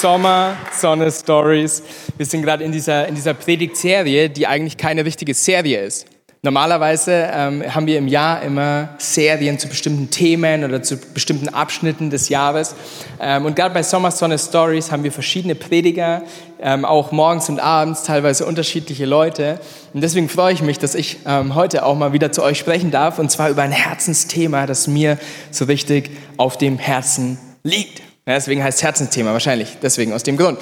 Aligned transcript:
Sommer, 0.00 0.56
Sonne 0.72 1.10
Stories. 1.10 1.82
Wir 2.18 2.26
sind 2.26 2.42
gerade 2.42 2.62
in 2.62 2.72
dieser, 2.72 3.08
in 3.08 3.14
dieser 3.14 3.32
Predigtserie, 3.32 4.28
die 4.28 4.46
eigentlich 4.46 4.76
keine 4.76 5.04
richtige 5.04 5.32
Serie 5.32 5.80
ist. 5.80 6.06
Normalerweise 6.42 7.28
ähm, 7.32 7.74
haben 7.74 7.86
wir 7.86 7.96
im 7.96 8.06
Jahr 8.06 8.42
immer 8.42 8.90
Serien 8.98 9.58
zu 9.58 9.68
bestimmten 9.68 10.10
Themen 10.10 10.64
oder 10.64 10.82
zu 10.82 10.98
bestimmten 10.98 11.48
Abschnitten 11.48 12.10
des 12.10 12.28
Jahres. 12.28 12.76
Ähm, 13.18 13.46
und 13.46 13.56
gerade 13.56 13.72
bei 13.72 13.82
Sommer 13.82 14.10
Sonne 14.10 14.38
Stories 14.38 14.92
haben 14.92 15.02
wir 15.02 15.12
verschiedene 15.12 15.54
Prediger, 15.54 16.22
ähm, 16.60 16.84
auch 16.84 17.10
morgens 17.10 17.48
und 17.48 17.58
abends, 17.58 18.02
teilweise 18.02 18.44
unterschiedliche 18.44 19.06
Leute. 19.06 19.58
Und 19.94 20.02
deswegen 20.02 20.28
freue 20.28 20.52
ich 20.52 20.62
mich, 20.62 20.78
dass 20.78 20.94
ich 20.94 21.16
ähm, 21.26 21.54
heute 21.54 21.84
auch 21.86 21.96
mal 21.96 22.12
wieder 22.12 22.30
zu 22.32 22.42
euch 22.42 22.58
sprechen 22.58 22.90
darf, 22.90 23.18
und 23.18 23.30
zwar 23.30 23.48
über 23.48 23.62
ein 23.62 23.72
Herzensthema, 23.72 24.66
das 24.66 24.86
mir 24.86 25.18
so 25.50 25.64
richtig 25.64 26.10
auf 26.36 26.58
dem 26.58 26.78
Herzen 26.78 27.38
liegt. 27.62 28.02
Ja, 28.28 28.34
deswegen 28.34 28.60
heißt 28.64 28.78
es 28.78 28.82
Herzensthema, 28.82 29.32
wahrscheinlich 29.32 29.76
deswegen, 29.80 30.12
aus 30.12 30.24
dem 30.24 30.36
Grund. 30.36 30.58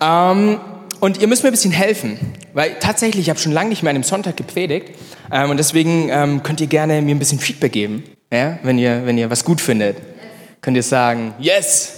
Ähm, 0.00 0.58
und 0.98 1.20
ihr 1.20 1.28
müsst 1.28 1.44
mir 1.44 1.50
ein 1.50 1.52
bisschen 1.52 1.70
helfen, 1.70 2.18
weil 2.52 2.80
tatsächlich, 2.80 3.26
ich 3.26 3.30
habe 3.30 3.38
schon 3.38 3.52
lange 3.52 3.68
nicht 3.68 3.84
mehr 3.84 3.90
an 3.90 3.96
einem 3.96 4.02
Sonntag 4.02 4.36
gepredigt 4.36 4.88
ähm, 5.30 5.50
und 5.50 5.56
deswegen 5.56 6.08
ähm, 6.10 6.42
könnt 6.42 6.60
ihr 6.60 6.66
gerne 6.66 7.00
mir 7.02 7.14
ein 7.14 7.20
bisschen 7.20 7.38
Feedback 7.38 7.70
geben, 7.70 8.02
ja? 8.32 8.58
wenn, 8.64 8.76
ihr, 8.76 9.06
wenn 9.06 9.16
ihr 9.18 9.30
was 9.30 9.44
gut 9.44 9.60
findet. 9.60 9.98
Könnt 10.60 10.76
ihr 10.76 10.82
sagen, 10.82 11.32
yes 11.38 11.92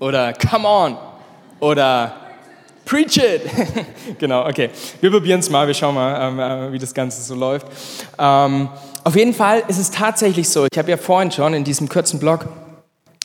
oder 0.00 0.32
come 0.32 0.66
on 0.66 0.96
oder 1.60 2.16
preach 2.84 3.18
it. 3.18 3.42
genau, 4.18 4.48
okay. 4.48 4.70
Wir 5.00 5.12
probieren 5.12 5.38
es 5.38 5.48
mal, 5.48 5.68
wir 5.68 5.74
schauen 5.74 5.94
mal, 5.94 6.28
ähm, 6.28 6.40
äh, 6.40 6.72
wie 6.72 6.78
das 6.80 6.92
Ganze 6.92 7.22
so 7.22 7.36
läuft. 7.36 7.68
Ähm, 8.18 8.68
auf 9.04 9.14
jeden 9.14 9.32
Fall 9.32 9.62
ist 9.68 9.78
es 9.78 9.92
tatsächlich 9.92 10.48
so, 10.48 10.66
ich 10.70 10.76
habe 10.76 10.90
ja 10.90 10.96
vorhin 10.96 11.30
schon 11.30 11.54
in 11.54 11.62
diesem 11.62 11.88
kurzen 11.88 12.18
Blog, 12.18 12.48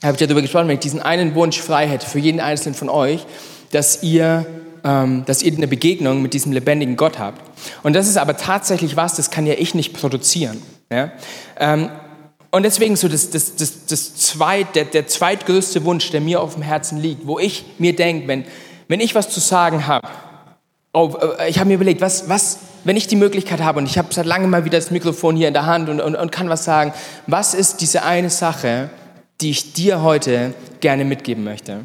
habe 0.05 0.15
ich 0.15 0.25
darüber 0.25 0.41
gesprochen, 0.41 0.67
wenn 0.67 0.75
ich 0.75 0.81
diesen 0.81 1.01
einen 1.01 1.35
Wunsch 1.35 1.59
frei 1.59 1.87
hätte 1.87 2.05
für 2.05 2.19
jeden 2.19 2.39
Einzelnen 2.39 2.75
von 2.75 2.89
euch, 2.89 3.25
dass 3.71 4.03
ihr 4.03 4.45
ähm, 4.85 5.23
dass 5.25 5.41
ihr 5.41 5.51
eine 5.51 5.67
Begegnung 5.67 6.21
mit 6.21 6.33
diesem 6.33 6.51
lebendigen 6.51 6.95
Gott 6.95 7.17
habt. 7.17 7.41
Und 7.81 7.93
das 7.93 8.07
ist 8.07 8.17
aber 8.17 8.37
tatsächlich 8.37 8.95
was, 8.95 9.15
das 9.15 9.31
kann 9.31 9.47
ja 9.47 9.55
ich 9.57 9.73
nicht 9.73 9.93
produzieren. 9.93 10.61
Ja? 10.91 11.11
Ähm, 11.59 11.89
und 12.51 12.63
deswegen 12.63 12.95
so 12.95 13.07
das, 13.07 13.31
das, 13.31 13.55
das, 13.55 13.87
das 13.87 14.15
zweit, 14.15 14.75
der, 14.75 14.85
der 14.85 15.07
zweitgrößte 15.07 15.83
Wunsch, 15.83 16.11
der 16.11 16.21
mir 16.21 16.39
auf 16.39 16.53
dem 16.53 16.61
Herzen 16.61 16.99
liegt, 16.99 17.25
wo 17.25 17.39
ich 17.39 17.65
mir 17.79 17.95
denke, 17.95 18.27
wenn, 18.27 18.45
wenn 18.87 18.99
ich 18.99 19.15
was 19.15 19.29
zu 19.29 19.39
sagen 19.39 19.87
habe, 19.87 20.07
oh, 20.93 21.15
äh, 21.39 21.49
ich 21.49 21.57
habe 21.57 21.67
mir 21.67 21.75
überlegt, 21.75 21.99
was, 21.99 22.29
was, 22.29 22.59
wenn 22.83 22.95
ich 22.95 23.07
die 23.07 23.15
Möglichkeit 23.15 23.61
habe 23.61 23.79
und 23.79 23.87
ich 23.87 23.97
habe 23.97 24.13
seit 24.13 24.27
langem 24.27 24.51
mal 24.51 24.65
wieder 24.65 24.77
das 24.77 24.91
Mikrofon 24.91 25.35
hier 25.35 25.47
in 25.47 25.55
der 25.55 25.65
Hand 25.65 25.89
und, 25.89 25.99
und, 25.99 26.15
und 26.15 26.31
kann 26.31 26.47
was 26.47 26.63
sagen, 26.63 26.93
was 27.25 27.55
ist 27.55 27.81
diese 27.81 28.03
eine 28.03 28.29
Sache, 28.29 28.91
die 29.41 29.49
ich 29.49 29.73
dir 29.73 30.01
heute 30.01 30.53
gerne 30.79 31.05
mitgeben 31.05 31.43
möchte? 31.43 31.81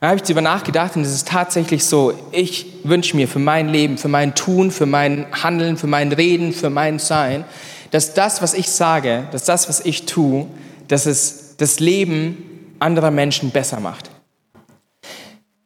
Dann 0.00 0.10
habe 0.10 0.16
ich 0.16 0.22
darüber 0.22 0.40
nachgedacht 0.40 0.96
und 0.96 1.02
es 1.02 1.12
ist 1.12 1.28
tatsächlich 1.28 1.84
so, 1.84 2.12
ich 2.32 2.66
wünsche 2.84 3.16
mir 3.16 3.28
für 3.28 3.38
mein 3.38 3.68
Leben, 3.68 3.98
für 3.98 4.08
mein 4.08 4.34
Tun, 4.34 4.70
für 4.70 4.86
mein 4.86 5.26
Handeln, 5.42 5.76
für 5.76 5.86
mein 5.86 6.12
Reden, 6.12 6.52
für 6.52 6.70
mein 6.70 6.98
Sein, 6.98 7.44
dass 7.90 8.14
das, 8.14 8.42
was 8.42 8.54
ich 8.54 8.68
sage, 8.68 9.28
dass 9.32 9.44
das, 9.44 9.68
was 9.68 9.80
ich 9.80 10.06
tue, 10.06 10.46
dass 10.88 11.06
es 11.06 11.56
das 11.56 11.78
Leben 11.78 12.74
anderer 12.78 13.10
Menschen 13.10 13.50
besser 13.50 13.80
macht. 13.80 14.10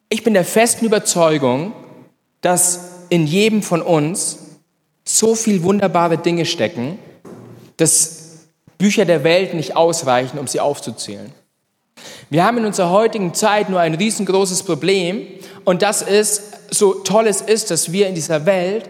Ich 0.09 0.23
bin 0.23 0.35
der 0.35 0.45
festen 0.45 0.85
Überzeugung, 0.85 1.73
dass 2.41 2.81
in 3.09 3.27
jedem 3.27 3.63
von 3.63 3.81
uns 3.83 4.39
so 5.05 5.35
viel 5.35 5.63
wunderbare 5.63 6.19
Dinge 6.19 6.45
stecken, 6.45 6.99
dass 7.77 8.26
Bücher 8.79 9.05
der 9.05 9.25
Welt 9.25 9.55
nicht 9.55 9.77
ausreichen, 9.77 10.39
um 10.39 10.47
sie 10.47 10.61
aufzuzählen. 10.61 11.33
Wir 12.29 12.45
haben 12.45 12.59
in 12.59 12.67
unserer 12.67 12.91
heutigen 12.91 13.35
Zeit 13.35 13.71
nur 13.71 13.81
ein 13.81 13.95
riesengroßes 13.95 14.65
Problem 14.65 15.27
und 15.65 15.83
das 15.83 16.03
ist, 16.03 16.43
so 16.71 16.95
toll 16.95 17.27
es 17.27 17.41
ist, 17.41 17.71
dass 17.71 17.93
wir 17.93 18.09
in 18.09 18.15
dieser 18.15 18.45
Welt 18.47 18.89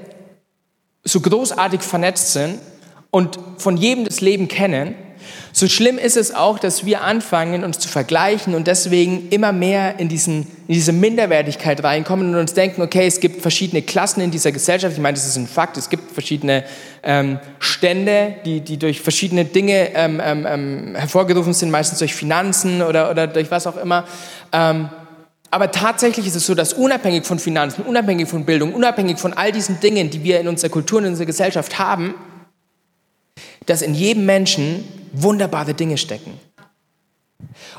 so 1.04 1.20
großartig 1.20 1.82
vernetzt 1.82 2.32
sind 2.32 2.58
und 3.10 3.38
von 3.58 3.76
jedem 3.76 4.04
das 4.04 4.20
Leben 4.20 4.48
kennen, 4.48 4.94
so 5.52 5.68
schlimm 5.68 5.98
ist 5.98 6.16
es 6.16 6.34
auch, 6.34 6.58
dass 6.58 6.84
wir 6.84 7.02
anfangen, 7.02 7.64
uns 7.64 7.78
zu 7.78 7.88
vergleichen 7.88 8.54
und 8.54 8.66
deswegen 8.66 9.28
immer 9.30 9.52
mehr 9.52 9.98
in, 9.98 10.08
diesen, 10.08 10.46
in 10.68 10.74
diese 10.74 10.92
Minderwertigkeit 10.92 11.82
reinkommen 11.82 12.34
und 12.34 12.40
uns 12.40 12.54
denken, 12.54 12.82
okay, 12.82 13.06
es 13.06 13.20
gibt 13.20 13.42
verschiedene 13.42 13.82
Klassen 13.82 14.20
in 14.20 14.30
dieser 14.30 14.52
Gesellschaft. 14.52 14.94
Ich 14.94 15.02
meine, 15.02 15.14
das 15.14 15.26
ist 15.26 15.36
ein 15.36 15.46
Fakt. 15.46 15.76
Es 15.76 15.88
gibt 15.88 16.12
verschiedene 16.12 16.64
ähm, 17.02 17.38
Stände, 17.58 18.36
die, 18.44 18.60
die 18.60 18.78
durch 18.78 19.00
verschiedene 19.00 19.44
Dinge 19.44 19.94
ähm, 19.94 20.20
ähm, 20.22 20.46
ähm 20.48 20.94
hervorgerufen 20.94 21.54
sind, 21.54 21.70
meistens 21.70 21.98
durch 21.98 22.14
Finanzen 22.14 22.82
oder, 22.82 23.10
oder 23.10 23.26
durch 23.26 23.50
was 23.50 23.66
auch 23.66 23.76
immer. 23.76 24.04
Ähm, 24.52 24.88
aber 25.50 25.70
tatsächlich 25.70 26.26
ist 26.26 26.34
es 26.34 26.46
so, 26.46 26.54
dass 26.54 26.72
unabhängig 26.72 27.24
von 27.24 27.38
Finanzen, 27.38 27.82
unabhängig 27.84 28.28
von 28.28 28.44
Bildung, 28.44 28.74
unabhängig 28.74 29.18
von 29.18 29.32
all 29.32 29.52
diesen 29.52 29.80
Dingen, 29.80 30.10
die 30.10 30.22
wir 30.22 30.40
in 30.40 30.48
unserer 30.48 30.70
Kultur 30.70 30.98
und 30.98 31.04
in 31.04 31.10
unserer 31.10 31.26
Gesellschaft 31.26 31.78
haben, 31.78 32.14
dass 33.66 33.82
in 33.82 33.94
jedem 33.94 34.26
Menschen 34.26 34.84
wunderbare 35.12 35.74
Dinge 35.74 35.98
stecken. 35.98 36.38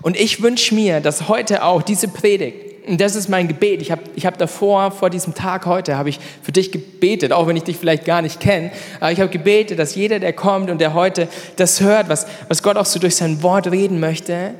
Und 0.02 0.18
ich 0.18 0.42
wünsche 0.42 0.76
mir, 0.76 1.00
dass 1.00 1.28
heute 1.28 1.64
auch 1.64 1.82
diese 1.82 2.08
Predigt, 2.08 2.88
und 2.88 3.02
das 3.02 3.16
ist 3.16 3.28
mein 3.28 3.48
Gebet, 3.48 3.82
ich 3.82 3.92
habe 3.92 4.04
ich 4.16 4.26
hab 4.26 4.38
davor, 4.38 4.92
vor 4.92 5.10
diesem 5.10 5.34
Tag 5.34 5.66
heute, 5.66 5.98
habe 5.98 6.10
ich 6.10 6.20
für 6.42 6.52
dich 6.52 6.72
gebetet, 6.72 7.34
auch 7.34 7.48
wenn 7.48 7.58
ich 7.58 7.64
dich 7.64 7.78
vielleicht 7.78 8.06
gar 8.06 8.22
nicht 8.22 8.40
kenne, 8.40 8.72
aber 9.00 9.12
ich 9.12 9.20
habe 9.20 9.30
gebetet, 9.30 9.80
dass 9.80 9.96
jeder, 9.96 10.20
der 10.20 10.34
kommt 10.34 10.70
und 10.70 10.80
der 10.80 10.94
heute 10.94 11.28
das 11.58 11.82
hört, 11.82 12.08
was, 12.08 12.28
was 12.48 12.64
Gott 12.64 12.78
auch 12.78 12.86
so 12.86 13.00
durch 13.00 13.16
sein 13.16 13.44
Wort 13.44 13.70
reden 13.70 14.00
möchte, 14.00 14.54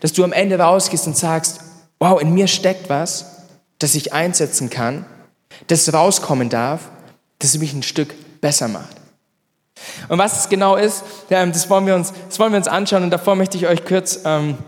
dass 0.00 0.12
du 0.12 0.24
am 0.24 0.32
Ende 0.32 0.58
rausgehst 0.58 1.06
und 1.06 1.16
sagst, 1.16 1.60
wow, 1.98 2.20
in 2.20 2.34
mir 2.34 2.46
steckt 2.46 2.88
was, 2.90 3.46
das 3.78 3.94
ich 3.94 4.12
einsetzen 4.12 4.68
kann, 4.68 5.06
das 5.68 5.92
rauskommen 5.92 6.48
darf, 6.48 6.90
das 7.38 7.56
mich 7.58 7.72
ein 7.72 7.82
Stück 7.82 8.14
besser 8.40 8.68
macht. 8.68 9.03
Und 10.08 10.18
was 10.18 10.40
es 10.40 10.48
genau 10.48 10.76
ist, 10.76 11.04
das 11.28 11.70
wollen 11.70 11.86
wir 11.86 11.94
uns, 11.94 12.12
das 12.28 12.38
wollen 12.38 12.52
wir 12.52 12.58
uns 12.58 12.68
anschauen. 12.68 13.02
Und 13.02 13.10
davor 13.10 13.34
möchte 13.36 13.56
ich 13.56 13.66
euch 13.66 13.84
kurz, 13.84 14.20
ähm, 14.24 14.58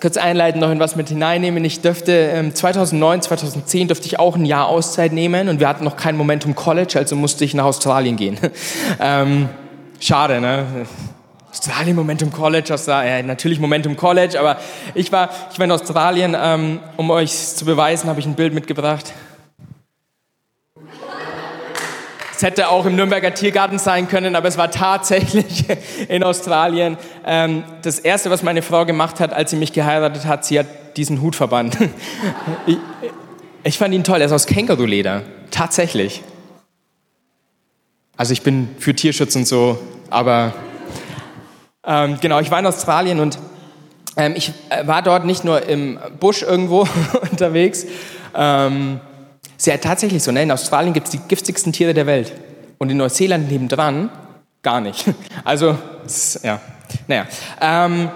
kurz 0.00 0.16
einleiten, 0.16 0.60
noch 0.60 0.70
in 0.70 0.80
was 0.80 0.96
mit 0.96 1.08
hineinnehmen. 1.08 1.64
Ich 1.64 1.80
dürfte 1.80 2.12
ähm, 2.12 2.54
2009, 2.54 3.22
2010 3.22 3.88
dürfte 3.88 4.06
ich 4.06 4.18
auch 4.18 4.36
ein 4.36 4.44
Jahr 4.44 4.68
Auszeit 4.68 5.12
nehmen 5.12 5.48
und 5.48 5.60
wir 5.60 5.68
hatten 5.68 5.84
noch 5.84 5.96
kein 5.96 6.16
Momentum 6.16 6.54
College, 6.54 6.98
also 6.98 7.16
musste 7.16 7.44
ich 7.44 7.54
nach 7.54 7.64
Australien 7.64 8.16
gehen. 8.16 8.38
ähm, 9.00 9.48
schade, 10.00 10.40
ne? 10.40 10.66
Australien, 11.54 11.94
Momentum 11.94 12.32
College, 12.32 12.74
Australien, 12.74 13.26
natürlich 13.26 13.60
Momentum 13.60 13.96
College, 13.96 14.38
aber 14.40 14.58
ich 14.92 15.12
war, 15.12 15.30
ich 15.52 15.58
war 15.58 15.64
in 15.64 15.70
Australien, 15.70 16.36
ähm, 16.36 16.80
um 16.96 17.10
euch 17.10 17.32
zu 17.32 17.64
beweisen, 17.64 18.10
habe 18.10 18.18
ich 18.18 18.26
ein 18.26 18.34
Bild 18.34 18.52
mitgebracht. 18.52 19.12
Es 22.32 22.33
hätte 22.44 22.68
auch 22.68 22.86
im 22.86 22.94
Nürnberger 22.94 23.34
Tiergarten 23.34 23.78
sein 23.80 24.06
können, 24.06 24.36
aber 24.36 24.46
es 24.46 24.56
war 24.56 24.70
tatsächlich 24.70 25.64
in 26.08 26.22
Australien. 26.22 26.96
Ähm, 27.26 27.64
das 27.82 27.98
Erste, 27.98 28.30
was 28.30 28.44
meine 28.44 28.62
Frau 28.62 28.84
gemacht 28.84 29.18
hat, 29.18 29.32
als 29.32 29.50
sie 29.50 29.56
mich 29.56 29.72
geheiratet 29.72 30.26
hat, 30.26 30.44
sie 30.44 30.58
hat 30.58 30.66
diesen 30.96 31.20
Hut 31.20 31.34
verbannt. 31.34 31.76
Ich, 32.66 32.78
ich 33.64 33.78
fand 33.78 33.94
ihn 33.94 34.04
toll, 34.04 34.20
er 34.20 34.26
ist 34.26 34.32
aus 34.32 34.46
Känguruleder. 34.46 35.22
Tatsächlich. 35.50 36.22
Also 38.16 38.32
ich 38.32 38.42
bin 38.42 38.68
für 38.78 38.94
Tierschutz 38.94 39.34
und 39.36 39.48
so, 39.48 39.78
aber 40.10 40.52
ähm, 41.86 42.18
genau, 42.20 42.40
ich 42.40 42.50
war 42.50 42.58
in 42.58 42.66
Australien 42.66 43.20
und 43.20 43.38
ähm, 44.16 44.34
ich 44.36 44.52
äh, 44.68 44.86
war 44.86 45.02
dort 45.02 45.24
nicht 45.24 45.44
nur 45.44 45.66
im 45.66 45.98
Busch 46.20 46.42
irgendwo 46.42 46.86
unterwegs, 47.30 47.86
ähm, 48.34 49.00
ist 49.64 49.72
ja 49.72 49.78
tatsächlich 49.78 50.22
so, 50.22 50.30
ne? 50.30 50.42
in 50.42 50.50
Australien 50.50 50.92
gibt 50.92 51.06
es 51.06 51.12
die 51.12 51.20
giftigsten 51.26 51.72
Tiere 51.72 51.94
der 51.94 52.06
Welt 52.06 52.32
und 52.76 52.90
in 52.90 52.98
Neuseeland 52.98 53.50
nebendran 53.50 54.10
gar 54.62 54.80
nicht. 54.80 55.06
Also, 55.44 55.78
ja, 56.42 56.60
naja. 57.06 57.26
Ähm, 57.60 58.10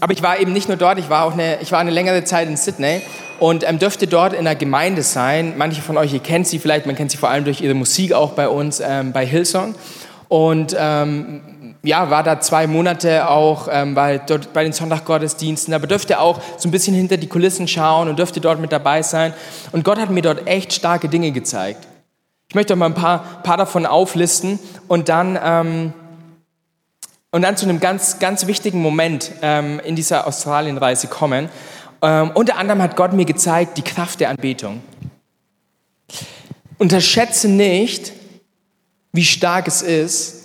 aber 0.00 0.12
ich 0.12 0.22
war 0.22 0.40
eben 0.40 0.52
nicht 0.52 0.66
nur 0.66 0.76
dort, 0.76 0.98
ich 0.98 1.08
war 1.08 1.24
auch 1.24 1.34
eine, 1.34 1.60
ich 1.60 1.70
war 1.70 1.78
eine 1.78 1.92
längere 1.92 2.24
Zeit 2.24 2.48
in 2.48 2.56
Sydney 2.56 3.00
und 3.38 3.68
ähm, 3.68 3.78
dürfte 3.78 4.08
dort 4.08 4.32
in 4.32 4.40
einer 4.40 4.56
Gemeinde 4.56 5.02
sein. 5.02 5.54
Manche 5.56 5.82
von 5.82 5.96
euch, 5.96 6.12
ihr 6.12 6.20
kennt 6.20 6.48
sie 6.48 6.58
vielleicht, 6.58 6.86
man 6.86 6.96
kennt 6.96 7.12
sie 7.12 7.16
vor 7.16 7.30
allem 7.30 7.44
durch 7.44 7.60
ihre 7.60 7.74
Musik 7.74 8.12
auch 8.12 8.32
bei 8.32 8.48
uns, 8.48 8.82
ähm, 8.84 9.12
bei 9.12 9.24
Hillsong. 9.24 9.76
Und 10.28 10.76
ähm, 10.76 11.42
ja, 11.82 12.10
war 12.10 12.22
da 12.22 12.40
zwei 12.40 12.66
Monate 12.66 13.28
auch 13.28 13.68
ähm, 13.70 13.94
bei, 13.94 14.18
dort, 14.18 14.52
bei 14.52 14.62
den 14.62 14.72
Sonntaggottesdiensten, 14.72 15.74
aber 15.74 15.86
dürfte 15.86 16.20
auch 16.20 16.40
so 16.56 16.68
ein 16.68 16.72
bisschen 16.72 16.94
hinter 16.94 17.16
die 17.16 17.26
Kulissen 17.26 17.66
schauen 17.66 18.08
und 18.08 18.18
dürfte 18.18 18.40
dort 18.40 18.60
mit 18.60 18.70
dabei 18.70 19.02
sein. 19.02 19.34
Und 19.72 19.84
Gott 19.84 19.98
hat 19.98 20.10
mir 20.10 20.22
dort 20.22 20.46
echt 20.46 20.72
starke 20.72 21.08
Dinge 21.08 21.32
gezeigt. 21.32 21.86
Ich 22.48 22.54
möchte 22.54 22.74
euch 22.74 22.78
mal 22.78 22.86
ein 22.86 22.94
paar, 22.94 23.42
paar 23.42 23.56
davon 23.56 23.86
auflisten 23.86 24.60
und 24.86 25.08
dann, 25.08 25.38
ähm, 25.42 25.92
und 27.32 27.42
dann 27.42 27.56
zu 27.56 27.66
einem 27.66 27.80
ganz, 27.80 28.18
ganz 28.20 28.46
wichtigen 28.46 28.80
Moment 28.80 29.32
ähm, 29.42 29.80
in 29.80 29.96
dieser 29.96 30.26
Australienreise 30.26 31.08
kommen. 31.08 31.48
Ähm, 32.00 32.30
unter 32.34 32.58
anderem 32.58 32.82
hat 32.82 32.94
Gott 32.94 33.12
mir 33.12 33.24
gezeigt 33.24 33.76
die 33.76 33.82
Kraft 33.82 34.20
der 34.20 34.28
Anbetung. 34.28 34.82
Unterschätze 36.78 37.48
nicht, 37.48 38.12
wie 39.12 39.24
stark 39.24 39.66
es 39.66 39.82
ist, 39.82 40.41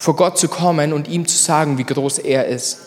vor 0.00 0.16
Gott 0.16 0.38
zu 0.38 0.48
kommen 0.48 0.94
und 0.94 1.06
ihm 1.08 1.26
zu 1.26 1.36
sagen, 1.36 1.76
wie 1.76 1.84
groß 1.84 2.18
er 2.18 2.46
ist. 2.46 2.78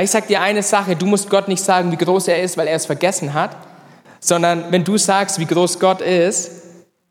Ich 0.00 0.10
sage 0.10 0.28
dir 0.28 0.40
eine 0.40 0.62
Sache, 0.62 0.94
du 0.94 1.04
musst 1.04 1.28
Gott 1.28 1.48
nicht 1.48 1.62
sagen, 1.62 1.90
wie 1.90 1.96
groß 1.96 2.28
er 2.28 2.40
ist, 2.40 2.56
weil 2.56 2.68
er 2.68 2.76
es 2.76 2.86
vergessen 2.86 3.34
hat, 3.34 3.56
sondern 4.20 4.70
wenn 4.70 4.84
du 4.84 4.96
sagst, 4.96 5.40
wie 5.40 5.46
groß 5.46 5.80
Gott 5.80 6.00
ist, 6.00 6.50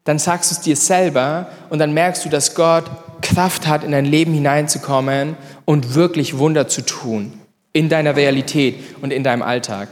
dann 0.05 0.17
sagst 0.17 0.49
du 0.49 0.55
es 0.55 0.61
dir 0.61 0.77
selber 0.77 1.47
und 1.69 1.79
dann 1.79 1.93
merkst 1.93 2.23
du, 2.23 2.29
dass 2.29 2.55
Gott 2.55 2.85
Kraft 3.21 3.67
hat, 3.67 3.83
in 3.83 3.91
dein 3.91 4.05
Leben 4.05 4.33
hineinzukommen 4.33 5.35
und 5.65 5.93
wirklich 5.93 6.37
Wunder 6.37 6.69
zu 6.69 6.81
tun 6.81 7.41
in 7.73 7.89
deiner 7.89 8.15
Realität 8.15 8.75
und 9.01 9.11
in 9.11 9.23
deinem 9.23 9.41
Alltag. 9.41 9.89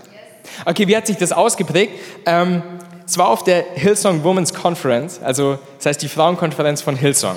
Okay, 0.64 0.88
wie 0.88 0.96
hat 0.96 1.08
sich 1.08 1.18
das 1.18 1.34
ausgeprägt? 1.34 1.92
Ähm, 2.26 2.64
es 3.06 3.18
war 3.18 3.28
auf 3.28 3.44
der 3.44 3.66
Hillsong 3.74 4.24
Women's 4.24 4.54
Conference, 4.54 5.20
also 5.22 5.60
das 5.78 5.88
heißt 5.88 6.02
die 6.02 6.08
Frauenkonferenz 6.08 6.82
von 6.82 6.96
Hillsong. 6.96 7.36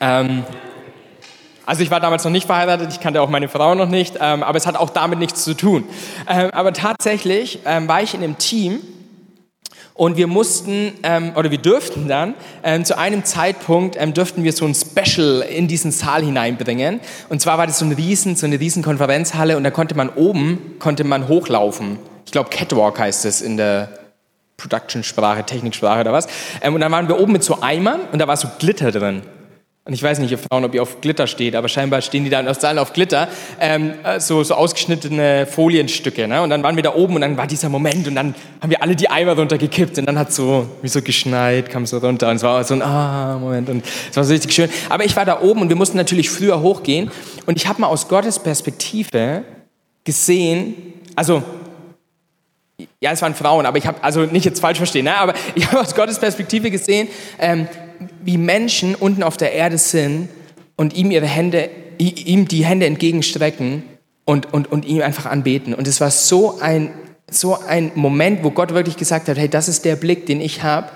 Ähm, 0.00 0.44
also 1.68 1.82
ich 1.82 1.90
war 1.90 2.00
damals 2.00 2.24
noch 2.24 2.30
nicht 2.30 2.46
verheiratet, 2.46 2.90
ich 2.90 2.98
kannte 2.98 3.20
auch 3.20 3.28
meine 3.28 3.46
Frau 3.46 3.74
noch 3.74 3.90
nicht, 3.90 4.16
ähm, 4.18 4.42
aber 4.42 4.56
es 4.56 4.66
hat 4.66 4.74
auch 4.74 4.88
damit 4.88 5.18
nichts 5.18 5.44
zu 5.44 5.52
tun. 5.52 5.84
Ähm, 6.26 6.48
aber 6.52 6.72
tatsächlich 6.72 7.58
ähm, 7.66 7.86
war 7.88 8.02
ich 8.02 8.14
in 8.14 8.22
einem 8.22 8.38
Team 8.38 8.80
und 9.92 10.16
wir 10.16 10.28
mussten 10.28 10.94
ähm, 11.02 11.32
oder 11.36 11.50
wir 11.50 11.58
dürften 11.58 12.08
dann 12.08 12.32
ähm, 12.62 12.86
zu 12.86 12.96
einem 12.96 13.22
Zeitpunkt 13.22 13.96
ähm, 14.00 14.14
dürften 14.14 14.44
wir 14.44 14.54
so 14.54 14.64
ein 14.64 14.74
Special 14.74 15.42
in 15.42 15.68
diesen 15.68 15.92
Saal 15.92 16.22
hineinbringen. 16.22 17.00
Und 17.28 17.42
zwar 17.42 17.58
war 17.58 17.66
das 17.66 17.80
so 17.80 17.84
ein 17.84 17.92
riesen, 17.92 18.34
so 18.34 18.46
eine 18.46 18.58
riesen 18.58 18.82
Konferenzhalle 18.82 19.58
und 19.58 19.62
da 19.62 19.70
konnte 19.70 19.94
man 19.94 20.08
oben 20.08 20.76
konnte 20.78 21.04
man 21.04 21.28
hochlaufen. 21.28 21.98
Ich 22.24 22.32
glaube 22.32 22.48
Catwalk 22.48 22.98
heißt 22.98 23.26
es 23.26 23.42
in 23.42 23.58
der 23.58 23.90
Production-Sprache, 24.56 25.44
Techniksprache 25.44 26.00
oder 26.00 26.14
was. 26.14 26.28
Und 26.64 26.80
dann 26.80 26.90
waren 26.90 27.08
wir 27.08 27.20
oben 27.20 27.32
mit 27.32 27.44
so 27.44 27.60
Eimern 27.60 28.00
und 28.10 28.20
da 28.20 28.26
war 28.26 28.38
so 28.38 28.48
Glitter 28.58 28.90
drin. 28.90 29.22
Und 29.88 29.94
ich 29.94 30.02
weiß 30.02 30.18
nicht, 30.18 30.30
ihr 30.30 30.36
Frauen, 30.36 30.66
ob 30.66 30.74
ihr 30.74 30.82
auf 30.82 31.00
Glitter 31.00 31.26
steht, 31.26 31.56
aber 31.56 31.66
scheinbar 31.66 32.02
stehen 32.02 32.22
die 32.22 32.28
da 32.28 32.38
in 32.38 32.46
Australien 32.46 32.78
auf 32.78 32.92
Glitter. 32.92 33.26
Ähm, 33.58 33.94
äh, 34.04 34.20
so, 34.20 34.44
so 34.44 34.52
ausgeschnittene 34.52 35.46
Folienstücke. 35.46 36.28
Ne? 36.28 36.42
Und 36.42 36.50
dann 36.50 36.62
waren 36.62 36.76
wir 36.76 36.82
da 36.82 36.94
oben 36.94 37.14
und 37.14 37.22
dann 37.22 37.38
war 37.38 37.46
dieser 37.46 37.70
Moment 37.70 38.06
und 38.06 38.14
dann 38.14 38.34
haben 38.60 38.68
wir 38.68 38.82
alle 38.82 38.94
die 38.94 39.08
Eimer 39.08 39.34
runtergekippt 39.34 39.96
und 39.96 40.04
dann 40.04 40.18
hat 40.18 40.30
so, 40.30 40.68
wie 40.82 40.88
so 40.88 41.00
geschneit, 41.00 41.70
kam 41.70 41.86
so 41.86 41.96
runter 41.96 42.28
und 42.28 42.36
es 42.36 42.42
war 42.42 42.62
so 42.64 42.74
ein 42.74 42.82
ah, 42.82 43.38
Moment 43.38 43.70
und 43.70 43.82
es 44.10 44.14
war 44.14 44.24
so 44.24 44.32
richtig 44.34 44.52
schön. 44.52 44.68
Aber 44.90 45.06
ich 45.06 45.16
war 45.16 45.24
da 45.24 45.40
oben 45.40 45.62
und 45.62 45.70
wir 45.70 45.76
mussten 45.76 45.96
natürlich 45.96 46.28
früher 46.28 46.60
hochgehen 46.60 47.10
und 47.46 47.56
ich 47.56 47.66
habe 47.66 47.80
mal 47.80 47.86
aus 47.86 48.08
Gottes 48.08 48.38
Perspektive 48.38 49.42
gesehen, 50.04 50.74
also 51.16 51.42
ja, 53.00 53.12
es 53.12 53.22
waren 53.22 53.34
Frauen, 53.34 53.64
aber 53.64 53.78
ich 53.78 53.86
habe, 53.86 54.04
also 54.04 54.20
nicht 54.20 54.44
jetzt 54.44 54.60
falsch 54.60 54.76
verstehen, 54.76 55.06
ne? 55.06 55.16
aber 55.16 55.32
ich 55.54 55.66
habe 55.66 55.80
aus 55.80 55.94
Gottes 55.94 56.18
Perspektive 56.18 56.70
gesehen, 56.70 57.08
ähm, 57.38 57.66
wie 58.24 58.38
Menschen 58.38 58.94
unten 58.94 59.22
auf 59.22 59.36
der 59.36 59.52
Erde 59.52 59.78
sind 59.78 60.28
und 60.76 60.94
ihm 60.94 61.10
ihre 61.10 61.26
Hände, 61.26 61.70
ihm 61.98 62.46
die 62.48 62.64
Hände 62.64 62.86
entgegenstrecken 62.86 63.82
und, 64.24 64.52
und, 64.52 64.70
und 64.70 64.84
ihm 64.84 65.02
einfach 65.02 65.26
anbeten. 65.26 65.74
Und 65.74 65.88
es 65.88 66.00
war 66.00 66.10
so 66.10 66.58
ein, 66.60 66.92
so 67.30 67.58
ein 67.58 67.92
Moment, 67.94 68.44
wo 68.44 68.50
Gott 68.50 68.74
wirklich 68.74 68.96
gesagt 68.96 69.28
hat, 69.28 69.38
hey, 69.38 69.48
das 69.48 69.68
ist 69.68 69.84
der 69.84 69.96
Blick, 69.96 70.26
den 70.26 70.40
ich 70.40 70.62
habe, 70.62 70.88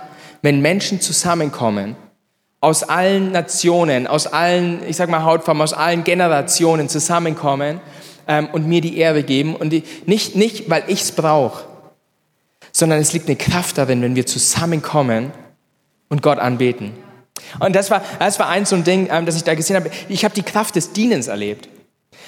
wenn 0.42 0.60
Menschen 0.60 1.00
zusammenkommen, 1.00 1.96
aus 2.60 2.84
allen 2.84 3.32
Nationen, 3.32 4.06
aus 4.06 4.28
allen, 4.28 4.80
ich 4.88 4.96
sag 4.96 5.08
mal 5.08 5.24
Hautfarben, 5.24 5.60
aus 5.62 5.72
allen 5.72 6.04
Generationen 6.04 6.88
zusammenkommen 6.88 7.80
ähm, 8.28 8.48
und 8.52 8.68
mir 8.68 8.80
die 8.80 8.98
Ehre 8.98 9.24
geben. 9.24 9.56
Und 9.56 9.70
die, 9.70 9.82
nicht, 10.06 10.36
nicht, 10.36 10.70
weil 10.70 10.84
ich 10.86 11.00
es 11.00 11.12
brauche, 11.12 11.64
sondern 12.70 13.00
es 13.00 13.12
liegt 13.12 13.26
eine 13.26 13.36
Kraft 13.36 13.78
darin, 13.78 14.00
wenn 14.02 14.14
wir 14.14 14.26
zusammenkommen 14.26 15.32
und 16.12 16.20
Gott 16.20 16.38
anbeten. 16.38 16.92
Und 17.58 17.74
das 17.74 17.90
war, 17.90 18.02
das 18.18 18.38
war 18.38 18.48
eins 18.48 18.68
so 18.68 18.76
ein 18.76 18.84
Ding, 18.84 19.08
ähm, 19.10 19.24
das 19.24 19.34
ich 19.34 19.44
da 19.44 19.54
gesehen 19.54 19.76
habe. 19.76 19.90
Ich 20.10 20.24
habe 20.24 20.34
die 20.34 20.42
Kraft 20.42 20.76
des 20.76 20.92
Dienens 20.92 21.26
erlebt. 21.26 21.68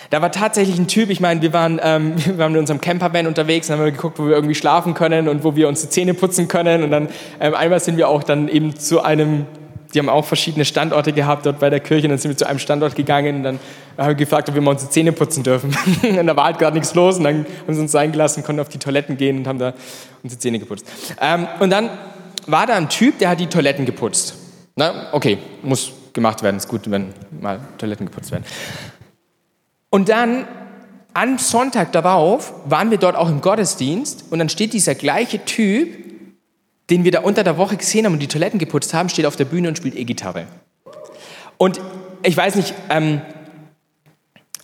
Da 0.08 0.22
war 0.22 0.32
tatsächlich 0.32 0.78
ein 0.78 0.88
Typ, 0.88 1.10
ich 1.10 1.20
meine, 1.20 1.42
wir 1.42 1.52
waren, 1.52 1.78
ähm, 1.82 2.14
wir 2.24 2.38
waren 2.38 2.54
in 2.54 2.60
unserem 2.60 2.80
Campervan 2.80 3.26
unterwegs 3.26 3.68
und 3.68 3.76
haben 3.76 3.84
geguckt, 3.84 4.18
wo 4.18 4.24
wir 4.26 4.32
irgendwie 4.32 4.54
schlafen 4.54 4.94
können 4.94 5.28
und 5.28 5.44
wo 5.44 5.54
wir 5.54 5.68
uns 5.68 5.82
die 5.82 5.90
Zähne 5.90 6.14
putzen 6.14 6.48
können. 6.48 6.82
Und 6.82 6.90
dann 6.90 7.08
ähm, 7.40 7.54
einmal 7.54 7.78
sind 7.78 7.98
wir 7.98 8.08
auch 8.08 8.22
dann 8.22 8.48
eben 8.48 8.74
zu 8.74 9.02
einem, 9.02 9.44
die 9.92 9.98
haben 9.98 10.08
auch 10.08 10.24
verschiedene 10.24 10.64
Standorte 10.64 11.12
gehabt 11.12 11.44
dort 11.44 11.58
bei 11.58 11.68
der 11.68 11.80
Kirche. 11.80 12.06
Und 12.06 12.12
dann 12.12 12.18
sind 12.18 12.30
wir 12.30 12.38
zu 12.38 12.48
einem 12.48 12.60
Standort 12.60 12.96
gegangen 12.96 13.36
und 13.36 13.42
dann 13.42 13.60
haben 13.98 14.08
wir 14.08 14.14
gefragt, 14.14 14.48
ob 14.48 14.54
wir 14.54 14.62
mal 14.62 14.70
unsere 14.70 14.90
Zähne 14.90 15.12
putzen 15.12 15.42
dürfen. 15.42 15.76
und 16.02 16.26
da 16.26 16.34
war 16.34 16.44
halt 16.46 16.58
gerade 16.58 16.74
nichts 16.74 16.94
los 16.94 17.18
und 17.18 17.24
dann 17.24 17.44
haben 17.66 17.74
sie 17.74 17.80
uns 17.82 17.94
eingelassen, 17.94 18.42
konnten 18.44 18.62
auf 18.62 18.70
die 18.70 18.78
Toiletten 18.78 19.18
gehen 19.18 19.36
und 19.36 19.46
haben 19.46 19.58
da 19.58 19.74
unsere 20.22 20.38
Zähne 20.38 20.58
geputzt. 20.58 20.86
Ähm, 21.20 21.46
und 21.60 21.68
dann 21.68 21.90
war 22.46 22.66
da 22.66 22.74
ein 22.74 22.88
Typ, 22.88 23.18
der 23.18 23.30
hat 23.30 23.40
die 23.40 23.46
Toiletten 23.46 23.86
geputzt. 23.86 24.34
Na, 24.76 25.12
okay, 25.12 25.38
muss 25.62 25.92
gemacht 26.12 26.42
werden, 26.42 26.56
ist 26.56 26.68
gut, 26.68 26.90
wenn 26.90 27.12
mal 27.40 27.60
Toiletten 27.78 28.06
geputzt 28.06 28.30
werden. 28.32 28.44
Und 29.90 30.08
dann 30.08 30.46
am 31.12 31.38
Sonntag 31.38 31.92
darauf 31.92 32.52
waren 32.64 32.90
wir 32.90 32.98
dort 32.98 33.14
auch 33.14 33.28
im 33.28 33.40
Gottesdienst 33.40 34.24
und 34.30 34.40
dann 34.40 34.48
steht 34.48 34.72
dieser 34.72 34.94
gleiche 34.94 35.44
Typ, 35.44 36.04
den 36.90 37.04
wir 37.04 37.12
da 37.12 37.20
unter 37.20 37.44
der 37.44 37.56
Woche 37.56 37.76
gesehen 37.76 38.04
haben 38.04 38.14
und 38.14 38.18
die 38.18 38.26
Toiletten 38.26 38.58
geputzt 38.58 38.92
haben, 38.92 39.08
steht 39.08 39.26
auf 39.26 39.36
der 39.36 39.44
Bühne 39.44 39.68
und 39.68 39.76
spielt 39.76 39.94
E-Gitarre. 39.94 40.46
Und 41.56 41.80
ich 42.22 42.36
weiß 42.36 42.56
nicht, 42.56 42.74
ähm, 42.90 43.22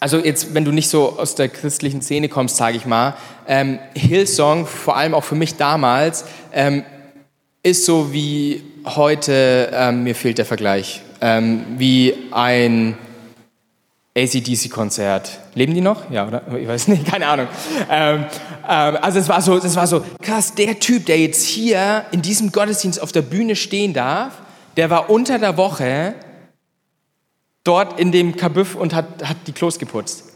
also 0.01 0.19
jetzt, 0.19 0.55
wenn 0.55 0.65
du 0.65 0.73
nicht 0.73 0.89
so 0.89 1.19
aus 1.19 1.35
der 1.35 1.49
christlichen 1.49 2.03
Szene 2.03 2.29
kommst, 2.29 2.57
sage 2.57 2.77
ich 2.77 2.87
mal, 2.87 3.15
ähm, 3.47 3.79
Hillsong, 3.95 4.67
vor 4.67 4.97
allem 4.97 5.15
auch 5.15 5.25
für 5.25 5.35
mich 5.35 5.57
damals, 5.57 6.25
ähm, 6.53 6.85
ist 7.63 7.85
so 7.85 8.13
wie 8.13 8.63
heute, 8.85 9.71
ähm, 9.73 10.05
mir 10.05 10.15
fehlt 10.15 10.39
der 10.39 10.47
Vergleich, 10.47 11.03
ähm, 11.21 11.65
wie 11.77 12.15
ein 12.31 12.97
ACDC-Konzert. 14.17 15.39
Leben 15.55 15.75
die 15.75 15.81
noch? 15.81 16.11
Ja, 16.11 16.27
oder? 16.27 16.43
Ich 16.59 16.67
weiß 16.67 16.89
nicht, 16.89 17.05
keine 17.11 17.27
Ahnung. 17.27 17.49
Ähm, 17.91 18.25
ähm, 18.69 18.99
also 19.01 19.19
es 19.19 19.29
war, 19.29 19.41
so, 19.43 19.57
es 19.57 19.77
war 19.77 19.87
so, 19.87 20.05
krass, 20.23 20.55
der 20.55 20.79
Typ, 20.81 21.07
der 21.07 21.19
jetzt 21.19 21.45
hier 21.47 22.05
in 22.13 22.23
diesem 22.23 22.51
Gottesdienst 22.51 23.01
auf 23.01 23.13
der 23.13 23.23
Bühne 23.23 23.57
stehen 23.57 23.93
darf, 23.93 24.33
der 24.77 24.91
war 24.91 25.11
unter 25.11 25.39
der 25.39 25.57
Woche 25.57 26.15
dort 27.65 28.01
in 28.01 28.11
dem 28.11 28.37
Kabüff 28.37 28.75
und 28.75 28.95
hat, 28.95 29.23
hat 29.23 29.37
die 29.47 29.53
Klos 29.53 29.79
geputzt. 29.79 30.30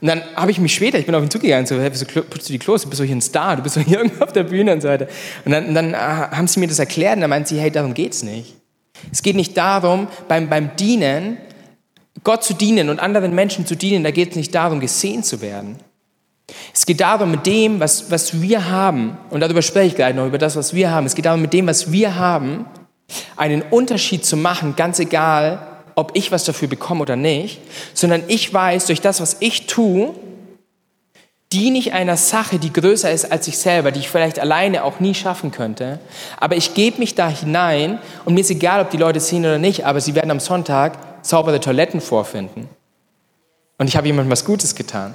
Und 0.00 0.08
dann 0.08 0.22
habe 0.34 0.50
ich 0.50 0.58
mich 0.58 0.74
später, 0.74 0.98
ich 0.98 1.06
bin 1.06 1.14
auf 1.14 1.22
ihn 1.22 1.30
zugegangen, 1.30 1.66
so, 1.66 1.80
hey, 1.80 1.90
wieso 1.90 2.04
putzt 2.04 2.48
du 2.48 2.52
die 2.52 2.58
Klos? 2.58 2.82
Du 2.82 2.90
bist 2.90 3.00
doch 3.00 3.06
hier 3.06 3.16
ein 3.16 3.22
Star, 3.22 3.56
du 3.56 3.62
bist 3.62 3.76
doch 3.76 3.82
hier 3.82 3.98
irgendwo 4.02 4.24
auf 4.24 4.32
der 4.32 4.44
Bühne 4.44 4.72
und 4.72 4.82
so 4.82 4.88
weiter. 4.88 5.08
Und 5.44 5.52
dann, 5.52 5.66
und 5.66 5.74
dann 5.74 5.94
äh, 5.94 5.96
haben 5.96 6.46
sie 6.46 6.60
mir 6.60 6.68
das 6.68 6.78
erklärt 6.78 7.16
und 7.16 7.22
dann 7.22 7.30
meint 7.30 7.48
sie, 7.48 7.58
hey, 7.58 7.70
darum 7.70 7.94
geht's 7.94 8.22
nicht. 8.22 8.54
Es 9.12 9.22
geht 9.22 9.36
nicht 9.36 9.56
darum, 9.56 10.08
beim, 10.28 10.48
beim 10.48 10.76
Dienen, 10.76 11.38
Gott 12.24 12.44
zu 12.44 12.54
dienen 12.54 12.88
und 12.88 12.98
anderen 12.98 13.34
Menschen 13.34 13.66
zu 13.66 13.76
dienen, 13.76 14.02
da 14.04 14.10
geht 14.10 14.30
es 14.30 14.36
nicht 14.36 14.54
darum, 14.54 14.80
gesehen 14.80 15.22
zu 15.22 15.40
werden. 15.40 15.76
Es 16.72 16.86
geht 16.86 17.00
darum, 17.00 17.30
mit 17.30 17.46
dem, 17.46 17.80
was, 17.80 18.10
was 18.10 18.40
wir 18.40 18.70
haben, 18.70 19.16
und 19.30 19.40
darüber 19.40 19.62
spreche 19.62 19.88
ich 19.88 19.94
gleich 19.96 20.14
noch, 20.14 20.26
über 20.26 20.38
das, 20.38 20.56
was 20.56 20.74
wir 20.74 20.90
haben, 20.90 21.06
es 21.06 21.14
geht 21.14 21.26
darum, 21.26 21.42
mit 21.42 21.52
dem, 21.52 21.66
was 21.66 21.92
wir 21.92 22.16
haben, 22.16 22.66
einen 23.36 23.62
Unterschied 23.62 24.24
zu 24.24 24.36
machen, 24.36 24.74
ganz 24.76 24.98
egal, 24.98 25.75
ob 25.96 26.12
ich 26.14 26.30
was 26.30 26.44
dafür 26.44 26.68
bekomme 26.68 27.00
oder 27.00 27.16
nicht, 27.16 27.60
sondern 27.94 28.22
ich 28.28 28.52
weiß, 28.52 28.86
durch 28.86 29.00
das, 29.00 29.20
was 29.20 29.38
ich 29.40 29.66
tue, 29.66 30.14
diene 31.52 31.78
ich 31.78 31.92
einer 31.94 32.16
Sache, 32.16 32.58
die 32.58 32.72
größer 32.72 33.10
ist 33.10 33.32
als 33.32 33.48
ich 33.48 33.56
selber, 33.58 33.90
die 33.90 34.00
ich 34.00 34.10
vielleicht 34.10 34.38
alleine 34.38 34.84
auch 34.84 35.00
nie 35.00 35.14
schaffen 35.14 35.50
könnte. 35.50 35.98
Aber 36.38 36.54
ich 36.54 36.74
gebe 36.74 36.98
mich 36.98 37.14
da 37.14 37.28
hinein 37.28 37.98
und 38.24 38.34
mir 38.34 38.40
ist 38.40 38.50
egal, 38.50 38.82
ob 38.82 38.90
die 38.90 38.98
Leute 38.98 39.20
sehen 39.20 39.44
oder 39.44 39.58
nicht, 39.58 39.86
aber 39.86 40.00
sie 40.00 40.14
werden 40.14 40.30
am 40.30 40.40
Sonntag 40.40 40.98
saubere 41.22 41.60
Toiletten 41.60 42.00
vorfinden. 42.00 42.68
Und 43.78 43.88
ich 43.88 43.96
habe 43.96 44.06
jemandem 44.06 44.30
was 44.30 44.44
Gutes 44.44 44.74
getan. 44.74 45.14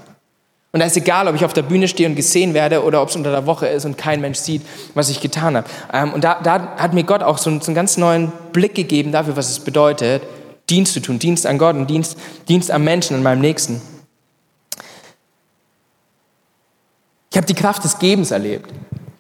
Und 0.71 0.79
da 0.79 0.85
ist 0.85 0.95
egal, 0.95 1.27
ob 1.27 1.35
ich 1.35 1.43
auf 1.43 1.53
der 1.53 1.63
Bühne 1.63 1.87
stehe 1.87 2.07
und 2.07 2.15
gesehen 2.15 2.53
werde 2.53 2.83
oder 2.83 3.01
ob 3.01 3.09
es 3.09 3.15
unter 3.15 3.31
der 3.31 3.45
Woche 3.45 3.67
ist 3.67 3.83
und 3.85 3.97
kein 3.97 4.21
Mensch 4.21 4.39
sieht, 4.39 4.61
was 4.93 5.09
ich 5.09 5.19
getan 5.19 5.57
habe. 5.57 5.67
Ähm, 5.91 6.13
und 6.13 6.23
da, 6.23 6.39
da 6.41 6.77
hat 6.77 6.93
mir 6.93 7.03
Gott 7.03 7.23
auch 7.23 7.37
so 7.37 7.49
einen, 7.49 7.59
so 7.59 7.67
einen 7.67 7.75
ganz 7.75 7.97
neuen 7.97 8.31
Blick 8.53 8.73
gegeben 8.73 9.11
dafür, 9.11 9.35
was 9.35 9.49
es 9.49 9.59
bedeutet, 9.59 10.23
Dienst 10.71 10.93
zu 10.93 11.01
tun, 11.01 11.19
Dienst 11.19 11.45
an 11.45 11.57
Gott 11.57 11.75
und 11.75 11.87
Dienst, 11.87 12.17
Dienst 12.47 12.71
am 12.71 12.83
Menschen, 12.83 13.15
an 13.17 13.23
meinem 13.23 13.41
Nächsten. 13.41 13.81
Ich 17.29 17.37
habe 17.37 17.45
die 17.45 17.53
Kraft 17.53 17.83
des 17.83 17.99
Gebens 17.99 18.31
erlebt, 18.31 18.71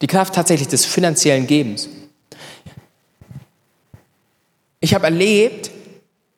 die 0.01 0.07
Kraft 0.07 0.33
tatsächlich 0.33 0.69
des 0.69 0.85
finanziellen 0.85 1.45
Gebens. 1.45 1.89
Ich 4.79 4.93
habe 4.93 5.05
erlebt, 5.05 5.69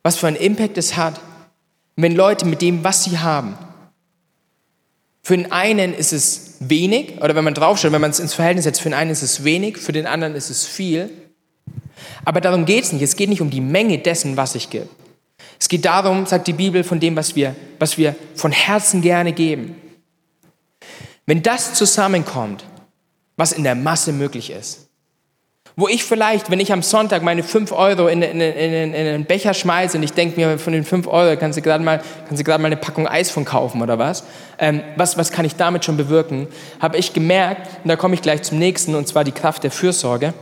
was 0.01 0.17
für 0.17 0.27
einen 0.27 0.35
Impact 0.35 0.77
es 0.77 0.97
hat, 0.97 1.21
wenn 1.95 2.15
Leute 2.15 2.45
mit 2.45 2.61
dem, 2.61 2.83
was 2.83 3.03
sie 3.03 3.19
haben, 3.19 3.57
für 5.25 5.37
den 5.37 5.53
einen 5.53 5.93
ist 5.93 6.11
es 6.11 6.55
wenig, 6.59 7.21
oder 7.21 7.33
wenn 7.35 7.45
man 7.45 7.53
draufschaut, 7.53 7.93
wenn 7.93 8.01
man 8.01 8.11
es 8.11 8.19
ins 8.19 8.33
Verhältnis 8.33 8.65
setzt, 8.65 8.81
für 8.81 8.89
den 8.89 8.93
einen 8.93 9.11
ist 9.11 9.21
es 9.21 9.45
wenig, 9.45 9.77
für 9.77 9.93
den 9.93 10.05
anderen 10.05 10.35
ist 10.35 10.49
es 10.49 10.65
viel. 10.65 11.09
Aber 12.25 12.41
darum 12.41 12.65
geht 12.65 12.83
es 12.83 12.91
nicht. 12.91 13.01
Es 13.01 13.15
geht 13.15 13.29
nicht 13.29 13.39
um 13.39 13.49
die 13.49 13.61
Menge 13.61 13.99
dessen, 13.99 14.35
was 14.35 14.55
ich 14.55 14.69
gebe. 14.69 14.89
Es 15.63 15.69
geht 15.69 15.85
darum, 15.85 16.25
sagt 16.25 16.47
die 16.47 16.51
Bibel, 16.51 16.83
von 16.83 16.99
dem, 16.99 17.15
was 17.15 17.37
wir, 17.37 17.55
was 17.79 17.97
wir 17.97 18.17
von 18.35 18.51
Herzen 18.51 19.01
gerne 19.01 19.31
geben. 19.31 19.77
Wenn 21.25 21.41
das 21.41 21.73
zusammenkommt, 21.73 22.65
was 23.37 23.53
in 23.53 23.63
der 23.63 23.73
Masse 23.73 24.11
möglich 24.11 24.49
ist, 24.49 24.89
Wo 25.77 25.87
ich 25.87 26.03
vielleicht, 26.03 26.51
wenn 26.51 26.59
ich 26.59 26.73
am 26.73 26.81
Sonntag 26.81 27.23
meine 27.23 27.43
5 27.43 27.71
Euro 27.71 28.07
in, 28.09 28.21
in, 28.21 28.41
in, 28.41 28.93
in 28.93 29.07
einen 29.07 29.23
Becher 29.23 29.53
schmeiße 29.53 29.95
und 29.95 30.03
ich 30.03 30.11
denke 30.11 30.37
mir, 30.37 30.59
von 30.59 30.73
den 30.73 30.83
5 30.83 31.07
Euro 31.07 31.37
kannst 31.37 31.57
du 31.57 31.61
gerade 31.61 31.81
mal, 31.81 32.01
mal 32.29 32.65
eine 32.65 32.75
Packung 32.75 33.07
Eis 33.07 33.31
von 33.31 33.45
kaufen 33.45 33.81
oder 33.81 33.97
was, 33.97 34.25
ähm, 34.59 34.81
was, 34.97 35.17
was 35.17 35.31
kann 35.31 35.45
ich 35.45 35.55
damit 35.55 35.85
schon 35.85 35.95
bewirken, 35.95 36.47
habe 36.81 36.97
ich 36.97 37.13
gemerkt, 37.13 37.69
und 37.83 37.87
da 37.87 37.95
komme 37.95 38.15
ich 38.15 38.21
gleich 38.21 38.41
zum 38.41 38.59
nächsten, 38.59 38.95
und 38.95 39.07
zwar 39.07 39.23
die 39.23 39.31
Kraft 39.31 39.63
der 39.63 39.71
Fürsorge, 39.71 40.33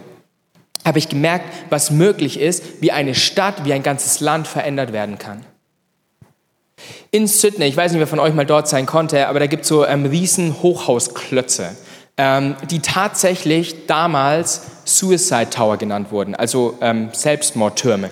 habe 0.85 0.99
ich 0.99 1.09
gemerkt, 1.09 1.45
was 1.69 1.91
möglich 1.91 2.39
ist, 2.39 2.81
wie 2.81 2.91
eine 2.91 3.15
Stadt, 3.15 3.65
wie 3.65 3.73
ein 3.73 3.83
ganzes 3.83 4.19
Land 4.19 4.47
verändert 4.47 4.93
werden 4.93 5.17
kann. 5.17 5.45
In 7.11 7.27
Sydney, 7.27 7.65
ich 7.65 7.77
weiß 7.77 7.91
nicht, 7.91 7.99
wer 7.99 8.07
von 8.07 8.19
euch 8.19 8.33
mal 8.33 8.45
dort 8.45 8.67
sein 8.67 8.85
konnte, 8.85 9.27
aber 9.27 9.39
da 9.39 9.47
gibt 9.47 9.63
es 9.63 9.67
so 9.67 9.85
ähm, 9.85 10.05
riesen 10.05 10.61
Hochhausklötze, 10.61 11.75
ähm, 12.17 12.55
die 12.69 12.79
tatsächlich 12.79 13.85
damals 13.85 14.61
Suicide 14.85 15.49
Tower 15.49 15.77
genannt 15.77 16.11
wurden, 16.11 16.35
also 16.35 16.77
ähm, 16.81 17.09
Selbstmordtürme. 17.13 18.09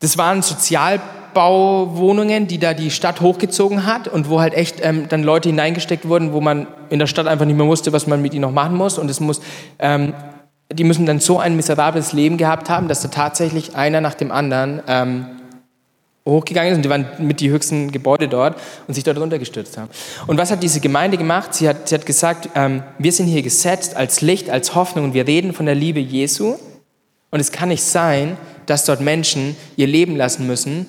Das 0.00 0.18
waren 0.18 0.42
Sozialbauwohnungen, 0.42 2.46
die 2.46 2.58
da 2.58 2.74
die 2.74 2.90
Stadt 2.90 3.20
hochgezogen 3.20 3.86
hat 3.86 4.08
und 4.08 4.28
wo 4.28 4.40
halt 4.40 4.54
echt 4.54 4.84
ähm, 4.84 5.08
dann 5.08 5.22
Leute 5.22 5.48
hineingesteckt 5.48 6.08
wurden, 6.08 6.32
wo 6.32 6.40
man 6.40 6.66
in 6.90 6.98
der 6.98 7.06
Stadt 7.06 7.26
einfach 7.26 7.46
nicht 7.46 7.56
mehr 7.56 7.66
wusste, 7.66 7.92
was 7.92 8.06
man 8.06 8.20
mit 8.20 8.34
ihnen 8.34 8.42
noch 8.42 8.52
machen 8.52 8.76
muss. 8.76 8.98
Und 8.98 9.10
es 9.10 9.20
muss, 9.20 9.40
ähm, 9.78 10.12
die 10.74 10.84
müssen 10.84 11.06
dann 11.06 11.20
so 11.20 11.38
ein 11.38 11.56
miserables 11.56 12.12
Leben 12.12 12.36
gehabt 12.36 12.68
haben, 12.68 12.88
dass 12.88 13.02
da 13.02 13.08
tatsächlich 13.08 13.76
einer 13.76 14.00
nach 14.00 14.14
dem 14.14 14.30
anderen 14.30 14.82
ähm, 14.86 15.26
hochgegangen 16.26 16.72
ist 16.72 16.76
und 16.76 16.84
die 16.84 16.90
waren 16.90 17.06
mit 17.18 17.40
die 17.40 17.50
höchsten 17.50 17.92
Gebäude 17.92 18.28
dort 18.28 18.58
und 18.86 18.94
sich 18.94 19.04
dort 19.04 19.18
runtergestürzt 19.18 19.76
haben. 19.76 19.90
Und 20.26 20.38
was 20.38 20.50
hat 20.50 20.62
diese 20.62 20.80
Gemeinde 20.80 21.18
gemacht? 21.18 21.54
Sie 21.54 21.68
hat, 21.68 21.88
sie 21.88 21.94
hat 21.94 22.06
gesagt, 22.06 22.48
ähm, 22.54 22.82
wir 22.98 23.12
sind 23.12 23.26
hier 23.26 23.42
gesetzt 23.42 23.96
als 23.96 24.20
Licht, 24.20 24.48
als 24.48 24.74
Hoffnung 24.74 25.04
und 25.06 25.14
wir 25.14 25.26
reden 25.26 25.52
von 25.52 25.66
der 25.66 25.74
Liebe 25.74 26.00
Jesu. 26.00 26.56
Und 27.30 27.40
es 27.40 27.52
kann 27.52 27.68
nicht 27.68 27.84
sein, 27.84 28.36
dass 28.66 28.84
dort 28.84 29.00
Menschen 29.00 29.56
ihr 29.76 29.86
Leben 29.86 30.16
lassen 30.16 30.46
müssen, 30.46 30.86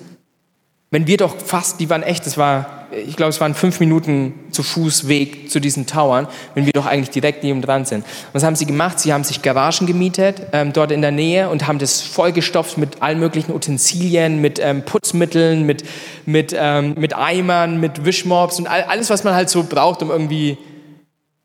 wenn 0.90 1.08
wir 1.08 1.16
doch 1.16 1.36
fast, 1.36 1.80
die 1.80 1.90
waren 1.90 2.04
echt, 2.04 2.26
das 2.26 2.38
war, 2.38 2.86
ich 2.92 3.16
glaube, 3.16 3.30
es 3.30 3.40
waren 3.40 3.54
fünf 3.54 3.80
Minuten 3.80 4.34
zu 4.52 4.62
Fuß 4.62 5.08
Weg 5.08 5.50
zu 5.50 5.60
diesen 5.60 5.86
Towern, 5.86 6.28
wenn 6.54 6.64
wir 6.64 6.72
doch 6.72 6.86
eigentlich 6.86 7.10
direkt 7.10 7.42
neben 7.42 7.60
dran 7.60 7.84
sind. 7.84 8.06
Was 8.32 8.44
haben 8.44 8.54
sie 8.54 8.66
gemacht? 8.66 9.00
Sie 9.00 9.12
haben 9.12 9.24
sich 9.24 9.42
Garagen 9.42 9.88
gemietet, 9.88 10.42
ähm, 10.52 10.72
dort 10.72 10.92
in 10.92 11.02
der 11.02 11.10
Nähe 11.10 11.48
und 11.48 11.66
haben 11.66 11.80
das 11.80 12.02
vollgestopft 12.02 12.78
mit 12.78 13.02
allen 13.02 13.18
möglichen 13.18 13.52
Utensilien, 13.52 14.40
mit 14.40 14.60
ähm, 14.60 14.84
Putzmitteln, 14.84 15.66
mit, 15.66 15.84
mit, 16.24 16.54
ähm, 16.56 16.94
mit 16.96 17.16
Eimern, 17.16 17.80
mit 17.80 18.04
Wischmops 18.04 18.60
und 18.60 18.68
all, 18.68 18.84
alles, 18.84 19.10
was 19.10 19.24
man 19.24 19.34
halt 19.34 19.50
so 19.50 19.64
braucht, 19.64 20.02
um 20.02 20.10
irgendwie 20.10 20.56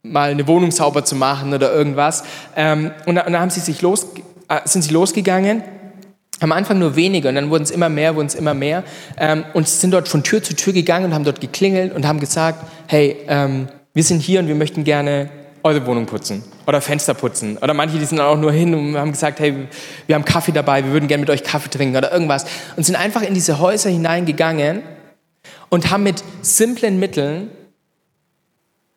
mal 0.04 0.30
eine 0.30 0.48
Wohnung 0.48 0.70
sauber 0.70 1.04
zu 1.04 1.16
machen 1.16 1.52
oder 1.52 1.74
irgendwas. 1.74 2.24
Ähm, 2.56 2.92
und, 3.08 3.18
und 3.18 3.26
dann 3.26 3.40
haben 3.40 3.50
sie 3.50 3.60
sich 3.60 3.82
los, 3.82 4.06
äh, 4.50 4.60
sind 4.66 4.84
sie 4.84 4.94
losgegangen 4.94 5.64
am 6.42 6.52
Anfang 6.52 6.80
nur 6.80 6.96
wenige 6.96 7.30
und 7.30 7.36
dann 7.36 7.50
wurden 7.50 7.64
es 7.64 7.72
immer 7.72 7.88
mehr, 7.88 8.16
wurden 8.16 8.28
es 8.28 8.36
immer 8.36 8.54
mehr 8.54 8.84
ähm, 9.18 9.46
und 9.54 9.70
sind 9.70 9.92
dort 9.92 10.10
von 10.10 10.24
Tür 10.24 10.44
zu 10.44 10.56
Tür 10.56 10.74
gegangen 10.74 11.06
und 11.06 11.14
haben 11.14 11.24
dort 11.24 11.40
geklingelt 11.40 11.94
und 11.94 12.06
haben 12.06 12.20
gesagt, 12.20 12.66
hey, 12.88 13.16
ähm, 13.28 13.70
wir 13.94 14.04
sind 14.04 14.22
hier 14.22 14.40
und 14.40 14.48
wir 14.48 14.56
möchten 14.56 14.84
gerne 14.84 15.30
eure 15.64 15.86
Wohnung 15.86 16.08
putzen 16.08 16.44
oder 16.66 16.82
Fenster 16.82 17.14
putzen. 17.14 17.58
Oder 17.58 17.74
manche, 17.74 18.00
die 18.00 18.06
sind 18.06 18.18
dann 18.18 18.28
auch 18.28 18.38
nur 18.38 18.52
hin 18.52 18.74
und 18.74 18.98
haben 18.98 19.12
gesagt, 19.12 19.40
hey, 19.40 19.68
wir 20.08 20.16
haben 20.16 20.26
Kaffee 20.26 20.52
dabei, 20.52 20.84
wir 20.84 20.92
würden 20.92 21.08
gerne 21.08 21.22
mit 21.22 21.30
euch 21.30 21.44
Kaffee 21.44 21.70
trinken 21.70 21.96
oder 21.96 22.12
irgendwas. 22.12 22.46
Und 22.76 22.84
sind 22.84 22.96
einfach 22.96 23.22
in 23.22 23.36
diese 23.36 23.60
Häuser 23.60 23.92
hineingegangen 23.92 24.82
und 25.70 25.92
haben 25.92 26.04
mit 26.04 26.24
simplen 26.42 27.00
Mitteln 27.00 27.50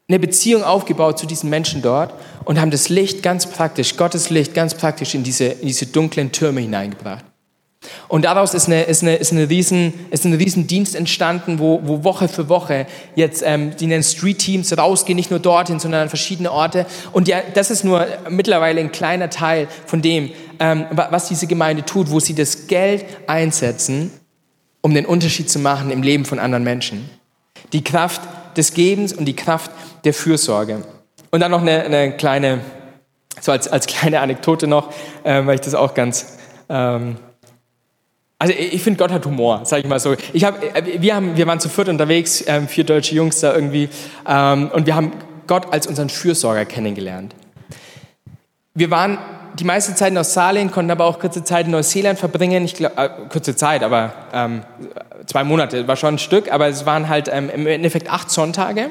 eine 0.09 0.19
Beziehung 0.19 0.63
aufgebaut 0.65 1.19
zu 1.19 1.27
diesen 1.27 1.51
Menschen 1.51 1.83
dort 1.83 2.15
und 2.45 2.61
haben 2.61 2.71
das 2.71 2.89
Licht 2.89 3.23
ganz 3.23 3.47
praktisch, 3.47 3.97
Gottes 3.97 4.31
Licht 4.31 4.55
ganz 4.55 4.75
praktisch 4.75 5.15
in 5.15 5.25
diese, 5.25 5.45
in 5.45 5.67
diese 5.67 5.87
dunklen 5.87 6.33
Türme 6.33 6.61
hineingebracht. 6.61 7.25
Und 8.09 8.25
daraus 8.25 8.55
ist, 8.55 8.67
eine, 8.67 8.83
ist, 8.83 9.03
eine, 9.03 9.17
ist, 9.17 9.33
eine 9.33 9.49
riesen, 9.49 9.95
ist 10.11 10.25
ein 10.25 10.35
Riesendienst 10.35 10.95
entstanden, 10.95 11.59
wo, 11.59 11.81
wo 11.85 12.05
Woche 12.05 12.29
für 12.29 12.49
Woche 12.49 12.87
jetzt 13.15 13.43
ähm, 13.45 13.77
die 13.77 13.87
nennen 13.87 14.03
Street 14.03 14.39
Teams 14.39 14.77
rausgehen, 14.77 15.17
nicht 15.17 15.31
nur 15.31 15.41
dorthin, 15.41 15.81
sondern 15.81 16.03
an 16.03 16.09
verschiedene 16.09 16.53
Orte. 16.53 16.87
Und 17.13 17.29
ja, 17.29 17.39
das 17.55 17.71
ist 17.71 17.85
nur 17.85 18.07
mittlerweile 18.29 18.81
ein 18.81 18.93
kleiner 18.93 19.31
Teil 19.31 19.69
von 19.87 20.03
dem, 20.03 20.31
ähm, 20.61 20.87
was 20.93 21.29
diese 21.29 21.47
Gemeinde 21.47 21.85
tut, 21.85 22.11
wo 22.11 22.21
sie 22.21 22.35
das 22.35 22.67
Geld 22.67 23.05
einsetzen, 23.27 24.11
um 24.81 24.95
den 24.95 25.07
Unterschied 25.07 25.51
zu 25.51 25.59
machen 25.59 25.91
im 25.91 26.03
Leben 26.03 26.25
von 26.25 26.39
anderen 26.39 26.65
Menschen. 26.65 27.09
Die 27.73 27.83
Kraft 27.83 28.23
des 28.57 28.75
Gebens 28.75 29.13
und 29.13 29.25
die 29.25 29.37
Kraft 29.37 29.71
der 30.05 30.15
Fürsorge. 30.15 30.85
Und 31.31 31.41
dann 31.41 31.51
noch 31.51 31.63
eine, 31.63 31.83
eine 31.83 32.13
kleine, 32.13 32.61
so 33.41 33.51
als, 33.51 33.67
als 33.67 33.87
kleine 33.87 34.21
Anekdote 34.21 34.67
noch, 34.67 34.93
äh, 35.25 35.45
weil 35.45 35.57
ich 35.57 35.61
das 35.61 35.75
auch 35.75 35.95
ganz 35.95 36.39
ähm, 36.69 37.17
also 38.39 38.53
ich 38.53 38.83
finde, 38.83 38.99
Gott 38.99 39.13
hat 39.13 39.25
Humor, 39.27 39.65
sage 39.65 39.83
ich 39.83 39.89
mal 39.89 40.01
so. 40.01 40.17
Ich 40.33 40.45
hab, 40.45 40.63
äh, 40.63 41.01
wir, 41.01 41.15
haben, 41.15 41.37
wir 41.37 41.47
waren 41.47 41.61
zu 41.61 41.69
viert 41.69 41.89
unterwegs, 41.89 42.45
ähm, 42.47 42.69
vier 42.69 42.85
deutsche 42.85 43.15
Jungs 43.15 43.41
da 43.41 43.55
irgendwie, 43.55 43.89
ähm, 44.29 44.71
und 44.73 44.87
wir 44.87 44.95
haben 44.95 45.13
Gott 45.47 45.73
als 45.73 45.87
unseren 45.87 46.09
Fürsorger 46.09 46.65
kennengelernt. 46.65 47.35
Wir 48.75 48.91
waren 48.91 49.19
die 49.59 49.65
meiste 49.65 49.95
Zeit 49.95 50.11
in 50.11 50.19
Australien, 50.19 50.71
konnten 50.71 50.91
aber 50.91 51.05
auch 51.05 51.21
kurze 51.21 51.45
Zeit 51.45 51.67
in 51.67 51.73
Neuseeland 51.73 52.19
verbringen. 52.19 52.65
Ich 52.65 52.75
glaub, 52.75 52.99
äh, 52.99 53.09
kurze 53.29 53.55
Zeit, 53.55 53.83
aber 53.83 54.13
ähm, 54.33 54.63
zwei 55.27 55.45
Monate, 55.45 55.87
war 55.87 55.97
schon 55.97 56.15
ein 56.15 56.19
Stück, 56.19 56.53
aber 56.53 56.67
es 56.67 56.85
waren 56.87 57.09
halt 57.09 57.31
ähm, 57.33 57.51
im 57.51 57.67
Endeffekt 57.67 58.11
acht 58.11 58.31
Sonntage. 58.31 58.91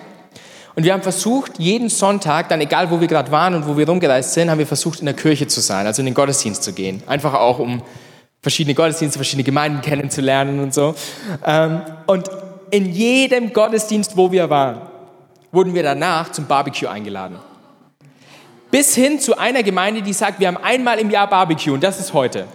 Und 0.75 0.85
wir 0.85 0.93
haben 0.93 1.03
versucht, 1.03 1.59
jeden 1.59 1.89
Sonntag, 1.89 2.49
dann 2.49 2.61
egal 2.61 2.89
wo 2.89 2.99
wir 2.99 3.07
gerade 3.07 3.29
waren 3.31 3.53
und 3.53 3.67
wo 3.67 3.77
wir 3.77 3.87
rumgereist 3.87 4.33
sind, 4.33 4.49
haben 4.49 4.57
wir 4.57 4.65
versucht, 4.65 5.01
in 5.01 5.05
der 5.05 5.13
Kirche 5.13 5.47
zu 5.47 5.59
sein, 5.59 5.85
also 5.85 6.01
in 6.01 6.07
den 6.07 6.15
Gottesdienst 6.15 6.63
zu 6.63 6.73
gehen. 6.73 7.03
Einfach 7.05 7.35
auch, 7.35 7.59
um 7.59 7.83
verschiedene 8.43 8.75
Gottesdienste, 8.75 9.17
verschiedene 9.17 9.43
Gemeinden 9.43 9.81
kennenzulernen 9.81 10.59
und 10.59 10.73
so. 10.73 10.93
Ähm, 11.43 11.81
und 12.05 12.29
in 12.69 12.91
jedem 12.91 13.53
Gottesdienst, 13.53 14.15
wo 14.15 14.31
wir 14.31 14.49
waren, 14.49 14.81
wurden 15.51 15.73
wir 15.73 15.81
danach 15.81 16.31
zum 16.31 16.45
Barbecue 16.45 16.87
eingeladen. 16.87 17.37
Bis 18.69 18.95
hin 18.95 19.19
zu 19.19 19.37
einer 19.37 19.63
Gemeinde, 19.63 20.01
die 20.01 20.13
sagt, 20.13 20.39
wir 20.39 20.47
haben 20.47 20.57
einmal 20.57 20.99
im 20.99 21.09
Jahr 21.09 21.29
Barbecue 21.29 21.73
und 21.73 21.83
das 21.83 21.99
ist 21.99 22.13
heute. 22.13 22.45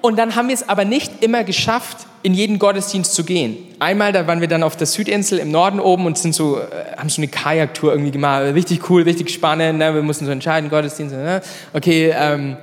Und 0.00 0.18
dann 0.18 0.36
haben 0.36 0.48
wir 0.48 0.54
es 0.54 0.68
aber 0.68 0.84
nicht 0.84 1.24
immer 1.24 1.44
geschafft, 1.44 2.06
in 2.22 2.34
jeden 2.34 2.58
Gottesdienst 2.58 3.14
zu 3.14 3.24
gehen. 3.24 3.56
Einmal, 3.78 4.12
da 4.12 4.26
waren 4.26 4.40
wir 4.40 4.48
dann 4.48 4.62
auf 4.62 4.76
der 4.76 4.86
Südinsel 4.86 5.38
im 5.38 5.50
Norden 5.50 5.80
oben 5.80 6.04
und 6.06 6.18
sind 6.18 6.34
so, 6.34 6.58
äh, 6.58 6.96
haben 6.96 7.08
so 7.08 7.20
eine 7.20 7.28
Kajaktour 7.28 7.92
irgendwie 7.92 8.10
gemacht. 8.10 8.42
Richtig 8.54 8.90
cool, 8.90 9.02
richtig 9.02 9.30
spannend. 9.30 9.78
Ne? 9.78 9.94
Wir 9.94 10.02
mussten 10.02 10.26
so 10.26 10.32
entscheiden, 10.32 10.68
Gottesdienst. 10.68 11.14
Ne? 11.14 11.40
Okay, 11.72 12.12
ähm, 12.14 12.56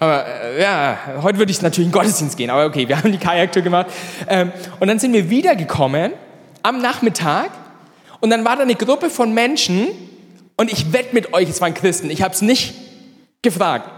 aber 0.00 0.24
äh, 0.26 0.62
ja, 0.62 0.98
heute 1.22 1.38
würde 1.38 1.52
ich 1.52 1.60
natürlich 1.60 1.86
in 1.86 1.92
den 1.92 2.00
Gottesdienst 2.00 2.36
gehen, 2.36 2.48
aber 2.48 2.64
okay, 2.64 2.88
wir 2.88 2.96
haben 2.96 3.12
die 3.12 3.18
Kajaktour 3.18 3.62
gemacht. 3.62 3.86
Ähm, 4.26 4.50
und 4.80 4.88
dann 4.88 4.98
sind 4.98 5.12
wir 5.12 5.28
wiedergekommen 5.28 6.12
am 6.62 6.80
Nachmittag 6.80 7.50
und 8.20 8.30
dann 8.30 8.44
war 8.44 8.56
da 8.56 8.62
eine 8.62 8.74
Gruppe 8.74 9.10
von 9.10 9.34
Menschen 9.34 9.88
und 10.56 10.72
ich 10.72 10.94
wette 10.94 11.14
mit 11.14 11.34
euch, 11.34 11.50
es 11.50 11.60
waren 11.60 11.74
Christen. 11.74 12.10
Ich 12.10 12.22
habe 12.22 12.34
es 12.34 12.40
nicht 12.40 12.74
gefragt, 13.42 13.90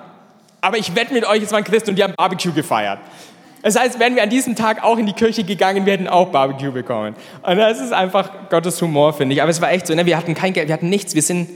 aber 0.61 0.77
ich 0.77 0.95
wette 0.97 1.15
mit 1.15 1.25
euch, 1.25 1.41
es 1.41 1.53
waren 1.53 1.63
Christen 1.63 1.91
und 1.91 1.97
die 1.97 2.03
haben 2.03 2.15
Barbecue 2.17 2.53
gefeiert. 2.53 2.99
Das 3.63 3.79
heißt, 3.79 4.01
wären 4.01 4.17
wir 4.17 4.25
an 4.25 4.31
diesem 4.31 4.57
Tag 4.57 4.83
auch 4.83 4.99
in 4.99 5.07
die 5.07 5.13
Kirche 5.13 5.45
gegangen, 5.45 5.87
wir 5.87 5.93
hätten 5.93 6.09
auch 6.09 6.31
Barbecue 6.31 6.73
bekommen. 6.73 7.15
Und 7.43 7.57
das 7.59 7.81
ist 7.81 7.93
einfach 7.93 8.49
Gottes 8.51 8.83
Humor, 8.83 9.13
finde 9.13 9.37
ich. 9.37 9.43
Aber 9.43 9.53
es 9.53 9.61
war 9.61 9.71
echt 9.71 9.87
so, 9.87 9.95
ne? 9.95 10.05
wir 10.05 10.17
hatten 10.17 10.35
kein 10.35 10.53
Geld, 10.53 10.67
wir 10.67 10.75
hatten 10.75 10.89
nichts, 10.89 11.15
wir 11.15 11.23
sind 11.23 11.49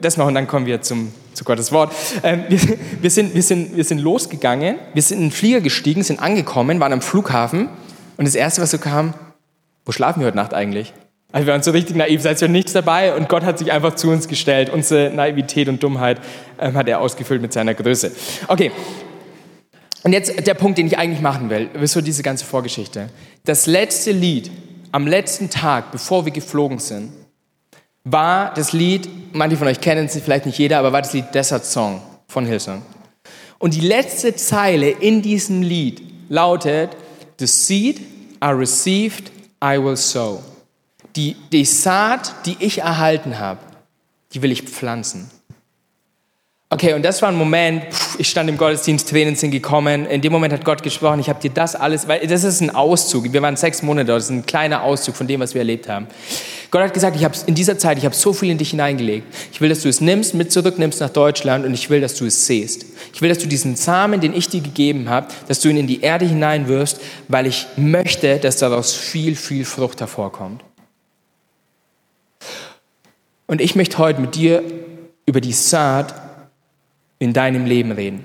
das 0.00 0.16
noch 0.16 0.26
und 0.26 0.34
dann 0.34 0.46
kommen 0.46 0.66
wir 0.66 0.82
zum, 0.82 1.12
zu 1.34 1.44
Gottes 1.44 1.72
Wort. 1.72 1.92
Ähm, 2.22 2.44
wir, 2.48 2.60
wir, 3.00 3.10
sind, 3.10 3.34
wir, 3.34 3.42
sind, 3.42 3.76
wir 3.76 3.84
sind 3.84 3.98
losgegangen, 3.98 4.76
wir 4.94 5.02
sind 5.02 5.18
in 5.18 5.24
den 5.26 5.30
Flieger 5.32 5.60
gestiegen, 5.60 6.02
sind 6.02 6.20
angekommen, 6.20 6.80
waren 6.80 6.92
am 6.92 7.02
Flughafen 7.02 7.68
und 8.16 8.26
das 8.26 8.34
Erste, 8.34 8.62
was 8.62 8.70
so 8.70 8.78
kam, 8.78 9.14
wo 9.84 9.92
schlafen 9.92 10.20
wir 10.20 10.26
heute 10.26 10.36
Nacht 10.36 10.54
eigentlich? 10.54 10.92
Also 11.32 11.46
wir 11.46 11.52
waren 11.52 11.62
so 11.62 11.72
richtig 11.72 11.96
naiv, 11.96 12.22
seid 12.22 12.40
ihr 12.40 12.48
nichts 12.48 12.72
dabei 12.72 13.14
und 13.14 13.28
Gott 13.28 13.42
hat 13.42 13.58
sich 13.58 13.72
einfach 13.72 13.94
zu 13.94 14.10
uns 14.10 14.28
gestellt. 14.28 14.70
Unsere 14.70 15.10
Naivität 15.10 15.68
und 15.68 15.82
Dummheit 15.82 16.20
ähm, 16.58 16.74
hat 16.76 16.88
er 16.88 17.00
ausgefüllt 17.00 17.42
mit 17.42 17.52
seiner 17.52 17.74
Größe. 17.74 18.12
Okay, 18.48 18.70
und 20.06 20.12
jetzt 20.12 20.46
der 20.46 20.54
Punkt, 20.54 20.78
den 20.78 20.86
ich 20.86 20.98
eigentlich 20.98 21.20
machen 21.20 21.50
will, 21.50 21.68
ist 21.82 21.92
so 21.92 22.00
diese 22.00 22.22
ganze 22.22 22.44
Vorgeschichte. 22.44 23.08
Das 23.44 23.66
letzte 23.66 24.12
Lied 24.12 24.52
am 24.92 25.08
letzten 25.08 25.50
Tag, 25.50 25.90
bevor 25.90 26.24
wir 26.24 26.32
geflogen 26.32 26.78
sind, 26.78 27.10
war 28.06 28.54
das 28.54 28.72
Lied, 28.72 29.08
manche 29.34 29.56
von 29.56 29.66
euch 29.66 29.80
kennen 29.80 30.06
es 30.06 30.18
vielleicht 30.18 30.46
nicht 30.46 30.58
jeder, 30.58 30.78
aber 30.78 30.92
war 30.92 31.02
das 31.02 31.12
Lied 31.12 31.34
Desert 31.34 31.64
Song 31.64 32.00
von 32.28 32.46
Hillsong. 32.46 32.82
Und 33.58 33.74
die 33.74 33.80
letzte 33.80 34.34
Zeile 34.36 34.90
in 34.90 35.22
diesem 35.22 35.62
Lied 35.62 36.02
lautet, 36.28 36.96
The 37.38 37.46
seed 37.46 38.00
I 38.42 38.48
received, 38.48 39.32
I 39.62 39.82
will 39.82 39.96
sow. 39.96 40.42
Die, 41.16 41.34
die 41.50 41.64
Saat, 41.64 42.46
die 42.46 42.56
ich 42.60 42.78
erhalten 42.78 43.38
habe, 43.38 43.60
die 44.32 44.40
will 44.40 44.52
ich 44.52 44.62
pflanzen. 44.62 45.30
Okay, 46.68 46.94
und 46.94 47.04
das 47.04 47.22
war 47.22 47.28
ein 47.28 47.36
Moment, 47.36 47.84
ich 48.18 48.28
stand 48.28 48.50
im 48.50 48.58
Gottesdienst, 48.58 49.08
Tränen 49.08 49.36
sind 49.36 49.52
gekommen. 49.52 50.04
In 50.06 50.20
dem 50.20 50.32
Moment 50.32 50.52
hat 50.52 50.64
Gott 50.64 50.82
gesprochen, 50.82 51.20
ich 51.20 51.28
habe 51.28 51.40
dir 51.40 51.50
das 51.50 51.76
alles, 51.76 52.08
weil 52.08 52.26
das 52.26 52.42
ist 52.42 52.60
ein 52.60 52.70
Auszug. 52.70 53.32
Wir 53.32 53.40
waren 53.40 53.54
sechs 53.54 53.82
Monate 53.82 54.06
dort, 54.06 54.18
das 54.18 54.24
ist 54.24 54.30
ein 54.30 54.46
kleiner 54.46 54.82
Auszug 54.82 55.14
von 55.14 55.28
dem, 55.28 55.38
was 55.38 55.54
wir 55.54 55.60
erlebt 55.60 55.88
haben. 55.88 56.08
Gott 56.72 56.82
hat 56.82 56.92
gesagt, 56.92 57.14
ich 57.14 57.24
habe 57.24 57.36
in 57.46 57.54
dieser 57.54 57.78
Zeit, 57.78 57.98
ich 57.98 58.04
habe 58.04 58.16
so 58.16 58.32
viel 58.32 58.50
in 58.50 58.58
dich 58.58 58.70
hineingelegt. 58.70 59.32
Ich 59.52 59.60
will, 59.60 59.68
dass 59.68 59.82
du 59.82 59.88
es 59.88 60.00
nimmst, 60.00 60.34
mit 60.34 60.50
zurücknimmst 60.50 61.00
nach 61.00 61.10
Deutschland 61.10 61.64
und 61.64 61.72
ich 61.72 61.88
will, 61.88 62.00
dass 62.00 62.16
du 62.16 62.26
es 62.26 62.46
siehst. 62.46 62.84
Ich 63.14 63.22
will, 63.22 63.28
dass 63.28 63.38
du 63.38 63.46
diesen 63.46 63.76
Samen, 63.76 64.20
den 64.20 64.34
ich 64.34 64.48
dir 64.48 64.60
gegeben 64.60 65.08
habe, 65.08 65.28
dass 65.46 65.60
du 65.60 65.68
ihn 65.68 65.76
in 65.76 65.86
die 65.86 66.00
Erde 66.00 66.26
hineinwirfst, 66.26 67.00
weil 67.28 67.46
ich 67.46 67.68
möchte, 67.76 68.38
dass 68.38 68.56
daraus 68.56 68.92
viel, 68.92 69.36
viel 69.36 69.64
Frucht 69.64 70.00
hervorkommt. 70.00 70.64
Und 73.46 73.60
ich 73.60 73.76
möchte 73.76 73.98
heute 73.98 74.20
mit 74.20 74.34
dir 74.34 74.64
über 75.26 75.40
die 75.40 75.52
Saat 75.52 76.25
in 77.18 77.32
deinem 77.32 77.64
Leben 77.64 77.92
reden. 77.92 78.24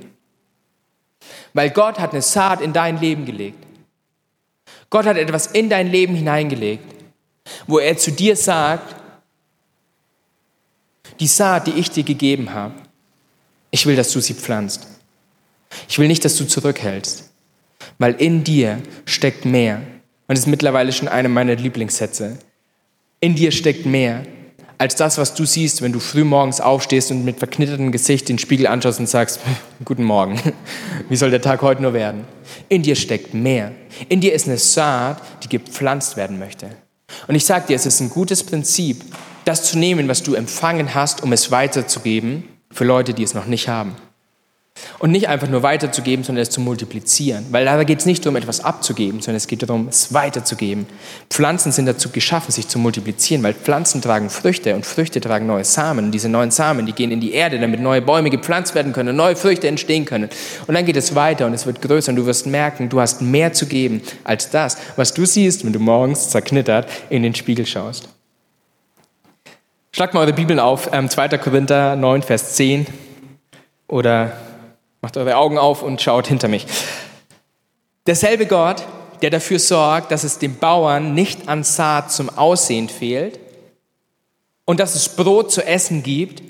Weil 1.54 1.70
Gott 1.70 2.00
hat 2.00 2.12
eine 2.12 2.22
Saat 2.22 2.62
in 2.62 2.74
dein 2.74 3.00
Leben 3.00 3.26
gelegt. 3.26 3.64
Gott 4.90 5.06
hat 5.06 5.18
etwas 5.18 5.48
in 5.48 5.70
dein 5.70 5.90
Leben 5.90 6.16
hineingelegt, 6.16 6.84
wo 7.68 7.80
er 7.80 7.98
zu 7.98 8.12
dir 8.12 8.36
sagt, 8.36 8.96
die 11.20 11.28
Saat, 11.28 11.68
die 11.68 11.74
ich 11.74 11.92
dir 11.92 12.04
gegeben 12.04 12.54
habe, 12.54 12.76
ich 13.70 13.86
will, 13.86 13.96
dass 13.96 14.12
du 14.12 14.20
sie 14.20 14.34
pflanzt. 14.34 14.88
Ich 15.88 15.98
will 15.98 16.08
nicht, 16.08 16.26
dass 16.26 16.36
du 16.36 16.46
zurückhältst, 16.46 17.30
weil 17.98 18.14
in 18.16 18.44
dir 18.44 18.82
steckt 19.06 19.46
mehr. 19.46 19.78
Und 20.28 20.38
das 20.38 20.40
ist 20.40 20.48
mittlerweile 20.48 20.92
schon 20.92 21.08
einer 21.08 21.30
meiner 21.30 21.56
Lieblingssätze. 21.56 22.38
In 23.22 23.36
dir 23.36 23.52
steckt 23.52 23.86
mehr 23.86 24.26
als 24.82 24.96
das, 24.96 25.20
was 25.20 25.36
du 25.36 25.46
siehst, 25.46 25.84
wenn 25.84 25.92
du 25.92 26.00
früh 26.00 26.24
morgens 26.24 26.60
aufstehst 26.60 27.12
und 27.12 27.24
mit 27.24 27.38
verknittertem 27.38 27.92
Gesicht 27.92 28.28
den 28.30 28.40
Spiegel 28.40 28.66
anschaust 28.66 29.00
und 29.00 29.08
sagst, 29.08 29.40
guten 29.86 30.04
Morgen, 30.04 30.42
wie 31.10 31.16
soll 31.16 31.30
der 31.30 31.40
Tag 31.40 31.62
heute 31.62 31.84
nur 31.84 31.94
werden? 31.94 32.26
In 32.68 32.82
dir 32.82 32.96
steckt 32.96 33.36
mehr. 33.36 33.74
In 34.10 34.22
dir 34.22 34.34
ist 34.34 34.48
eine 34.48 34.58
Saat, 34.58 35.22
die 35.44 35.50
gepflanzt 35.50 36.18
werden 36.18 36.40
möchte. 36.40 36.72
Und 37.28 37.36
ich 37.36 37.46
sage 37.46 37.68
dir, 37.68 37.76
es 37.76 37.86
ist 37.86 38.00
ein 38.00 38.10
gutes 38.10 38.42
Prinzip, 38.44 39.04
das 39.46 39.66
zu 39.66 39.78
nehmen, 39.78 40.08
was 40.08 40.24
du 40.24 40.34
empfangen 40.34 40.96
hast, 40.96 41.22
um 41.22 41.32
es 41.32 41.52
weiterzugeben 41.52 42.48
für 42.72 42.84
Leute, 42.84 43.14
die 43.14 43.22
es 43.22 43.36
noch 43.36 43.46
nicht 43.46 43.68
haben. 43.68 43.96
Und 45.00 45.12
nicht 45.12 45.28
einfach 45.28 45.50
nur 45.50 45.64
weiterzugeben, 45.64 46.24
sondern 46.24 46.44
es 46.44 46.50
zu 46.50 46.62
multiplizieren. 46.62 47.46
Weil 47.52 47.66
da 47.66 47.84
geht 47.84 48.00
es 48.00 48.06
nicht 48.06 48.26
darum, 48.26 48.38
etwas 48.38 48.64
abzugeben, 48.64 49.20
sondern 49.22 49.36
es 49.36 49.48
geht 49.48 49.64
darum, 49.64 49.88
es 49.90 50.14
weiterzugeben. 50.14 50.88
Pflanzen 51.30 51.72
sind 51.72 51.88
dazu 51.88 52.10
geschaffen, 52.10 52.52
sich 52.52 52.68
zu 52.68 52.80
multiplizieren, 52.80 53.44
weil 53.44 53.54
Pflanzen 53.54 54.02
tragen 54.02 54.30
Früchte 54.30 54.74
und 54.74 54.86
Früchte 54.86 55.20
tragen 55.20 55.46
neue 55.46 55.66
Samen. 55.66 56.06
Und 56.06 56.12
diese 56.12 56.30
neuen 56.30 56.52
Samen, 56.52 56.86
die 56.86 56.94
gehen 56.94 57.12
in 57.12 57.20
die 57.20 57.34
Erde, 57.34 57.60
damit 57.60 57.82
neue 57.82 58.02
Bäume 58.02 58.30
gepflanzt 58.30 58.74
werden 58.74 58.94
können 58.94 59.16
neue 59.16 59.36
Früchte 59.36 59.68
entstehen 59.68 60.06
können. 60.06 60.30
Und 60.68 60.74
dann 60.74 60.86
geht 60.86 60.96
es 60.96 61.16
weiter 61.16 61.46
und 61.46 61.54
es 61.54 61.66
wird 61.66 61.82
größer 61.82 62.12
und 62.12 62.16
du 62.16 62.26
wirst 62.26 62.48
merken, 62.48 62.88
du 62.88 63.02
hast 63.02 63.22
mehr 63.22 63.54
zu 63.54 63.66
geben 63.66 64.02
als 64.24 64.50
das, 64.50 64.78
was 64.96 65.14
du 65.14 65.26
siehst, 65.26 65.66
wenn 65.66 65.74
du 65.74 65.80
morgens 65.80 66.30
zerknittert 66.30 66.88
in 67.10 67.24
den 67.24 67.36
Spiegel 67.36 67.66
schaust. 67.66 68.08
Schlagt 69.94 70.14
mal 70.14 70.22
eure 70.22 70.34
Bibeln 70.34 70.60
auf, 70.60 70.90
2. 70.90 71.26
Ähm, 71.26 71.42
Korinther 71.42 71.98
9, 71.98 72.22
Vers 72.22 72.54
10 72.56 72.88
oder 73.90 74.32
Macht 75.02 75.18
eure 75.18 75.36
Augen 75.36 75.58
auf 75.58 75.82
und 75.82 76.02
schaut 76.02 76.28
hinter 76.28 76.48
mich. 76.48 76.68
Derselbe 78.06 78.46
Gott, 78.46 78.86
der 79.22 79.30
dafür 79.30 79.60
sorgt, 79.60 80.12
dass 80.12 80.24
es 80.24 80.40
dem 80.40 80.58
Bauern 80.58 81.14
nicht 81.14 81.48
an 81.48 81.64
Saat 81.64 82.12
zum 82.12 82.30
Aussehen 82.30 82.90
fehlt 82.90 83.40
und 84.66 84.80
dass 84.80 84.96
es 84.96 85.10
Brot 85.10 85.52
zu 85.52 85.66
essen 85.66 86.04
gibt, 86.04 86.42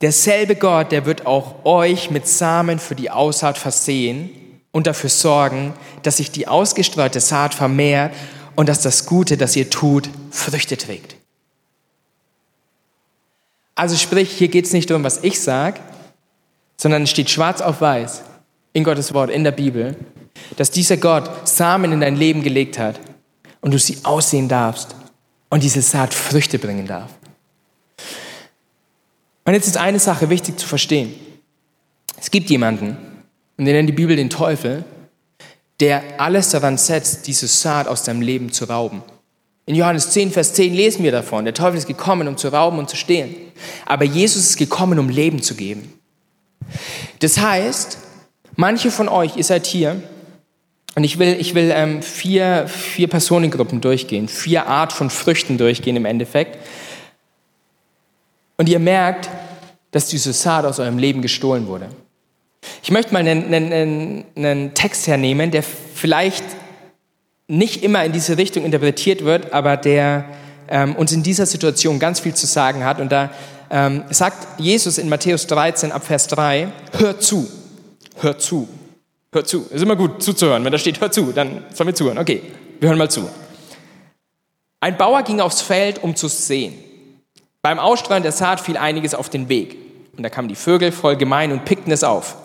derselbe 0.00 0.56
Gott, 0.56 0.92
der 0.92 1.06
wird 1.06 1.26
auch 1.26 1.64
euch 1.64 2.10
mit 2.10 2.26
Samen 2.26 2.78
für 2.78 2.94
die 2.94 3.10
Aussaat 3.10 3.58
versehen 3.58 4.30
und 4.72 4.86
dafür 4.86 5.10
sorgen, 5.10 5.74
dass 6.02 6.18
sich 6.18 6.30
die 6.30 6.48
ausgestreute 6.48 7.20
Saat 7.20 7.54
vermehrt 7.54 8.14
und 8.56 8.68
dass 8.68 8.80
das 8.80 9.06
Gute, 9.06 9.36
das 9.36 9.56
ihr 9.56 9.70
tut, 9.70 10.08
Früchte 10.30 10.76
trägt. 10.76 11.16
Also 13.76 13.96
sprich, 13.96 14.30
hier 14.30 14.48
geht 14.48 14.66
es 14.66 14.72
nicht 14.72 14.90
um, 14.90 15.02
was 15.02 15.22
ich 15.22 15.40
sage, 15.40 15.80
sondern 16.76 17.02
es 17.02 17.10
steht 17.10 17.30
schwarz 17.30 17.60
auf 17.60 17.80
weiß 17.80 18.22
in 18.72 18.84
Gottes 18.84 19.14
Wort, 19.14 19.30
in 19.30 19.44
der 19.44 19.52
Bibel, 19.52 19.96
dass 20.56 20.70
dieser 20.70 20.96
Gott 20.96 21.48
Samen 21.48 21.92
in 21.92 22.00
dein 22.00 22.16
Leben 22.16 22.42
gelegt 22.42 22.78
hat 22.78 23.00
und 23.60 23.72
du 23.72 23.78
sie 23.78 23.98
aussehen 24.02 24.48
darfst 24.48 24.94
und 25.48 25.62
diese 25.62 25.82
Saat 25.82 26.12
Früchte 26.12 26.58
bringen 26.58 26.86
darf. 26.86 27.10
Und 29.44 29.52
jetzt 29.52 29.66
ist 29.66 29.76
eine 29.76 29.98
Sache 29.98 30.30
wichtig 30.30 30.58
zu 30.58 30.66
verstehen. 30.66 31.14
Es 32.18 32.30
gibt 32.30 32.50
jemanden, 32.50 32.96
und 33.56 33.64
den 33.64 33.74
nennt 33.74 33.88
die 33.88 33.92
Bibel 33.92 34.16
den 34.16 34.30
Teufel, 34.30 34.84
der 35.80 36.02
alles 36.18 36.50
daran 36.50 36.78
setzt, 36.78 37.26
diese 37.26 37.46
Saat 37.46 37.86
aus 37.86 38.02
deinem 38.02 38.22
Leben 38.22 38.52
zu 38.52 38.64
rauben. 38.64 39.02
In 39.66 39.74
Johannes 39.74 40.10
10, 40.10 40.30
Vers 40.30 40.52
10 40.54 40.74
lesen 40.74 41.04
wir 41.04 41.12
davon, 41.12 41.44
der 41.44 41.54
Teufel 41.54 41.78
ist 41.78 41.86
gekommen, 41.86 42.28
um 42.28 42.36
zu 42.36 42.48
rauben 42.48 42.78
und 42.78 42.90
zu 42.90 42.96
stehlen. 42.96 43.34
Aber 43.86 44.04
Jesus 44.04 44.44
ist 44.44 44.56
gekommen, 44.56 44.98
um 44.98 45.08
Leben 45.08 45.42
zu 45.42 45.54
geben. 45.54 45.92
Das 47.20 47.38
heißt, 47.38 47.98
manche 48.56 48.90
von 48.90 49.08
euch, 49.08 49.36
ihr 49.36 49.44
seid 49.44 49.66
hier, 49.66 50.02
und 50.94 51.02
ich 51.02 51.18
will, 51.18 51.36
ich 51.40 51.54
will 51.54 51.72
ähm, 51.74 52.02
vier, 52.02 52.68
vier 52.68 53.08
Personengruppen 53.08 53.80
durchgehen, 53.80 54.28
vier 54.28 54.66
Art 54.66 54.92
von 54.92 55.10
Früchten 55.10 55.58
durchgehen 55.58 55.96
im 55.96 56.04
Endeffekt. 56.04 56.58
Und 58.56 58.68
ihr 58.68 58.78
merkt, 58.78 59.28
dass 59.90 60.06
diese 60.06 60.32
Saat 60.32 60.64
aus 60.64 60.78
eurem 60.78 60.98
Leben 60.98 61.20
gestohlen 61.20 61.66
wurde. 61.66 61.88
Ich 62.82 62.90
möchte 62.90 63.12
mal 63.12 63.26
einen, 63.26 63.52
einen, 63.52 64.24
einen 64.36 64.74
Text 64.74 65.06
hernehmen, 65.06 65.50
der 65.50 65.62
vielleicht 65.62 66.44
nicht 67.48 67.82
immer 67.82 68.04
in 68.04 68.12
diese 68.12 68.38
Richtung 68.38 68.64
interpretiert 68.64 69.24
wird, 69.24 69.52
aber 69.52 69.76
der 69.76 70.24
ähm, 70.68 70.96
uns 70.96 71.12
in 71.12 71.22
dieser 71.22 71.46
Situation 71.46 71.98
ganz 71.98 72.20
viel 72.20 72.34
zu 72.34 72.46
sagen 72.46 72.84
hat. 72.84 73.00
Und 73.00 73.12
da 73.12 73.30
ähm, 73.70 74.04
sagt 74.10 74.60
Jesus 74.60 74.98
in 74.98 75.08
Matthäus 75.08 75.46
13 75.46 75.92
ab 75.92 76.04
Vers 76.04 76.26
3, 76.28 76.68
hör 76.98 77.18
zu, 77.18 77.48
hör 78.20 78.38
zu, 78.38 78.68
hör 79.32 79.44
zu. 79.44 79.66
Ist 79.70 79.82
immer 79.82 79.96
gut 79.96 80.22
zuzuhören. 80.22 80.64
Wenn 80.64 80.72
da 80.72 80.78
steht, 80.78 81.00
hör 81.00 81.10
zu, 81.10 81.32
dann 81.32 81.64
sollen 81.72 81.88
wir 81.88 81.94
zuhören. 81.94 82.18
Okay, 82.18 82.42
wir 82.80 82.88
hören 82.88 82.98
mal 82.98 83.10
zu. 83.10 83.28
Ein 84.80 84.96
Bauer 84.96 85.22
ging 85.22 85.40
aufs 85.40 85.62
Feld, 85.62 86.02
um 86.02 86.14
zu 86.14 86.28
sehen. 86.28 86.74
Beim 87.62 87.78
Ausstreuen 87.78 88.22
der 88.22 88.32
Saat 88.32 88.60
fiel 88.60 88.76
einiges 88.76 89.14
auf 89.14 89.30
den 89.30 89.48
Weg. 89.48 89.78
Und 90.16 90.22
da 90.22 90.28
kamen 90.28 90.48
die 90.48 90.54
Vögel 90.54 90.92
voll 90.92 91.16
gemein 91.16 91.52
und 91.52 91.64
pickten 91.64 91.92
es 91.92 92.04
auf. 92.04 92.36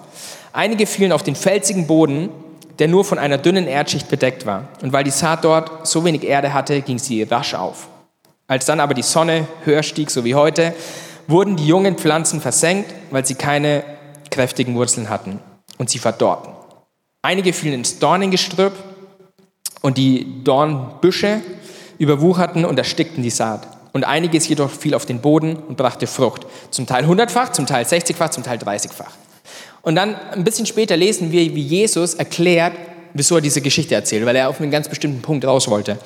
Einige 0.54 0.88
fielen 0.88 1.12
auf 1.12 1.24
den 1.24 1.36
felsigen 1.36 1.88
Boden, 1.88 2.30
der 2.80 2.88
nur 2.88 3.04
von 3.04 3.20
einer 3.20 3.38
dünnen 3.38 3.68
Erdschicht 3.68 4.10
bedeckt 4.10 4.46
war. 4.46 4.70
Und 4.82 4.94
weil 4.94 5.04
die 5.04 5.12
Saat 5.12 5.44
dort 5.44 5.86
so 5.86 6.06
wenig 6.06 6.24
Erde 6.24 6.54
hatte, 6.54 6.82
ging 6.82 6.98
sie 6.98 7.24
rasch 7.24 7.54
auf. 7.54 7.90
Als 8.48 8.66
dann 8.66 8.80
aber 8.80 8.94
die 8.94 9.04
Sonne 9.04 9.48
höher 9.66 9.84
stieg, 9.84 10.10
so 10.10 10.24
wie 10.24 10.34
heute, 10.34 10.74
wurden 11.30 11.56
die 11.56 11.68
jungen 11.68 11.96
Pflanzen 11.96 12.42
versenkt, 12.42 12.94
weil 13.12 13.26
sie 13.26 13.36
keine 13.36 13.84
kräftigen 14.32 14.76
Wurzeln 14.76 15.10
hatten 15.10 15.40
und 15.78 15.90
sie 15.90 16.00
verdorrten. 16.00 16.52
Einige 17.22 17.54
fielen 17.54 17.76
ins 17.76 18.00
Dornengestrüpp 18.00 18.74
und 19.82 19.98
die 19.98 20.44
Dornbüsche 20.44 21.42
überwucherten 22.00 22.66
und 22.66 22.78
erstickten 22.78 23.24
die 23.24 23.30
Saat. 23.30 23.68
Und 23.92 24.06
einiges 24.06 24.48
jedoch 24.48 24.72
fiel 24.72 24.94
auf 24.94 25.06
den 25.06 25.20
Boden 25.20 25.56
und 25.56 25.78
brachte 25.78 26.08
Frucht. 26.08 26.46
Zum 26.72 26.86
Teil 26.86 27.06
hundertfach, 27.06 27.52
zum 27.52 27.66
Teil 27.66 27.86
sechzigfach, 27.86 28.30
zum 28.30 28.44
Teil 28.44 28.58
dreißigfach. 28.58 29.12
Und 29.82 29.96
dann 29.96 30.16
ein 30.32 30.44
bisschen 30.44 30.66
später 30.66 30.98
lesen 30.98 31.32
wir, 31.32 31.42
wie 31.56 31.62
Jesus 31.62 32.14
erklärt, 32.14 32.74
wieso 33.14 33.36
er 33.36 33.42
diese 33.42 33.62
Geschichte 33.62 33.96
erzählt, 33.96 34.26
weil 34.26 34.36
er 34.36 34.50
auf 34.50 34.62
einen 34.62 34.72
ganz 34.72 34.88
bestimmten 34.88 35.22
Punkt 35.22 35.46
raus 35.46 35.68
wollte. 35.68 35.98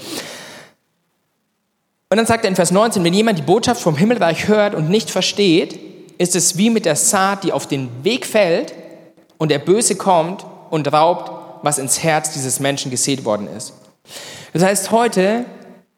Und 2.13 2.17
dann 2.17 2.27
sagt 2.27 2.45
er 2.45 2.49
in 2.49 2.55
Vers 2.55 2.69
19, 2.69 3.03
wenn 3.03 3.15
jemand 3.15 3.39
die 3.39 3.43
Botschaft 3.43 3.81
vom 3.81 3.97
Himmelreich 3.97 4.47
hört 4.47 4.75
und 4.75 4.87
nicht 4.87 5.09
versteht, 5.09 5.79
ist 6.19 6.35
es 6.35 6.57
wie 6.59 6.69
mit 6.69 6.85
der 6.85 6.95
Saat, 6.95 7.43
die 7.43 7.51
auf 7.51 7.65
den 7.65 7.89
Weg 8.03 8.27
fällt 8.27 8.75
und 9.39 9.49
der 9.49 9.57
Böse 9.57 9.95
kommt 9.95 10.45
und 10.69 10.93
raubt, 10.93 11.31
was 11.63 11.79
ins 11.79 12.03
Herz 12.03 12.31
dieses 12.31 12.59
Menschen 12.59 12.91
gesät 12.91 13.25
worden 13.25 13.47
ist. 13.47 13.73
Das 14.53 14.61
heißt, 14.61 14.91
heute 14.91 15.45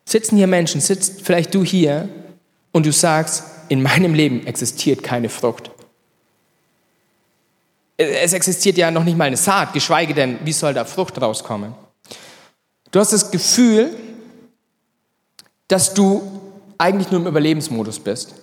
sitzen 0.06 0.38
hier 0.38 0.48
Menschen, 0.48 0.80
sitzt 0.80 1.22
vielleicht 1.22 1.54
du 1.54 1.66
hier 1.66 2.08
und 2.72 2.86
du 2.86 2.94
sagst, 2.94 3.44
in 3.68 3.84
meinem 3.84 4.14
Leben 4.14 4.48
existiert 4.48 5.04
keine 5.04 5.28
Frucht. 5.28 5.70
Es 7.98 8.32
existiert 8.32 8.78
ja 8.78 8.90
noch 8.90 9.04
nicht 9.04 9.18
mal 9.18 9.26
eine 9.26 9.36
Saat, 9.36 9.74
geschweige 9.74 10.14
denn, 10.14 10.40
wie 10.46 10.54
soll 10.54 10.74
da 10.74 10.86
Frucht 10.86 11.22
rauskommen? 11.22 11.76
Du 12.92 13.02
hast 13.02 13.12
das 13.12 13.32
Gefühl, 13.32 13.94
dass 15.68 15.94
du 15.94 16.22
eigentlich 16.78 17.12
nur 17.12 17.22
im 17.22 17.28
Überlebensmodus 17.28 18.00
bist. 18.00 18.36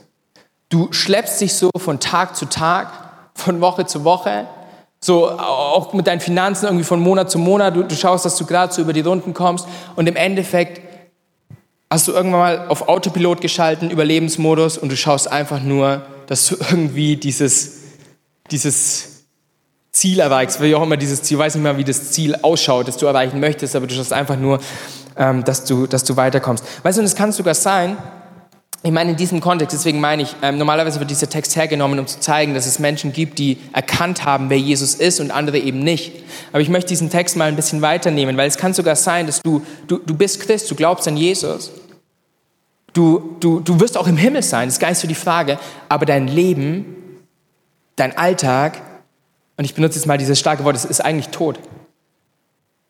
Du 0.68 0.92
schleppst 0.92 1.40
dich 1.40 1.54
so 1.54 1.70
von 1.76 2.00
Tag 2.00 2.34
zu 2.36 2.46
Tag, 2.46 2.88
von 3.34 3.60
Woche 3.60 3.86
zu 3.86 4.04
Woche, 4.04 4.46
so 5.00 5.30
auch 5.30 5.92
mit 5.92 6.06
deinen 6.06 6.20
Finanzen 6.20 6.66
irgendwie 6.66 6.84
von 6.84 7.00
Monat 7.00 7.30
zu 7.30 7.38
Monat. 7.38 7.76
Du, 7.76 7.82
du 7.82 7.94
schaust, 7.94 8.24
dass 8.24 8.36
du 8.36 8.46
gerade 8.46 8.72
so 8.72 8.82
über 8.82 8.92
die 8.92 9.00
Runden 9.00 9.34
kommst 9.34 9.66
und 9.96 10.08
im 10.08 10.16
Endeffekt 10.16 10.80
hast 11.90 12.08
du 12.08 12.12
irgendwann 12.12 12.40
mal 12.40 12.68
auf 12.68 12.88
Autopilot 12.88 13.40
geschalten, 13.40 13.90
Überlebensmodus 13.90 14.78
und 14.78 14.90
du 14.90 14.96
schaust 14.96 15.30
einfach 15.30 15.60
nur, 15.60 16.02
dass 16.26 16.46
du 16.46 16.56
irgendwie 16.70 17.16
dieses, 17.16 17.80
dieses 18.50 19.26
Ziel 19.90 20.20
erreichst, 20.20 20.62
wie 20.62 20.74
auch 20.74 20.82
immer 20.82 20.96
dieses 20.96 21.22
Ziel, 21.22 21.36
weiß 21.36 21.54
nicht 21.54 21.64
mal, 21.64 21.76
wie 21.76 21.84
das 21.84 22.12
Ziel 22.12 22.34
ausschaut, 22.40 22.88
das 22.88 22.96
du 22.96 23.04
erreichen 23.04 23.40
möchtest, 23.40 23.76
aber 23.76 23.86
du 23.86 23.94
schaust 23.94 24.14
einfach 24.14 24.36
nur 24.36 24.58
ähm, 25.16 25.44
dass, 25.44 25.64
du, 25.64 25.86
dass 25.86 26.04
du 26.04 26.16
weiterkommst. 26.16 26.64
Weißt 26.82 26.98
du, 26.98 27.00
und 27.00 27.06
es 27.06 27.14
kann 27.14 27.32
sogar 27.32 27.54
sein, 27.54 27.96
ich 28.84 28.90
meine, 28.90 29.12
in 29.12 29.16
diesem 29.16 29.40
Kontext, 29.40 29.76
deswegen 29.76 30.00
meine 30.00 30.22
ich, 30.22 30.34
ähm, 30.42 30.58
normalerweise 30.58 30.98
wird 30.98 31.08
dieser 31.08 31.28
Text 31.28 31.54
hergenommen, 31.54 32.00
um 32.00 32.06
zu 32.08 32.18
zeigen, 32.18 32.52
dass 32.52 32.66
es 32.66 32.80
Menschen 32.80 33.12
gibt, 33.12 33.38
die 33.38 33.58
erkannt 33.72 34.24
haben, 34.24 34.50
wer 34.50 34.58
Jesus 34.58 34.94
ist 34.94 35.20
und 35.20 35.30
andere 35.30 35.58
eben 35.58 35.78
nicht. 35.80 36.12
Aber 36.50 36.60
ich 36.60 36.68
möchte 36.68 36.88
diesen 36.88 37.08
Text 37.08 37.36
mal 37.36 37.46
ein 37.46 37.54
bisschen 37.54 37.80
weiternehmen, 37.80 38.36
weil 38.36 38.48
es 38.48 38.56
kann 38.56 38.74
sogar 38.74 38.96
sein, 38.96 39.26
dass 39.26 39.40
du, 39.40 39.64
du, 39.86 39.98
du 39.98 40.16
bist 40.16 40.40
Christ, 40.40 40.68
du 40.68 40.74
glaubst 40.74 41.06
an 41.06 41.16
Jesus. 41.16 41.70
Du, 42.92 43.36
du, 43.38 43.60
du 43.60 43.78
wirst 43.78 43.96
auch 43.96 44.08
im 44.08 44.16
Himmel 44.16 44.42
sein, 44.42 44.66
das 44.66 44.74
ist 44.74 44.80
gar 44.80 44.88
nicht 44.88 44.98
so 44.98 45.08
die 45.08 45.14
Frage, 45.14 45.58
aber 45.88 46.04
dein 46.04 46.26
Leben, 46.26 46.96
dein 47.94 48.16
Alltag, 48.18 48.82
und 49.56 49.64
ich 49.64 49.74
benutze 49.74 49.96
jetzt 49.96 50.06
mal 50.06 50.18
dieses 50.18 50.40
starke 50.40 50.64
Wort, 50.64 50.74
es 50.74 50.84
ist 50.84 51.00
eigentlich 51.00 51.28
tot. 51.28 51.58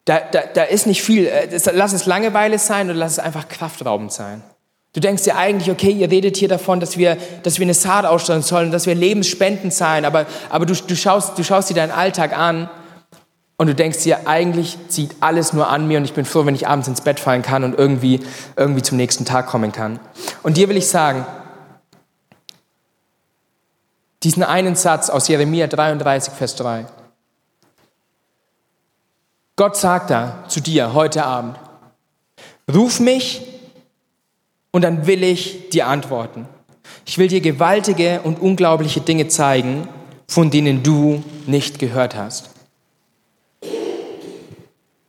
Da, 0.05 0.19
da, 0.19 0.41
da 0.53 0.63
ist 0.65 0.87
nicht 0.87 1.03
viel, 1.03 1.27
äh, 1.27 1.49
lass 1.73 1.93
es 1.93 2.07
Langeweile 2.07 2.59
sein 2.59 2.91
oder 2.91 2.99
lass 2.99 3.13
es 3.13 3.19
einfach 3.19 3.49
kraftraubend 3.49 4.13
sein. 4.13 4.43
Du 4.95 5.01
denkst 5.01 5.23
dir 5.23 5.37
eigentlich, 5.37 5.71
okay, 5.71 5.91
ihr 5.91 6.11
redet 6.11 6.37
hier 6.37 6.49
davon, 6.49 6.81
dass 6.81 6.99
wir, 6.99 7.17
dass 7.45 7.59
wir 7.59 7.65
eine 7.65 7.73
Saat 7.73 8.05
ausstellen 8.05 8.43
sollen, 8.43 8.71
dass 8.73 8.87
wir 8.87 8.95
lebensspendend 8.95 9.73
sein, 9.73 10.05
aber, 10.05 10.27
aber 10.51 10.67
du, 10.67 10.75
du, 10.75 10.95
schaust, 10.97 11.39
du 11.39 11.45
schaust 11.45 11.71
dir 11.71 11.75
deinen 11.75 11.93
Alltag 11.93 12.37
an 12.37 12.69
und 13.57 13.69
du 13.69 13.75
denkst 13.75 14.03
dir, 14.03 14.27
eigentlich 14.27 14.77
zieht 14.89 15.15
alles 15.21 15.53
nur 15.53 15.69
an 15.69 15.87
mir 15.87 15.97
und 15.99 16.05
ich 16.05 16.13
bin 16.13 16.25
froh, 16.27 16.45
wenn 16.45 16.55
ich 16.55 16.67
abends 16.67 16.89
ins 16.89 17.01
Bett 17.01 17.21
fallen 17.21 17.43
kann 17.43 17.65
und 17.65 17.79
irgendwie, 17.79 18.21
irgendwie 18.57 18.83
zum 18.83 18.99
nächsten 18.99 19.25
Tag 19.25 19.47
kommen 19.47 19.73
kann. 19.73 19.99
Und 20.43 20.57
dir 20.57 20.69
will 20.69 20.77
ich 20.77 20.89
sagen, 20.89 21.25
diesen 24.25 24.43
einen 24.43 24.75
Satz 24.75 25.11
aus 25.11 25.29
Jeremia 25.29 25.69
33, 25.69 26.35
Vers 26.35 26.57
3. 26.57 26.87
Gott 29.63 29.77
sagt 29.77 30.11
da 30.11 30.43
zu 30.49 30.59
dir 30.59 30.93
heute 30.93 31.25
Abend, 31.25 31.57
ruf 32.75 32.99
mich 32.99 33.43
und 34.73 34.83
dann 34.83 35.07
will 35.07 35.23
ich 35.23 35.69
dir 35.69 35.87
antworten. 35.87 36.49
Ich 37.07 37.17
will 37.17 37.29
dir 37.29 37.41
gewaltige 37.41 38.23
und 38.23 38.43
unglaubliche 38.43 39.01
Dinge 39.03 39.29
zeigen, 39.29 39.87
von 40.27 40.51
denen 40.51 40.83
du 40.83 41.23
nicht 41.47 41.79
gehört 41.79 42.17
hast. 42.17 42.51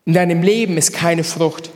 In 0.06 0.14
deinem 0.14 0.44
Leben 0.44 0.78
ist 0.78 0.94
keine 0.94 1.24
Frucht. 1.24 1.72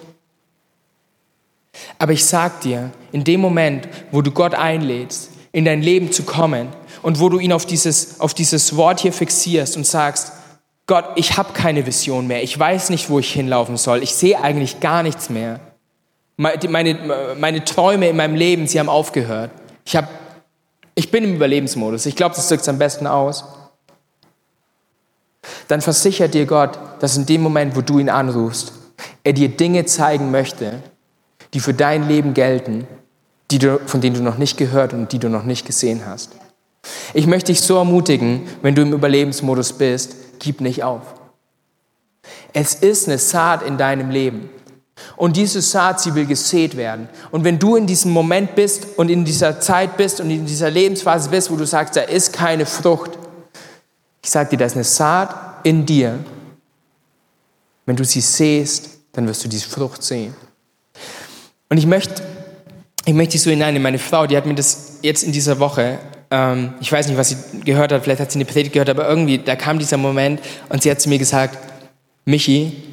Aber 1.98 2.12
ich 2.12 2.26
sag 2.26 2.62
dir, 2.62 2.92
in 3.12 3.24
dem 3.24 3.42
Moment, 3.42 3.90
wo 4.12 4.22
du 4.22 4.30
Gott 4.30 4.54
einlädst, 4.54 5.32
in 5.52 5.66
dein 5.66 5.82
Leben 5.82 6.12
zu 6.12 6.22
kommen 6.22 6.68
und 7.02 7.20
wo 7.20 7.30
du 7.30 7.40
ihn 7.40 7.54
auf 7.54 7.66
dieses, 7.66 8.20
auf 8.20 8.36
dieses 8.36 8.76
Wort 8.76 9.00
hier 9.00 9.14
fixierst 9.14 9.78
und 9.78 9.88
sagst, 9.88 10.34
Gott, 10.88 11.06
ich 11.16 11.38
habe 11.38 11.52
keine 11.52 11.86
Vision 11.86 12.28
mehr, 12.28 12.42
ich 12.44 12.58
weiß 12.58 12.90
nicht, 12.90 13.10
wo 13.10 13.20
ich 13.20 13.32
hinlaufen 13.32 13.76
soll, 13.76 14.02
ich 14.02 14.16
sehe 14.16 14.42
eigentlich 14.42 14.80
gar 14.80 15.04
nichts 15.04 15.30
mehr. 15.30 15.60
Meine, 16.38 17.36
meine 17.38 17.66
Träume 17.66 18.08
in 18.08 18.16
meinem 18.16 18.36
Leben, 18.36 18.68
sie 18.68 18.80
haben 18.80 18.90
aufgehört. 18.90 19.52
Ich, 19.86 19.96
hab, 19.96 20.08
ich 20.96 21.12
bin 21.12 21.24
im 21.24 21.36
Überlebensmodus. 21.36 22.06
Ich 22.06 22.16
glaube, 22.16 22.36
das 22.36 22.48
drückt 22.48 22.62
es 22.62 22.70
am 22.70 22.78
besten 22.78 23.08
aus. 23.08 23.44
Dann 25.68 25.82
versichert 25.82 26.34
dir 26.34 26.46
Gott, 26.46 26.78
dass 27.00 27.18
in 27.18 27.26
dem 27.26 27.42
Moment, 27.42 27.76
wo 27.76 27.82
du 27.82 28.00
ihn 28.00 28.10
anrufst, 28.10 28.72
er 29.24 29.34
dir 29.34 29.50
Dinge 29.50 29.86
zeigen 29.86 30.32
möchte, 30.32 30.84
die 31.54 31.60
für 31.60 31.74
dein 31.74 32.08
Leben 32.08 32.34
gelten, 32.34 32.88
die 33.52 33.60
du, 33.60 33.80
von 33.86 34.00
denen 34.00 34.16
du 34.16 34.22
noch 34.22 34.38
nicht 34.38 34.58
gehört 34.58 34.94
und 34.94 35.12
die 35.12 35.20
du 35.20 35.30
noch 35.30 35.44
nicht 35.44 35.66
gesehen 35.66 36.04
hast. 36.06 36.32
Ich 37.14 37.28
möchte 37.28 37.52
dich 37.52 37.62
so 37.62 37.78
ermutigen, 37.78 38.48
wenn 38.62 38.76
du 38.76 38.84
im 38.84 38.94
Überlebensmodus 38.94 39.74
bist, 39.74 40.16
gib 40.40 40.62
nicht 40.62 40.84
auf. 40.84 41.02
Es 42.54 42.74
ist 42.74 43.08
eine 43.08 43.18
Saat 43.18 43.64
in 43.64 43.78
deinem 43.78 44.10
Leben. 44.10 44.50
Und 45.16 45.38
diese 45.38 45.62
Saat, 45.62 46.02
sie 46.02 46.16
will 46.16 46.26
gesät 46.26 46.76
werden. 46.76 47.08
Und 47.32 47.44
wenn 47.44 47.60
du 47.60 47.76
in 47.76 47.88
diesem 47.88 48.12
Moment 48.12 48.56
bist 48.56 48.88
und 48.98 49.10
in 49.10 49.26
dieser 49.26 49.60
Zeit 49.60 49.98
bist 49.98 50.20
und 50.20 50.30
in 50.30 50.46
dieser 50.46 50.72
Lebensphase 50.72 51.30
bist, 51.30 51.52
wo 51.52 51.56
du 51.56 51.66
sagst, 51.66 51.96
da 51.96 52.02
ist 52.02 52.34
keine 52.34 52.66
Frucht, 52.66 53.12
ich 54.24 54.32
sage 54.32 54.50
dir, 54.52 54.58
da 54.58 54.66
ist 54.66 54.76
eine 54.76 54.84
Saat 54.84 55.36
in 55.64 55.86
dir. 55.86 56.20
Wenn 57.86 57.96
du 57.96 58.04
sie 58.04 58.22
sähst, 58.22 58.90
dann 59.14 59.28
wirst 59.28 59.44
du 59.44 59.48
diese 59.48 59.70
Frucht 59.70 60.04
sehen. 60.04 60.36
Und 61.70 61.78
ich 61.78 61.86
möchte, 61.86 62.22
ich 63.06 63.14
möchte 63.14 63.34
dich 63.34 63.42
so 63.42 63.50
hinein, 63.50 63.82
meine 63.82 64.00
Frau, 64.00 64.28
die 64.28 64.36
hat 64.36 64.46
mir 64.46 64.56
das 64.56 65.00
jetzt 65.02 65.24
in 65.24 65.32
dieser 65.32 65.60
Woche, 65.60 66.00
ähm, 66.32 66.74
ich 66.80 66.92
weiß 66.92 67.08
nicht, 67.08 67.18
was 67.18 67.30
sie 67.30 67.62
gehört 67.62 67.92
hat, 67.92 68.04
vielleicht 68.04 68.22
hat 68.22 68.32
sie 68.32 68.38
eine 68.38 68.46
Predigt 68.46 68.74
gehört, 68.74 68.90
aber 68.90 69.08
irgendwie, 69.08 69.38
da 69.38 69.56
kam 69.56 69.80
dieser 69.80 69.98
Moment 69.98 70.42
und 70.70 70.84
sie 70.84 70.92
hat 70.92 71.00
zu 71.00 71.10
mir 71.10 71.18
gesagt, 71.18 71.58
Michi, 72.26 72.84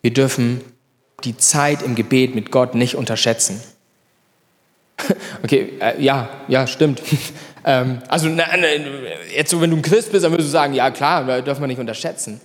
wir 0.00 0.12
dürfen 0.12 0.62
die 1.24 1.36
Zeit 1.36 1.82
im 1.82 1.94
Gebet 1.94 2.34
mit 2.34 2.50
Gott 2.50 2.74
nicht 2.74 2.96
unterschätzen. 2.96 3.60
Okay, 5.42 5.72
äh, 5.80 6.00
ja, 6.00 6.28
ja, 6.46 6.66
stimmt. 6.68 7.02
ähm, 7.64 8.00
also 8.06 8.28
na, 8.28 8.44
na, 8.56 8.66
jetzt 9.34 9.50
so, 9.50 9.60
wenn 9.60 9.70
du 9.70 9.76
ein 9.76 9.82
Christ 9.82 10.12
bist, 10.12 10.24
dann 10.24 10.30
würdest 10.30 10.48
du 10.48 10.52
sagen, 10.52 10.74
ja 10.74 10.92
klar, 10.92 11.24
da 11.24 11.40
dürfen 11.40 11.60
wir 11.60 11.66
nicht 11.66 11.80
unterschätzen. 11.80 12.40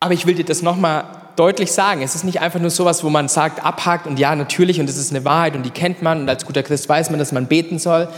Aber 0.00 0.12
ich 0.12 0.26
will 0.26 0.34
dir 0.34 0.44
das 0.44 0.62
nochmal 0.62 1.25
deutlich 1.36 1.72
sagen. 1.72 2.02
Es 2.02 2.14
ist 2.14 2.24
nicht 2.24 2.40
einfach 2.40 2.60
nur 2.60 2.70
sowas, 2.70 3.04
wo 3.04 3.10
man 3.10 3.28
sagt, 3.28 3.64
abhakt 3.64 4.06
und 4.06 4.18
ja, 4.18 4.34
natürlich 4.34 4.80
und 4.80 4.88
es 4.88 4.96
ist 4.96 5.10
eine 5.10 5.24
Wahrheit 5.24 5.54
und 5.54 5.62
die 5.62 5.70
kennt 5.70 6.02
man 6.02 6.20
und 6.20 6.28
als 6.28 6.44
guter 6.44 6.62
Christ 6.62 6.88
weiß 6.88 7.10
man, 7.10 7.18
dass 7.18 7.32
man 7.32 7.46
beten 7.46 7.78
soll. 7.78 8.08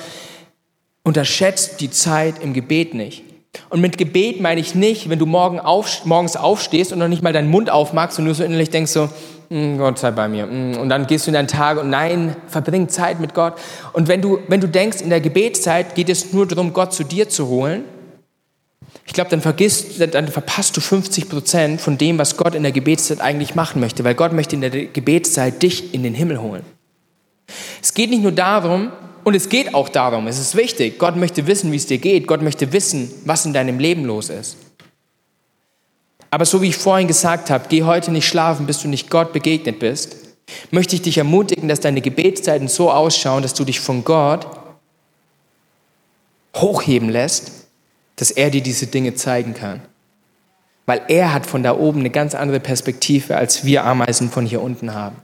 Unterschätzt 1.03 1.81
die 1.81 1.91
Zeit 1.91 2.43
im 2.43 2.53
Gebet 2.53 2.95
nicht. 2.95 3.25
Und 3.71 3.81
mit 3.81 3.99
Gebet 3.99 4.41
meine 4.41 4.61
ich 4.61 4.75
nicht, 4.75 5.09
wenn 5.09 5.19
du 5.19 5.27
morgen 5.27 5.59
auf, 5.59 6.05
morgens 6.05 6.37
aufstehst 6.37 6.93
und 6.93 6.99
noch 6.99 7.09
nicht 7.09 7.23
mal 7.23 7.33
deinen 7.33 7.51
Mund 7.51 7.71
aufmachst 7.71 8.19
und 8.19 8.25
nur 8.25 8.35
so 8.35 8.45
innerlich 8.45 8.71
denkst 8.71 8.93
so, 8.93 9.09
hm, 9.49 9.79
Gott 9.79 9.99
sei 9.99 10.11
bei 10.11 10.29
mir. 10.29 10.45
Hm, 10.45 10.77
und 10.79 10.89
dann 10.89 11.07
gehst 11.07 11.27
du 11.27 11.31
in 11.31 11.35
deinen 11.35 11.49
Tag 11.49 11.81
und 11.81 11.91
nein, 11.91 12.37
verbring 12.47 12.89
Zeit 12.89 13.21
mit 13.21 13.35
Gott. 13.35 13.55
Und 13.93 14.09
wenn 14.09 14.21
du, 14.21 14.39
wenn 14.49 14.61
du 14.61 14.69
denkst, 14.69 15.01
in 15.01 15.11
der 15.11 15.21
Gebetszeit 15.21 15.95
geht 15.95 16.09
es 16.09 16.33
nur 16.33 16.47
darum, 16.47 16.73
Gott 16.73 16.93
zu 16.93 17.05
dir 17.05 17.29
zu 17.29 17.49
holen, 17.49 17.85
ich 19.09 19.15
glaube, 19.15 19.31
dann 19.31 19.41
vergisst, 19.41 20.01
dann 20.13 20.29
verpasst 20.29 20.77
du 20.77 20.83
50 20.83 21.31
Prozent 21.31 21.81
von 21.81 21.97
dem, 21.97 22.19
was 22.19 22.37
Gott 22.37 22.55
in 22.55 22.63
der 22.63 22.73
Gebetszeit 22.73 23.23
eigentlich 23.23 23.55
machen 23.55 23.81
möchte, 23.81 24.05
weil 24.05 24.15
Gott 24.15 24.35
möchte 24.35 24.55
in 24.55 24.61
der 24.61 24.71
Gebetszeit 24.71 25.63
dich 25.63 25.95
in 25.95 26.03
den 26.03 26.13
Himmel 26.13 26.43
holen. 26.43 26.63
Es 27.83 27.95
geht 27.95 28.11
nicht 28.11 28.23
nur 28.23 28.33
darum, 28.33 28.93
und 29.25 29.35
es 29.35 29.49
geht 29.49 29.75
auch 29.75 29.89
darum, 29.89 30.27
es 30.27 30.39
ist 30.39 30.55
wichtig, 30.55 30.99
Gott 30.99 31.17
möchte 31.17 31.47
wissen, 31.47 31.73
wie 31.73 31.77
es 31.77 31.87
dir 31.87 31.97
geht, 31.97 32.27
Gott 32.27 32.43
möchte 32.43 32.73
wissen, 32.73 33.11
was 33.25 33.47
in 33.47 33.55
deinem 33.55 33.79
Leben 33.79 34.05
los 34.05 34.29
ist. 34.29 34.59
Aber 36.31 36.45
so 36.45 36.61
wie 36.61 36.69
ich 36.69 36.77
vorhin 36.77 37.09
gesagt 37.09 37.49
habe, 37.49 37.65
geh 37.69 37.85
heute 37.85 38.11
nicht 38.11 38.29
schlafen, 38.29 38.67
bis 38.67 38.81
du 38.83 38.89
nicht 38.89 39.09
Gott 39.09 39.33
begegnet 39.33 39.79
bist, 39.79 40.17
möchte 40.71 40.97
ich 40.97 41.03
dich 41.03 41.17
ermutigen, 41.17 41.69
dass 41.69 41.81
deine 41.81 42.03
Gebetszeiten 42.03 42.69
so 42.69 42.91
ausschauen, 42.91 43.43
dass 43.43 43.55
du 43.55 43.65
dich 43.65 43.81
von 43.81 44.05
Gott 44.05 44.47
hochheben 46.55 47.09
lässt, 47.09 47.58
dass 48.19 48.31
er 48.31 48.51
dir 48.51 48.61
diese 48.61 48.87
Dinge 48.87 49.15
zeigen 49.15 49.55
kann. 49.55 49.81
Weil 50.87 51.03
er 51.09 51.33
hat 51.33 51.47
von 51.47 51.63
da 51.63 51.77
oben 51.77 52.01
eine 52.01 52.11
ganz 52.11 52.35
andere 52.35 52.61
Perspektive, 52.61 53.37
als 53.37 53.65
wir 53.65 53.85
Ameisen 53.85 54.31
von 54.31 54.45
hier 54.45 54.61
unten 54.61 54.95
haben. 54.95 55.17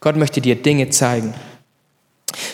Gott 0.00 0.16
möchte 0.16 0.40
dir 0.40 0.56
Dinge 0.56 0.90
zeigen. 0.90 1.34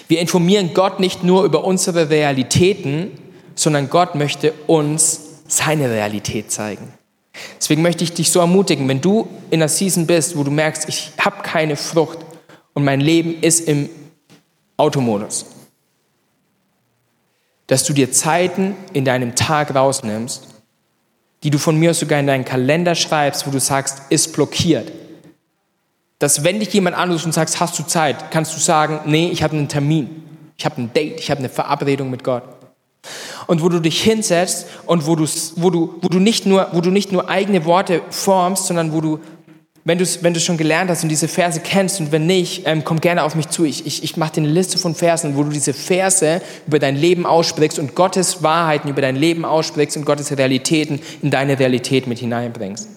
Wir 0.09 0.21
informieren 0.21 0.71
Gott 0.73 1.01
nicht 1.01 1.23
nur 1.25 1.45
über 1.45 1.65
unsere 1.65 2.11
Realitäten, 2.11 3.11
sondern 3.55 3.91
Gott 3.91 4.15
möchte 4.15 4.53
uns 4.67 5.21
seine 5.49 5.91
Realität 5.91 6.51
zeigen. 6.51 6.93
Deswegen 7.59 7.83
möchte 7.83 8.05
ich 8.05 8.13
dich 8.13 8.31
so 8.31 8.41
ermutigen, 8.41 8.89
wenn 8.89 9.01
du 9.01 9.29
in 9.51 9.61
einer 9.61 9.69
Season 9.69 10.07
bist, 10.07 10.37
wo 10.37 10.45
du 10.45 10.51
merkst, 10.51 10.89
ich 10.89 11.13
habe 11.19 11.43
keine 11.43 11.77
Frucht 11.77 12.19
und 12.73 12.85
mein 12.85 13.01
Leben 13.01 13.43
ist 13.43 13.69
im 13.69 13.91
Automodus, 14.77 15.47
dass 17.67 17.85
du 17.85 17.93
dir 17.93 18.13
Zeiten 18.13 18.75
in 18.93 19.05
deinem 19.05 19.35
Tag 19.35 19.75
rausnimmst, 19.75 20.49
die 21.43 21.51
du 21.51 21.59
von 21.59 21.77
mir 21.77 21.91
aus 21.91 22.01
sogar 22.01 22.21
in 22.21 22.27
deinen 22.27 22.45
Kalender 22.45 22.95
schreibst, 22.95 23.47
wo 23.47 23.51
du 23.51 23.61
sagst, 23.61 24.03
ist 24.11 24.33
blockiert 24.33 24.93
dass 26.19 26.45
wenn 26.45 26.61
dich 26.61 26.73
jemand 26.73 26.97
anruft 26.97 27.27
und 27.27 27.33
sagst, 27.33 27.61
hast 27.61 27.79
du 27.79 27.83
Zeit, 27.83 28.31
kannst 28.31 28.55
du 28.57 28.61
sagen, 28.61 29.01
nee, 29.05 29.29
ich 29.29 29.43
habe 29.43 29.57
einen 29.57 29.69
Termin, 29.69 30.23
ich 30.57 30.65
habe 30.65 30.81
ein 30.81 30.93
Date, 30.93 31.21
ich 31.21 31.31
habe 31.31 31.41
eine 31.41 31.49
Verabredung 31.49 32.11
mit 32.11 32.25
Gott. 32.25 32.43
Und 33.47 33.63
wo 33.63 33.69
du 33.69 33.81
dich 33.81 34.03
hinsetzt 34.03 34.67
und 34.87 35.07
wo 35.07 35.15
du, 35.15 35.27
wo 35.57 35.71
du, 35.71 35.95
wo 36.01 36.09
du, 36.09 36.19
nicht, 36.19 36.47
nur, 36.47 36.69
wo 36.73 36.81
du 36.81 36.91
nicht 36.91 37.13
nur 37.13 37.29
eigene 37.29 37.65
Worte 37.65 38.03
formst, 38.11 38.67
sondern 38.67 38.93
wo 38.93 39.01
du, 39.01 39.21
wenn 39.87 39.99
du 39.99 40.05
es 40.05 40.25
wenn 40.25 40.35
schon 40.35 40.57
gelernt 40.57 40.91
hast 40.91 41.05
und 41.05 41.11
diese 41.11 41.29
Verse 41.29 41.61
kennst 41.61 42.01
und 42.01 42.11
wenn 42.11 42.27
nicht, 42.27 42.67
ähm, 42.67 42.83
komm 42.83 43.01
gerne 43.01 43.23
auf 43.23 43.37
mich 43.37 43.51
zu. 43.51 43.65
Ich, 43.65 43.87
ich, 43.87 44.03
ich 44.03 44.17
mache 44.17 44.33
dir 44.33 44.41
eine 44.41 44.51
Liste 44.51 44.79
von 44.79 44.97
Versen, 44.97 45.37
wo 45.37 45.45
du 45.45 45.51
diese 45.51 45.73
Verse 45.73 46.43
über 46.67 46.81
dein 46.81 46.97
Leben 46.97 47.25
aussprichst 47.25 47.79
und 47.79 47.95
Gottes 47.95 48.43
Wahrheiten 48.43 48.89
über 48.89 49.01
dein 49.01 49.15
Leben 49.15 49.45
aussprichst 49.45 49.97
und 49.97 50.05
Gottes 50.05 50.37
Realitäten 50.37 51.01
in 51.23 51.31
deine 51.31 51.57
Realität 51.57 52.09
mit 52.09 52.19
hineinbringst. 52.19 52.89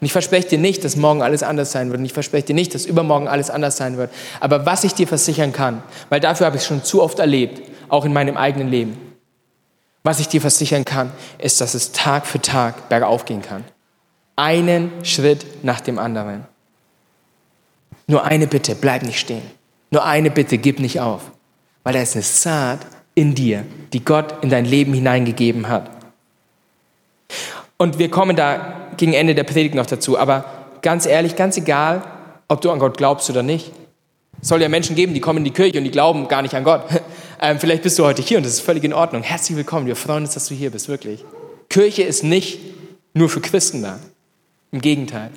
Und 0.00 0.04
ich 0.04 0.10
verspreche 0.10 0.48
dir 0.48 0.58
nicht, 0.58 0.84
dass 0.84 0.96
morgen 0.96 1.22
alles 1.22 1.44
anders 1.44 1.70
sein 1.70 1.90
wird. 1.90 2.00
Und 2.00 2.04
ich 2.04 2.14
verspreche 2.14 2.46
dir 2.46 2.54
nicht, 2.54 2.74
dass 2.74 2.84
übermorgen 2.84 3.28
alles 3.28 3.48
anders 3.48 3.76
sein 3.76 3.96
wird. 3.96 4.10
Aber 4.40 4.66
was 4.66 4.82
ich 4.82 4.94
dir 4.94 5.06
versichern 5.06 5.52
kann, 5.52 5.84
weil 6.08 6.18
dafür 6.18 6.46
habe 6.46 6.56
ich 6.56 6.62
es 6.62 6.68
schon 6.68 6.82
zu 6.82 7.00
oft 7.00 7.20
erlebt, 7.20 7.62
auch 7.88 8.04
in 8.04 8.12
meinem 8.12 8.36
eigenen 8.36 8.68
Leben. 8.68 8.96
Was 10.02 10.18
ich 10.18 10.26
dir 10.26 10.40
versichern 10.40 10.84
kann, 10.84 11.12
ist, 11.38 11.60
dass 11.60 11.74
es 11.74 11.92
Tag 11.92 12.26
für 12.26 12.40
Tag 12.40 12.88
bergauf 12.88 13.24
gehen 13.24 13.42
kann. 13.42 13.62
Einen 14.40 15.04
Schritt 15.04 15.44
nach 15.62 15.82
dem 15.82 15.98
anderen. 15.98 16.46
Nur 18.06 18.24
eine 18.24 18.46
Bitte, 18.46 18.74
bleib 18.74 19.02
nicht 19.02 19.20
stehen. 19.20 19.42
Nur 19.90 20.06
eine 20.06 20.30
Bitte, 20.30 20.56
gib 20.56 20.80
nicht 20.80 20.98
auf. 20.98 21.30
Weil 21.82 21.92
da 21.92 22.00
ist 22.00 22.14
eine 22.16 22.22
Saat 22.22 22.86
in 23.14 23.34
dir, 23.34 23.66
die 23.92 24.02
Gott 24.02 24.42
in 24.42 24.48
dein 24.48 24.64
Leben 24.64 24.94
hineingegeben 24.94 25.68
hat. 25.68 25.90
Und 27.76 27.98
wir 27.98 28.10
kommen 28.10 28.34
da 28.34 28.88
gegen 28.96 29.12
Ende 29.12 29.34
der 29.34 29.44
Predigt 29.44 29.74
noch 29.74 29.84
dazu. 29.84 30.18
Aber 30.18 30.46
ganz 30.80 31.04
ehrlich, 31.04 31.36
ganz 31.36 31.58
egal, 31.58 32.02
ob 32.48 32.62
du 32.62 32.70
an 32.70 32.78
Gott 32.78 32.96
glaubst 32.96 33.28
oder 33.28 33.42
nicht. 33.42 33.72
Es 34.40 34.48
soll 34.48 34.62
ja 34.62 34.70
Menschen 34.70 34.96
geben, 34.96 35.12
die 35.12 35.20
kommen 35.20 35.40
in 35.40 35.44
die 35.44 35.50
Kirche 35.50 35.76
und 35.76 35.84
die 35.84 35.90
glauben 35.90 36.28
gar 36.28 36.40
nicht 36.40 36.54
an 36.54 36.64
Gott. 36.64 36.84
Ähm, 37.42 37.58
vielleicht 37.58 37.82
bist 37.82 37.98
du 37.98 38.04
heute 38.04 38.20
hier 38.20 38.36
und 38.36 38.44
das 38.44 38.52
ist 38.52 38.60
völlig 38.60 38.84
in 38.84 38.92
Ordnung. 38.92 39.22
Herzlich 39.22 39.56
willkommen. 39.56 39.86
Wir 39.86 39.96
freuen 39.96 40.24
uns, 40.24 40.34
dass 40.34 40.48
du 40.48 40.54
hier 40.54 40.70
bist, 40.70 40.90
wirklich. 40.90 41.24
Kirche 41.70 42.02
ist 42.02 42.22
nicht 42.22 42.60
nur 43.14 43.30
für 43.30 43.40
Christen 43.40 43.82
da. 43.82 43.98
Im 44.72 44.80
Gegenteil. 44.80 45.30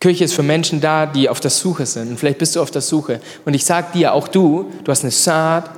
Kirche 0.00 0.24
ist 0.24 0.34
für 0.34 0.42
Menschen 0.42 0.80
da, 0.80 1.06
die 1.06 1.28
auf 1.28 1.40
der 1.40 1.50
Suche 1.50 1.84
sind. 1.84 2.10
Und 2.10 2.18
vielleicht 2.18 2.38
bist 2.38 2.54
du 2.54 2.62
auf 2.62 2.70
der 2.70 2.82
Suche. 2.82 3.20
Und 3.44 3.54
ich 3.54 3.64
sage 3.64 3.88
dir, 3.94 4.12
auch 4.12 4.28
du, 4.28 4.72
du 4.84 4.90
hast 4.90 5.02
eine 5.02 5.10
Saat 5.10 5.70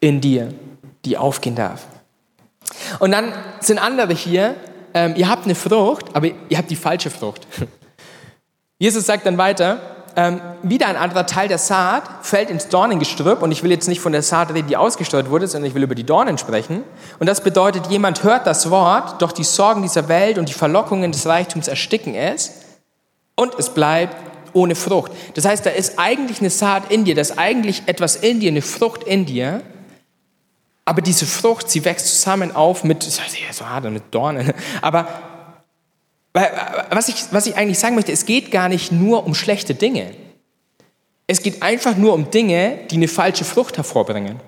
in 0.00 0.20
dir, 0.20 0.54
die 1.04 1.16
aufgehen 1.16 1.56
darf. 1.56 1.86
Und 3.00 3.12
dann 3.12 3.32
sind 3.60 3.78
andere 3.78 4.14
hier, 4.14 4.54
ähm, 4.94 5.14
ihr 5.16 5.28
habt 5.28 5.44
eine 5.44 5.54
Frucht, 5.54 6.06
aber 6.14 6.28
ihr 6.48 6.58
habt 6.58 6.70
die 6.70 6.76
falsche 6.76 7.10
Frucht. 7.10 7.46
Jesus 8.78 9.06
sagt 9.06 9.26
dann 9.26 9.38
weiter, 9.38 9.95
ähm, 10.16 10.40
wieder 10.62 10.88
ein 10.88 10.96
anderer 10.96 11.26
Teil 11.26 11.46
der 11.46 11.58
Saat 11.58 12.04
fällt 12.22 12.48
ins 12.48 12.68
Dornengestrüpp 12.68 13.42
und 13.42 13.52
ich 13.52 13.62
will 13.62 13.70
jetzt 13.70 13.86
nicht 13.86 14.00
von 14.00 14.12
der 14.12 14.22
Saat 14.22 14.52
reden, 14.54 14.66
die 14.66 14.76
ausgesteuert 14.76 15.28
wurde, 15.28 15.46
sondern 15.46 15.68
ich 15.68 15.74
will 15.74 15.82
über 15.82 15.94
die 15.94 16.04
Dornen 16.04 16.38
sprechen. 16.38 16.82
Und 17.18 17.26
das 17.26 17.42
bedeutet, 17.42 17.88
jemand 17.88 18.22
hört 18.22 18.46
das 18.46 18.70
Wort, 18.70 19.20
doch 19.20 19.30
die 19.30 19.44
Sorgen 19.44 19.82
dieser 19.82 20.08
Welt 20.08 20.38
und 20.38 20.48
die 20.48 20.54
Verlockungen 20.54 21.12
des 21.12 21.26
Reichtums 21.26 21.68
ersticken 21.68 22.14
es 22.14 22.62
und 23.34 23.54
es 23.58 23.68
bleibt 23.68 24.16
ohne 24.54 24.74
Frucht. 24.74 25.12
Das 25.34 25.44
heißt, 25.44 25.66
da 25.66 25.70
ist 25.70 25.98
eigentlich 25.98 26.40
eine 26.40 26.48
Saat 26.48 26.90
in 26.90 27.04
dir, 27.04 27.14
da 27.14 27.20
ist 27.20 27.38
eigentlich 27.38 27.82
etwas 27.84 28.16
in 28.16 28.40
dir, 28.40 28.50
eine 28.50 28.62
Frucht 28.62 29.04
in 29.04 29.26
dir, 29.26 29.60
aber 30.86 31.02
diese 31.02 31.26
Frucht, 31.26 31.68
sie 31.68 31.84
wächst 31.84 32.06
zusammen 32.06 32.56
auf 32.56 32.84
mit, 32.84 33.02
so 33.02 33.68
hart, 33.68 33.84
mit 33.84 34.04
Dornen, 34.12 34.54
aber 34.80 35.06
was 36.90 37.08
ich, 37.08 37.24
was 37.30 37.46
ich 37.46 37.56
eigentlich 37.56 37.78
sagen 37.78 37.94
möchte, 37.94 38.12
es 38.12 38.26
geht 38.26 38.50
gar 38.50 38.68
nicht 38.68 38.92
nur 38.92 39.26
um 39.26 39.34
schlechte 39.34 39.74
Dinge. 39.74 40.14
Es 41.26 41.42
geht 41.42 41.62
einfach 41.62 41.96
nur 41.96 42.12
um 42.12 42.30
Dinge, 42.30 42.78
die 42.90 42.96
eine 42.96 43.08
falsche 43.08 43.44
Frucht 43.44 43.76
hervorbringen. 43.76 44.40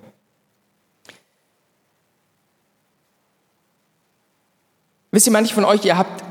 Wisst 5.10 5.26
ihr, 5.26 5.32
manche 5.32 5.54
von 5.54 5.64
euch, 5.64 5.84
ihr 5.84 5.96
habt, 5.96 6.22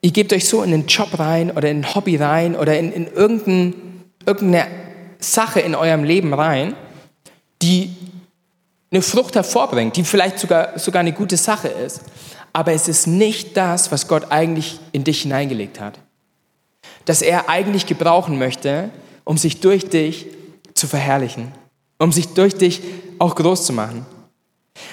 ihr 0.00 0.10
gebt 0.10 0.32
euch 0.32 0.48
so 0.48 0.62
in 0.62 0.74
einen 0.74 0.86
Job 0.86 1.18
rein 1.18 1.52
oder 1.52 1.70
in 1.70 1.80
ein 1.80 1.94
Hobby 1.94 2.16
rein 2.16 2.56
oder 2.56 2.76
in, 2.78 2.92
in 2.92 3.06
irgendein, 3.06 4.04
irgendeine 4.26 4.66
Sache 5.20 5.60
in 5.60 5.74
eurem 5.74 6.04
Leben 6.04 6.34
rein, 6.34 6.74
die 7.62 7.94
eine 8.94 9.02
Frucht 9.02 9.34
hervorbringt, 9.34 9.96
die 9.96 10.04
vielleicht 10.04 10.38
sogar, 10.38 10.78
sogar 10.78 11.00
eine 11.00 11.12
gute 11.12 11.36
Sache 11.36 11.68
ist. 11.68 12.00
Aber 12.52 12.72
es 12.72 12.86
ist 12.86 13.08
nicht 13.08 13.56
das, 13.56 13.90
was 13.90 14.06
Gott 14.06 14.30
eigentlich 14.30 14.78
in 14.92 15.02
dich 15.02 15.22
hineingelegt 15.22 15.80
hat. 15.80 15.98
Das 17.04 17.20
er 17.20 17.48
eigentlich 17.48 17.86
gebrauchen 17.86 18.38
möchte, 18.38 18.90
um 19.24 19.36
sich 19.36 19.60
durch 19.60 19.88
dich 19.88 20.26
zu 20.74 20.86
verherrlichen, 20.86 21.50
um 21.98 22.12
sich 22.12 22.28
durch 22.28 22.54
dich 22.54 22.82
auch 23.18 23.34
groß 23.34 23.66
zu 23.66 23.72
machen. 23.72 24.06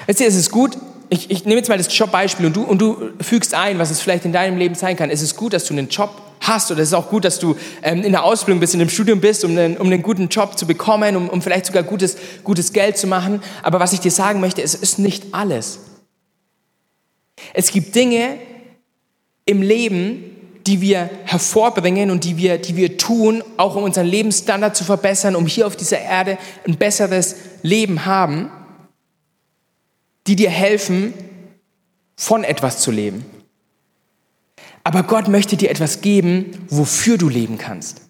Weißt 0.08 0.20
du, 0.20 0.26
es 0.26 0.36
ist 0.36 0.52
gut, 0.52 0.78
ich, 1.10 1.30
ich 1.30 1.46
nehme 1.46 1.58
jetzt 1.58 1.70
mal 1.70 1.78
das 1.78 1.96
Jobbeispiel 1.96 2.48
und 2.48 2.56
du, 2.56 2.64
und 2.64 2.80
du 2.80 3.12
fügst 3.22 3.54
ein, 3.54 3.78
was 3.78 3.92
es 3.92 4.02
vielleicht 4.02 4.26
in 4.26 4.34
deinem 4.34 4.58
Leben 4.58 4.76
sein 4.76 4.96
kann. 4.96 5.12
Es 5.12 5.22
ist 5.22 5.36
gut, 5.36 5.54
dass 5.54 5.66
du 5.66 5.74
einen 5.74 5.90
Job 5.90 6.10
hast 6.42 6.72
oder 6.72 6.82
es 6.82 6.90
ist 6.90 6.94
auch 6.94 7.10
gut, 7.10 7.24
dass 7.24 7.40
du 7.40 7.56
ähm, 7.84 8.04
in 8.04 8.12
der 8.12 8.24
Ausbildung 8.24 8.60
bist, 8.60 8.74
in 8.74 8.80
dem 8.80 8.90
Studium 8.90 9.22
bist, 9.22 9.46
um 9.46 9.52
einen, 9.52 9.78
um 9.78 9.88
einen 9.88 10.02
guten 10.02 10.28
Job 10.28 10.58
zu 10.58 10.68
bekommen, 10.68 11.16
um, 11.16 11.30
um 11.30 11.42
vielleicht 11.42 11.68
sogar 11.68 11.84
gutes, 11.84 12.18
gutes 12.44 12.74
Geld 12.74 12.98
zu 12.98 13.08
machen. 13.08 13.42
Aber 13.64 13.80
was 13.80 13.94
ich 13.94 14.00
dir 14.00 14.12
sagen 14.12 14.40
möchte, 14.40 14.62
es 14.62 14.74
ist 14.74 15.00
nicht 15.00 15.34
alles. 15.34 15.80
Es 17.54 17.72
gibt 17.72 17.96
Dinge 17.96 18.38
im 19.46 19.62
Leben, 19.62 20.32
die 20.68 20.82
wir 20.82 21.10
hervorbringen 21.26 22.12
und 22.12 22.24
die 22.24 22.38
wir, 22.38 22.58
die 22.58 22.76
wir 22.76 22.98
tun, 22.98 23.44
auch 23.58 23.76
um 23.76 23.84
unseren 23.84 24.06
Lebensstandard 24.06 24.76
zu 24.76 24.84
verbessern, 24.84 25.36
um 25.36 25.48
hier 25.48 25.66
auf 25.66 25.76
dieser 25.76 26.00
Erde 26.00 26.38
ein 26.68 26.78
besseres 26.78 27.36
Leben 27.64 28.06
haben, 28.06 28.52
die 30.28 30.36
dir 30.36 30.50
helfen, 30.50 31.14
von 32.16 32.44
etwas 32.44 32.80
zu 32.80 32.92
leben. 32.92 33.26
Aber 34.84 35.04
Gott 35.04 35.28
möchte 35.28 35.58
dir 35.58 35.70
etwas 35.70 36.02
geben, 36.02 36.66
wofür 36.70 37.18
du 37.18 37.30
leben 37.30 37.58
kannst. 37.58 38.02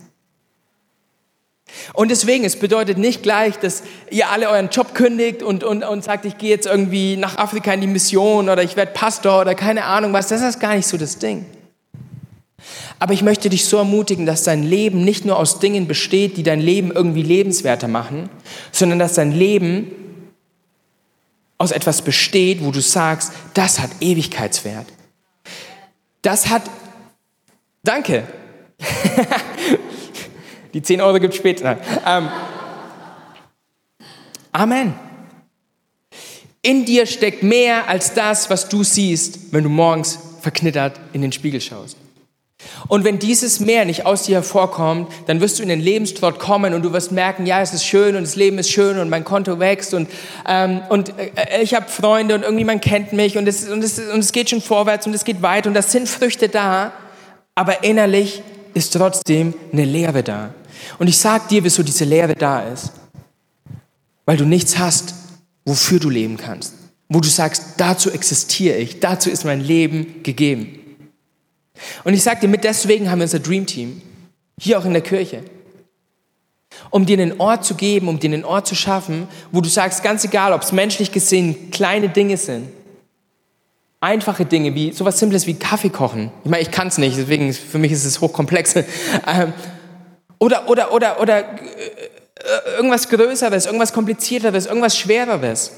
Und 1.93 2.12
deswegen, 2.12 2.43
es 2.43 2.57
bedeutet 2.57 2.97
nicht 2.97 3.23
gleich, 3.23 3.57
dass 3.57 3.84
ihr 4.10 4.29
alle 4.29 4.49
euren 4.49 4.69
Job 4.69 4.93
kündigt 4.93 5.41
und, 5.41 5.63
und, 5.63 5.84
und 5.84 6.03
sagt, 6.03 6.25
ich 6.25 6.38
gehe 6.38 6.49
jetzt 6.49 6.67
irgendwie 6.67 7.17
nach 7.17 7.38
Afrika 7.38 7.73
in 7.73 7.81
die 7.81 7.88
Mission 7.88 8.49
oder 8.49 8.63
ich 8.63 8.75
werde 8.75 8.91
Pastor 8.93 9.41
oder 9.41 9.55
keine 9.55 9.86
Ahnung 9.86 10.13
was. 10.13 10.27
Das 10.27 10.41
ist 10.41 10.60
gar 10.60 10.75
nicht 10.75 10.88
so 10.88 10.97
das 10.97 11.17
Ding. 11.17 11.45
Aber 12.99 13.13
ich 13.13 13.23
möchte 13.23 13.49
dich 13.49 13.65
so 13.65 13.77
ermutigen, 13.77 14.25
dass 14.25 14.43
dein 14.43 14.63
Leben 14.63 15.03
nicht 15.03 15.25
nur 15.25 15.38
aus 15.38 15.60
Dingen 15.60 15.88
besteht, 15.88 16.38
die 16.38 16.43
dein 16.43 16.60
Leben 16.60 16.91
irgendwie 16.91 17.23
lebenswerter 17.23 17.88
machen, 17.88 18.29
sondern 18.71 18.99
dass 18.99 19.13
dein 19.13 19.31
Leben 19.31 19.91
aus 21.57 21.71
etwas 21.71 22.01
besteht, 22.01 22.63
wo 22.63 22.71
du 22.71 22.81
sagst, 22.81 23.31
das 23.53 23.79
hat 23.79 23.89
Ewigkeitswert. 24.01 24.86
Das 26.21 26.49
hat, 26.49 26.63
danke. 27.84 28.27
Die 30.73 30.81
10 30.81 31.01
Euro 31.01 31.19
gibt 31.19 31.34
es 31.34 31.39
später. 31.39 31.77
Ähm, 32.05 32.29
Amen. 34.51 34.93
In 36.62 36.86
dir 36.86 37.05
steckt 37.05 37.41
mehr 37.41 37.88
als 37.88 38.13
das, 38.13 38.49
was 38.49 38.69
du 38.69 38.84
siehst, 38.84 39.51
wenn 39.53 39.63
du 39.63 39.69
morgens 39.69 40.19
verknittert 40.41 40.99
in 41.13 41.21
den 41.21 41.31
Spiegel 41.31 41.62
schaust. 41.62 41.97
Und 42.87 43.03
wenn 43.03 43.19
dieses 43.19 43.59
Meer 43.59 43.85
nicht 43.85 44.05
aus 44.05 44.23
dir 44.23 44.35
hervorkommt, 44.35 45.11
dann 45.27 45.41
wirst 45.41 45.59
du 45.59 45.63
in 45.63 45.69
den 45.69 45.79
Lebenstrott 45.79 46.39
kommen 46.39 46.73
und 46.73 46.83
du 46.83 46.93
wirst 46.93 47.11
merken, 47.11 47.45
ja, 47.45 47.61
es 47.61 47.73
ist 47.73 47.85
schön 47.85 48.15
und 48.15 48.23
das 48.23 48.35
Leben 48.35 48.57
ist 48.57 48.69
schön 48.69 48.99
und 48.99 49.09
mein 49.09 49.23
Konto 49.23 49.59
wächst 49.59 49.93
und, 49.93 50.09
ähm, 50.47 50.81
und 50.89 51.13
äh, 51.17 51.61
ich 51.61 51.73
habe 51.73 51.87
Freunde 51.89 52.35
und 52.35 52.43
irgendjemand 52.43 52.81
kennt 52.81 53.13
mich 53.13 53.37
und 53.37 53.47
es, 53.47 53.69
und, 53.69 53.83
es, 53.83 53.99
und 53.99 54.19
es 54.19 54.31
geht 54.31 54.49
schon 54.49 54.61
vorwärts 54.61 55.07
und 55.07 55.13
es 55.13 55.23
geht 55.23 55.41
weit 55.41 55.67
und 55.67 55.73
das 55.73 55.91
sind 55.91 56.09
Früchte 56.09 56.49
da, 56.49 56.91
aber 57.55 57.83
innerlich 57.83 58.41
ist 58.73 58.93
trotzdem 58.93 59.53
eine 59.71 59.85
Leere 59.85 60.23
da. 60.23 60.53
Und 60.99 61.07
ich 61.07 61.17
sage 61.17 61.43
dir, 61.49 61.63
wieso 61.63 61.83
diese 61.83 62.05
Leere 62.05 62.35
da 62.35 62.61
ist. 62.61 62.91
Weil 64.25 64.37
du 64.37 64.45
nichts 64.45 64.77
hast, 64.77 65.13
wofür 65.65 65.99
du 65.99 66.09
leben 66.09 66.37
kannst. 66.37 66.73
Wo 67.09 67.19
du 67.19 67.27
sagst, 67.27 67.73
dazu 67.77 68.09
existiere 68.11 68.77
ich, 68.77 68.99
dazu 68.99 69.29
ist 69.29 69.43
mein 69.43 69.61
Leben 69.61 70.23
gegeben. 70.23 70.80
Und 72.03 72.13
ich 72.13 72.23
sage 72.23 72.41
dir, 72.41 72.47
mit 72.47 72.63
deswegen 72.63 73.09
haben 73.09 73.19
wir 73.19 73.23
unser 73.23 73.39
Dream 73.39 73.65
Team, 73.65 74.01
hier 74.59 74.79
auch 74.79 74.85
in 74.85 74.93
der 74.93 75.01
Kirche. 75.01 75.43
Um 76.89 77.05
dir 77.05 77.19
einen 77.19 77.39
Ort 77.39 77.65
zu 77.65 77.75
geben, 77.75 78.07
um 78.07 78.19
dir 78.19 78.29
einen 78.29 78.45
Ort 78.45 78.67
zu 78.67 78.75
schaffen, 78.75 79.27
wo 79.51 79.61
du 79.61 79.69
sagst, 79.69 80.03
ganz 80.03 80.23
egal, 80.23 80.53
ob 80.53 80.61
es 80.61 80.71
menschlich 80.71 81.11
gesehen 81.11 81.71
kleine 81.71 82.09
Dinge 82.09 82.37
sind, 82.37 82.69
einfache 83.99 84.45
Dinge, 84.45 84.73
wie 84.73 84.91
sowas 84.91 85.19
Simples 85.19 85.47
wie 85.47 85.53
Kaffee 85.53 85.89
kochen. 85.89 86.31
Ich 86.43 86.49
meine, 86.49 86.63
ich 86.63 86.71
kann 86.71 86.87
es 86.87 86.97
nicht, 86.97 87.17
deswegen 87.17 87.53
für 87.53 87.77
mich 87.77 87.91
ist 87.91 88.05
es 88.05 88.21
hochkomplex. 88.21 88.75
Ähm, 89.27 89.53
oder, 90.39 90.67
oder, 90.69 90.91
oder, 90.91 91.21
oder 91.21 91.39
äh, 91.39 92.75
irgendwas 92.75 93.07
Größeres, 93.09 93.67
irgendwas 93.67 93.93
Komplizierteres, 93.93 94.65
irgendwas 94.65 94.97
Schwereres. 94.97 95.71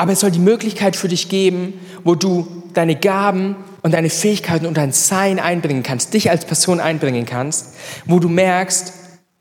Aber 0.00 0.12
es 0.12 0.20
soll 0.20 0.30
die 0.30 0.38
Möglichkeit 0.38 0.94
für 0.94 1.08
dich 1.08 1.28
geben, 1.28 1.74
wo 2.04 2.14
du 2.14 2.46
deine 2.72 2.94
Gaben 2.94 3.56
und 3.82 3.92
deine 3.94 4.10
Fähigkeiten 4.10 4.64
und 4.64 4.76
dein 4.76 4.92
Sein 4.92 5.40
einbringen 5.40 5.82
kannst, 5.82 6.14
dich 6.14 6.30
als 6.30 6.44
Person 6.44 6.78
einbringen 6.78 7.26
kannst, 7.26 7.74
wo 8.06 8.20
du 8.20 8.28
merkst, 8.28 8.92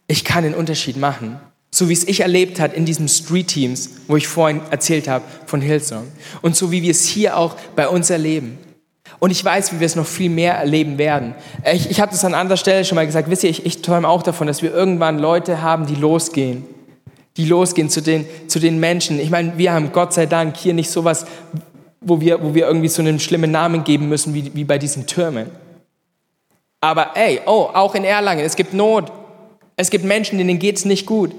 ich 0.07 0.25
kann 0.25 0.43
den 0.43 0.55
Unterschied 0.55 0.97
machen. 0.97 1.39
So 1.69 1.89
wie 1.89 1.93
es 1.93 2.07
ich 2.07 2.21
erlebt 2.21 2.59
hat 2.59 2.73
in 2.73 2.85
diesen 2.85 3.07
Street 3.07 3.49
Teams, 3.49 3.91
wo 4.07 4.17
ich 4.17 4.27
vorhin 4.27 4.61
erzählt 4.71 5.07
habe 5.07 5.23
von 5.45 5.61
Hillsong. 5.61 6.07
Und 6.41 6.55
so 6.55 6.71
wie 6.71 6.81
wir 6.81 6.91
es 6.91 7.05
hier 7.05 7.37
auch 7.37 7.55
bei 7.75 7.87
uns 7.87 8.09
erleben. 8.09 8.57
Und 9.19 9.29
ich 9.29 9.45
weiß, 9.45 9.73
wie 9.73 9.79
wir 9.79 9.85
es 9.85 9.95
noch 9.95 10.07
viel 10.07 10.29
mehr 10.29 10.55
erleben 10.55 10.97
werden. 10.97 11.35
Ich, 11.71 11.91
ich 11.91 12.01
habe 12.01 12.11
das 12.11 12.25
an 12.25 12.33
anderer 12.33 12.57
Stelle 12.57 12.83
schon 12.83 12.95
mal 12.95 13.05
gesagt. 13.05 13.29
Wisst 13.29 13.43
ihr, 13.43 13.49
ich, 13.51 13.65
ich 13.65 13.83
träume 13.83 14.07
auch 14.07 14.23
davon, 14.23 14.47
dass 14.47 14.63
wir 14.63 14.73
irgendwann 14.73 15.19
Leute 15.19 15.61
haben, 15.61 15.85
die 15.85 15.95
losgehen 15.95 16.65
die 17.37 17.45
losgehen 17.45 17.89
zu 17.89 18.01
den, 18.01 18.25
zu 18.47 18.59
den 18.59 18.79
Menschen. 18.79 19.19
Ich 19.19 19.29
meine, 19.29 19.57
wir 19.57 19.71
haben 19.71 19.91
Gott 19.91 20.13
sei 20.13 20.25
Dank 20.25 20.57
hier 20.57 20.73
nicht 20.73 20.89
sowas, 20.89 21.25
wo 22.01 22.19
wir, 22.19 22.43
wo 22.43 22.53
wir 22.53 22.67
irgendwie 22.67 22.87
so 22.87 23.01
einen 23.01 23.19
schlimmen 23.19 23.51
Namen 23.51 23.83
geben 23.83 24.09
müssen 24.09 24.33
wie, 24.33 24.53
wie 24.53 24.63
bei 24.63 24.77
diesen 24.77 25.07
Türmen. 25.07 25.49
Aber 26.81 27.15
ey, 27.15 27.41
oh, 27.45 27.69
auch 27.73 27.95
in 27.95 28.03
Erlangen, 28.03 28.45
es 28.45 28.55
gibt 28.55 28.73
Not. 28.73 29.11
Es 29.75 29.89
gibt 29.89 30.05
Menschen, 30.05 30.37
denen 30.37 30.59
geht 30.59 30.77
es 30.77 30.85
nicht 30.85 31.05
gut. 31.05 31.31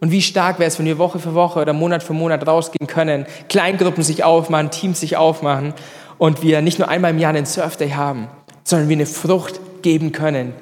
Und 0.00 0.10
wie 0.10 0.22
stark 0.22 0.58
wäre 0.58 0.68
es, 0.68 0.78
wenn 0.78 0.86
wir 0.86 0.98
Woche 0.98 1.18
für 1.18 1.34
Woche 1.34 1.60
oder 1.60 1.72
Monat 1.72 2.02
für 2.02 2.12
Monat 2.12 2.46
rausgehen 2.46 2.86
können, 2.86 3.26
Kleingruppen 3.48 4.04
sich 4.04 4.24
aufmachen, 4.24 4.70
Teams 4.70 5.00
sich 5.00 5.16
aufmachen 5.16 5.72
und 6.18 6.42
wir 6.42 6.60
nicht 6.60 6.78
nur 6.78 6.88
einmal 6.88 7.12
im 7.12 7.18
Jahr 7.18 7.30
einen 7.30 7.46
Surf 7.46 7.76
Day 7.76 7.90
haben, 7.90 8.28
sondern 8.64 8.88
wir 8.88 8.96
eine 8.96 9.06
Frucht 9.06 9.60
geben 9.82 10.12
können, 10.12 10.52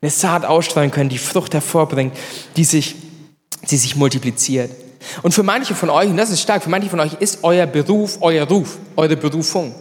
eine 0.00 0.10
Saat 0.10 0.44
ausstrahlen 0.44 0.90
können, 0.90 1.08
die 1.08 1.18
Frucht 1.18 1.54
hervorbringt, 1.54 2.16
die 2.56 2.64
sich, 2.64 2.94
die 3.70 3.76
sich 3.76 3.96
multipliziert. 3.96 4.70
Und 5.22 5.32
für 5.32 5.42
manche 5.42 5.74
von 5.74 5.90
euch, 5.90 6.08
und 6.08 6.16
das 6.16 6.30
ist 6.30 6.40
stark, 6.40 6.62
für 6.62 6.70
manche 6.70 6.88
von 6.88 7.00
euch 7.00 7.14
ist 7.14 7.40
euer 7.42 7.66
Beruf 7.66 8.18
euer 8.20 8.46
Ruf, 8.46 8.78
eure 8.96 9.16
Berufung. 9.16 9.74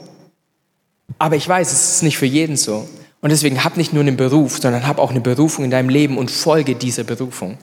Aber 1.17 1.35
ich 1.35 1.47
weiß, 1.47 1.71
es 1.71 1.95
ist 1.95 2.03
nicht 2.03 2.17
für 2.17 2.25
jeden 2.25 2.57
so. 2.57 2.87
Und 3.21 3.31
deswegen 3.31 3.63
hab 3.63 3.77
nicht 3.77 3.93
nur 3.93 4.01
einen 4.01 4.17
Beruf, 4.17 4.59
sondern 4.59 4.85
hab 4.85 4.99
auch 4.99 5.11
eine 5.11 5.21
Berufung 5.21 5.63
in 5.63 5.71
deinem 5.71 5.89
Leben 5.89 6.17
und 6.17 6.29
folge 6.29 6.75
dieser 6.75 7.03
Berufung. 7.03 7.57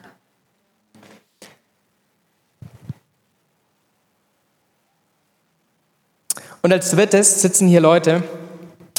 Und 6.62 6.72
als 6.72 6.90
drittes 6.90 7.40
sitzen 7.42 7.68
hier 7.68 7.80
Leute 7.80 8.22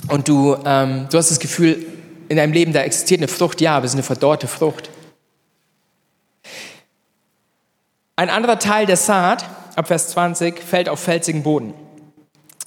und 0.07 0.27
du, 0.27 0.55
ähm, 0.65 1.07
du 1.11 1.17
hast 1.17 1.29
das 1.29 1.39
Gefühl, 1.39 1.85
in 2.27 2.37
deinem 2.37 2.53
Leben, 2.53 2.73
da 2.73 2.81
existiert 2.81 3.19
eine 3.19 3.27
Frucht, 3.27 3.59
ja, 3.59 3.75
aber 3.75 3.85
es 3.85 3.91
ist 3.91 3.95
eine 3.95 4.03
verdorrte 4.03 4.47
Frucht. 4.47 4.89
Ein 8.15 8.29
anderer 8.29 8.59
Teil 8.59 8.85
der 8.85 8.97
Saat, 8.97 9.45
ab 9.75 9.87
Vers 9.87 10.09
20, 10.09 10.61
fällt 10.61 10.89
auf 10.89 10.99
felsigen 10.99 11.43
Boden. 11.43 11.73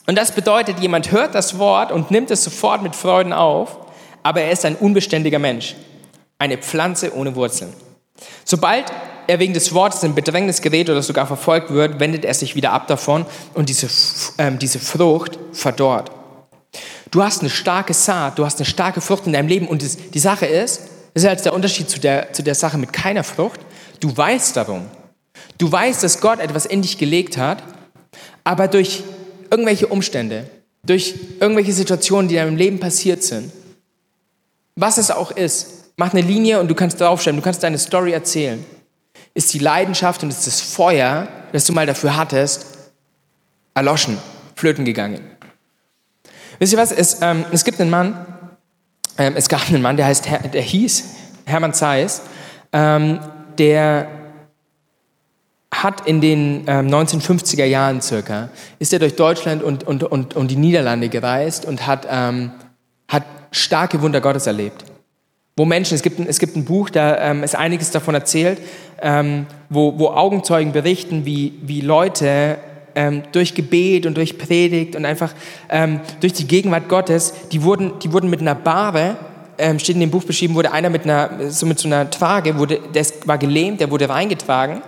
Und 0.06 0.16
das 0.16 0.32
bedeutet, 0.32 0.80
jemand 0.80 1.12
hört 1.12 1.34
das 1.34 1.58
Wort 1.58 1.92
und 1.92 2.10
nimmt 2.10 2.30
es 2.30 2.44
sofort 2.44 2.82
mit 2.82 2.94
Freuden 2.94 3.32
auf, 3.32 3.78
aber 4.22 4.42
er 4.42 4.52
ist 4.52 4.64
ein 4.64 4.76
unbeständiger 4.76 5.38
Mensch, 5.38 5.76
eine 6.38 6.58
Pflanze 6.58 7.14
ohne 7.14 7.34
Wurzeln. 7.36 7.72
Sobald 8.44 8.92
er 9.26 9.38
wegen 9.38 9.54
des 9.54 9.72
Wortes 9.72 10.02
in 10.02 10.14
Bedrängnis 10.14 10.60
gerät 10.60 10.90
oder 10.90 11.02
sogar 11.02 11.26
verfolgt 11.26 11.70
wird, 11.70 12.00
wendet 12.00 12.24
er 12.24 12.34
sich 12.34 12.54
wieder 12.54 12.72
ab 12.72 12.86
davon 12.86 13.24
und 13.54 13.68
diese, 13.68 13.88
äh, 14.36 14.52
diese 14.52 14.78
Frucht 14.78 15.38
verdorrt. 15.52 16.10
Du 17.10 17.22
hast 17.22 17.40
eine 17.40 17.50
starke 17.50 17.94
Saat, 17.94 18.38
du 18.38 18.44
hast 18.44 18.58
eine 18.58 18.66
starke 18.66 19.00
Frucht 19.00 19.26
in 19.26 19.32
deinem 19.32 19.48
Leben 19.48 19.68
und 19.68 19.82
die 20.14 20.18
Sache 20.18 20.46
ist, 20.46 20.80
das 21.14 21.22
ist 21.22 21.30
jetzt 21.30 21.44
der 21.44 21.54
Unterschied 21.54 21.88
zu 21.88 22.00
der, 22.00 22.32
zu 22.32 22.42
der 22.42 22.54
Sache 22.54 22.76
mit 22.76 22.92
keiner 22.92 23.24
Frucht, 23.24 23.60
du 24.00 24.14
weißt 24.14 24.56
darum. 24.56 24.86
Du 25.58 25.70
weißt, 25.70 26.02
dass 26.02 26.20
Gott 26.20 26.40
etwas 26.40 26.66
in 26.66 26.82
dich 26.82 26.98
gelegt 26.98 27.36
hat, 27.36 27.62
aber 28.42 28.68
durch 28.68 29.04
irgendwelche 29.50 29.86
Umstände, 29.86 30.50
durch 30.84 31.14
irgendwelche 31.40 31.72
Situationen, 31.72 32.28
die 32.28 32.36
in 32.36 32.44
deinem 32.44 32.56
Leben 32.56 32.80
passiert 32.80 33.22
sind, 33.22 33.52
was 34.76 34.98
es 34.98 35.10
auch 35.10 35.30
ist, 35.30 35.92
mach 35.96 36.12
eine 36.12 36.22
Linie 36.22 36.60
und 36.60 36.68
du 36.68 36.74
kannst 36.74 37.00
draufschreiben, 37.00 37.40
du 37.40 37.44
kannst 37.44 37.62
deine 37.62 37.78
Story 37.78 38.12
erzählen 38.12 38.64
ist 39.34 39.52
die 39.52 39.58
Leidenschaft 39.58 40.22
und 40.22 40.30
ist 40.30 40.46
das 40.46 40.60
Feuer, 40.60 41.28
das 41.52 41.66
du 41.66 41.72
mal 41.72 41.86
dafür 41.86 42.16
hattest, 42.16 42.66
erloschen, 43.74 44.18
flöten 44.54 44.84
gegangen. 44.84 45.20
Wisst 46.60 46.72
ihr 46.72 46.78
was? 46.78 46.92
Es, 46.92 47.20
ähm, 47.20 47.44
es 47.50 47.64
gibt 47.64 47.80
einen 47.80 47.90
Mann, 47.90 48.24
ähm, 49.18 49.34
es 49.36 49.48
gab 49.48 49.68
einen 49.68 49.82
Mann, 49.82 49.96
der, 49.96 50.06
heißt, 50.06 50.26
der 50.52 50.62
hieß 50.62 51.04
Hermann 51.46 51.74
Zeiss, 51.74 52.22
ähm, 52.72 53.18
der 53.58 54.08
hat 55.84 56.06
in 56.06 56.20
den 56.20 56.64
ähm, 56.66 56.88
1950er 56.88 57.64
Jahren 57.64 58.00
circa, 58.00 58.48
ist 58.80 58.92
er 58.92 58.98
durch 58.98 59.14
Deutschland 59.14 59.62
und, 59.62 59.84
und, 59.84 60.02
und, 60.02 60.34
und 60.34 60.50
die 60.50 60.56
Niederlande 60.56 61.08
gereist 61.08 61.66
und 61.66 61.86
hat, 61.86 62.08
ähm, 62.10 62.50
hat 63.06 63.24
starke 63.52 64.02
Wunder 64.02 64.20
Gottes 64.20 64.48
erlebt. 64.48 64.84
Wo 65.56 65.64
Menschen, 65.64 65.94
es 65.94 66.02
gibt 66.02 66.18
ein, 66.18 66.26
es 66.26 66.40
gibt 66.40 66.56
ein 66.56 66.64
Buch, 66.64 66.90
da 66.90 67.30
ähm, 67.30 67.44
ist 67.44 67.54
einiges 67.54 67.92
davon 67.92 68.14
erzählt, 68.14 68.60
ähm, 69.00 69.46
wo, 69.68 69.96
wo 69.98 70.08
Augenzeugen 70.08 70.72
berichten, 70.72 71.26
wie, 71.26 71.52
wie 71.62 71.80
Leute 71.80 72.56
ähm, 72.96 73.22
durch 73.30 73.54
Gebet 73.54 74.06
und 74.06 74.16
durch 74.16 74.38
Predigt 74.38 74.96
und 74.96 75.04
einfach 75.04 75.32
ähm, 75.68 76.00
durch 76.20 76.32
die 76.32 76.46
Gegenwart 76.46 76.88
Gottes, 76.88 77.34
die 77.52 77.62
wurden, 77.62 77.92
die 78.02 78.12
wurden 78.12 78.30
mit 78.30 78.40
einer 78.40 78.54
Bahre, 78.54 79.16
ähm, 79.58 79.78
steht 79.78 79.94
in 79.94 80.00
dem 80.00 80.10
Buch 80.10 80.24
beschrieben, 80.24 80.54
wurde 80.54 80.72
einer 80.72 80.90
mit 80.90 81.04
einer, 81.04 81.50
so 81.50 81.66
mit 81.66 81.78
so 81.78 81.86
einer 81.86 82.10
Trage, 82.10 82.58
wurde, 82.58 82.80
der 82.92 83.06
war 83.26 83.38
gelähmt, 83.38 83.80
der 83.80 83.90
wurde 83.90 84.08
reingetragen, 84.08 84.82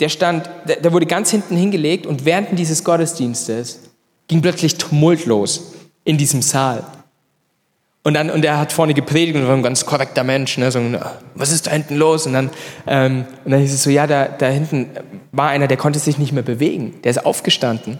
der 0.00 0.08
stand, 0.08 0.48
der, 0.66 0.92
wurde 0.92 1.06
ganz 1.06 1.30
hinten 1.30 1.56
hingelegt 1.56 2.06
und 2.06 2.24
während 2.24 2.58
dieses 2.58 2.84
Gottesdienstes 2.84 3.80
ging 4.28 4.42
plötzlich 4.42 4.76
Tumult 4.76 5.26
los 5.26 5.72
in 6.04 6.16
diesem 6.18 6.42
Saal. 6.42 6.84
Und, 8.04 8.14
dann, 8.14 8.30
und 8.30 8.44
er 8.44 8.58
hat 8.58 8.72
vorne 8.72 8.94
gepredigt 8.94 9.36
und 9.36 9.46
war 9.46 9.54
ein 9.54 9.62
ganz 9.62 9.84
korrekter 9.84 10.24
Mensch. 10.24 10.56
Ne? 10.56 10.70
So, 10.70 10.80
was 11.34 11.50
ist 11.50 11.66
da 11.66 11.72
hinten 11.72 11.96
los? 11.96 12.26
Und 12.26 12.32
dann, 12.32 12.50
ähm, 12.86 13.26
und 13.44 13.50
dann 13.50 13.60
hieß 13.60 13.74
es 13.74 13.82
so, 13.82 13.90
ja, 13.90 14.06
da, 14.06 14.26
da 14.28 14.46
hinten 14.46 14.88
war 15.32 15.50
einer, 15.50 15.66
der 15.66 15.76
konnte 15.76 15.98
sich 15.98 16.16
nicht 16.16 16.32
mehr 16.32 16.42
bewegen. 16.42 16.94
Der 17.02 17.10
ist 17.10 17.26
aufgestanden 17.26 17.98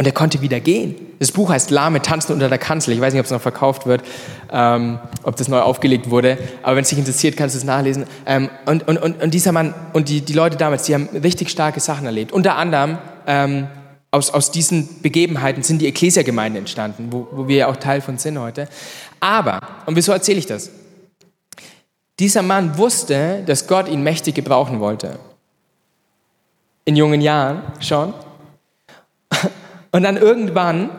und 0.00 0.06
er 0.06 0.12
konnte 0.12 0.40
wieder 0.40 0.60
gehen. 0.60 0.94
Das 1.18 1.30
Buch 1.30 1.50
heißt 1.50 1.70
Lahme 1.70 2.00
tanzen 2.00 2.32
unter 2.32 2.48
der 2.48 2.56
Kanzel. 2.56 2.94
Ich 2.94 3.02
weiß 3.02 3.12
nicht, 3.12 3.20
ob 3.20 3.26
es 3.26 3.32
noch 3.32 3.42
verkauft 3.42 3.84
wird, 3.84 4.02
ähm, 4.50 4.98
ob 5.24 5.36
das 5.36 5.46
neu 5.48 5.60
aufgelegt 5.60 6.08
wurde. 6.08 6.38
Aber 6.62 6.76
wenn 6.76 6.84
es 6.84 6.88
dich 6.88 6.98
interessiert, 6.98 7.36
kannst 7.36 7.54
du 7.54 7.58
es 7.58 7.64
nachlesen. 7.64 8.06
Ähm, 8.24 8.48
und, 8.64 8.88
und, 8.88 8.96
und, 8.96 9.22
und 9.22 9.34
dieser 9.34 9.52
Mann 9.52 9.74
und 9.92 10.08
die, 10.08 10.22
die 10.22 10.32
Leute 10.32 10.56
damals, 10.56 10.84
die 10.84 10.94
haben 10.94 11.10
richtig 11.22 11.50
starke 11.50 11.80
Sachen 11.80 12.06
erlebt. 12.06 12.32
Unter 12.32 12.56
anderem 12.56 12.96
ähm, 13.26 13.66
aus, 14.10 14.30
aus 14.30 14.50
diesen 14.50 15.02
Begebenheiten 15.02 15.62
sind 15.62 15.82
die 15.82 15.86
Ekklesia-Gemeinden 15.88 16.60
entstanden, 16.60 17.08
wo, 17.10 17.28
wo 17.30 17.46
wir 17.46 17.56
ja 17.56 17.66
auch 17.66 17.76
Teil 17.76 18.00
von 18.00 18.16
sind 18.16 18.40
heute. 18.40 18.68
Aber, 19.20 19.60
und 19.84 19.96
wieso 19.96 20.12
erzähle 20.12 20.38
ich 20.38 20.46
das? 20.46 20.70
Dieser 22.18 22.40
Mann 22.40 22.78
wusste, 22.78 23.42
dass 23.44 23.66
Gott 23.66 23.86
ihn 23.86 24.02
mächtig 24.02 24.34
gebrauchen 24.34 24.80
wollte. 24.80 25.18
In 26.86 26.96
jungen 26.96 27.20
Jahren 27.20 27.60
schon. 27.80 28.14
Und 29.92 30.02
dann 30.02 30.16
irgendwann 30.16 30.90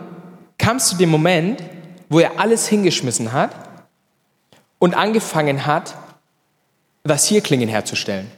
kam 0.58 0.77
es 0.77 0.88
zu 0.88 0.97
dem 0.97 1.10
Moment, 1.10 1.63
wo 2.10 2.19
er 2.19 2.39
alles 2.39 2.67
hingeschmissen 2.67 3.32
hat 3.32 3.56
und 4.80 4.95
angefangen 4.95 5.65
hat, 5.65 5.95
Rasierklingen 7.06 7.69
herzustellen. 7.69 8.30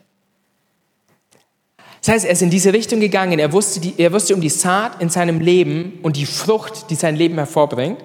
Das 2.03 2.15
heißt, 2.15 2.25
er 2.25 2.31
ist 2.31 2.41
in 2.41 2.49
diese 2.49 2.73
Richtung 2.73 2.99
gegangen. 2.99 3.39
Er 3.39 3.53
wusste, 3.53 3.79
die, 3.79 3.93
er 3.97 4.11
wusste 4.11 4.35
um 4.35 4.41
die 4.41 4.49
Saat 4.49 5.01
in 5.01 5.09
seinem 5.09 5.39
Leben 5.39 5.99
und 6.03 6.17
die 6.17 6.25
Frucht, 6.25 6.89
die 6.89 6.95
sein 6.95 7.15
Leben 7.15 7.35
hervorbringt. 7.35 8.03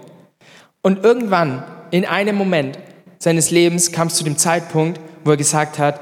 Und 0.83 1.05
irgendwann, 1.05 1.65
in 1.91 2.05
einem 2.05 2.37
Moment 2.37 2.79
seines 3.19 3.51
Lebens, 3.51 3.91
kam 3.91 4.07
es 4.07 4.15
zu 4.15 4.23
dem 4.23 4.39
Zeitpunkt, 4.39 5.01
wo 5.25 5.33
er 5.33 5.37
gesagt 5.37 5.81
hat, 5.81 6.01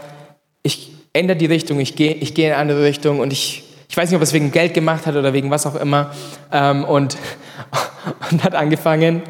ich 0.62 0.92
ändere 1.14 1.38
die 1.38 1.46
Richtung, 1.46 1.80
ich 1.80 1.96
gehe 1.96 2.12
ich 2.12 2.34
geh 2.34 2.46
in 2.46 2.52
eine 2.52 2.60
andere 2.60 2.84
Richtung 2.84 3.18
und 3.20 3.32
ich, 3.32 3.64
ich 3.88 3.96
weiß 3.96 4.10
nicht, 4.10 4.16
ob 4.16 4.22
es 4.22 4.32
wegen 4.32 4.50
Geld 4.52 4.74
gemacht 4.74 5.06
hat 5.06 5.16
oder 5.16 5.32
wegen 5.32 5.50
was 5.50 5.66
auch 5.66 5.76
immer 5.76 6.12
ähm, 6.52 6.84
und, 6.84 7.16
und 8.30 8.44
hat 8.44 8.54
angefangen, 8.54 9.22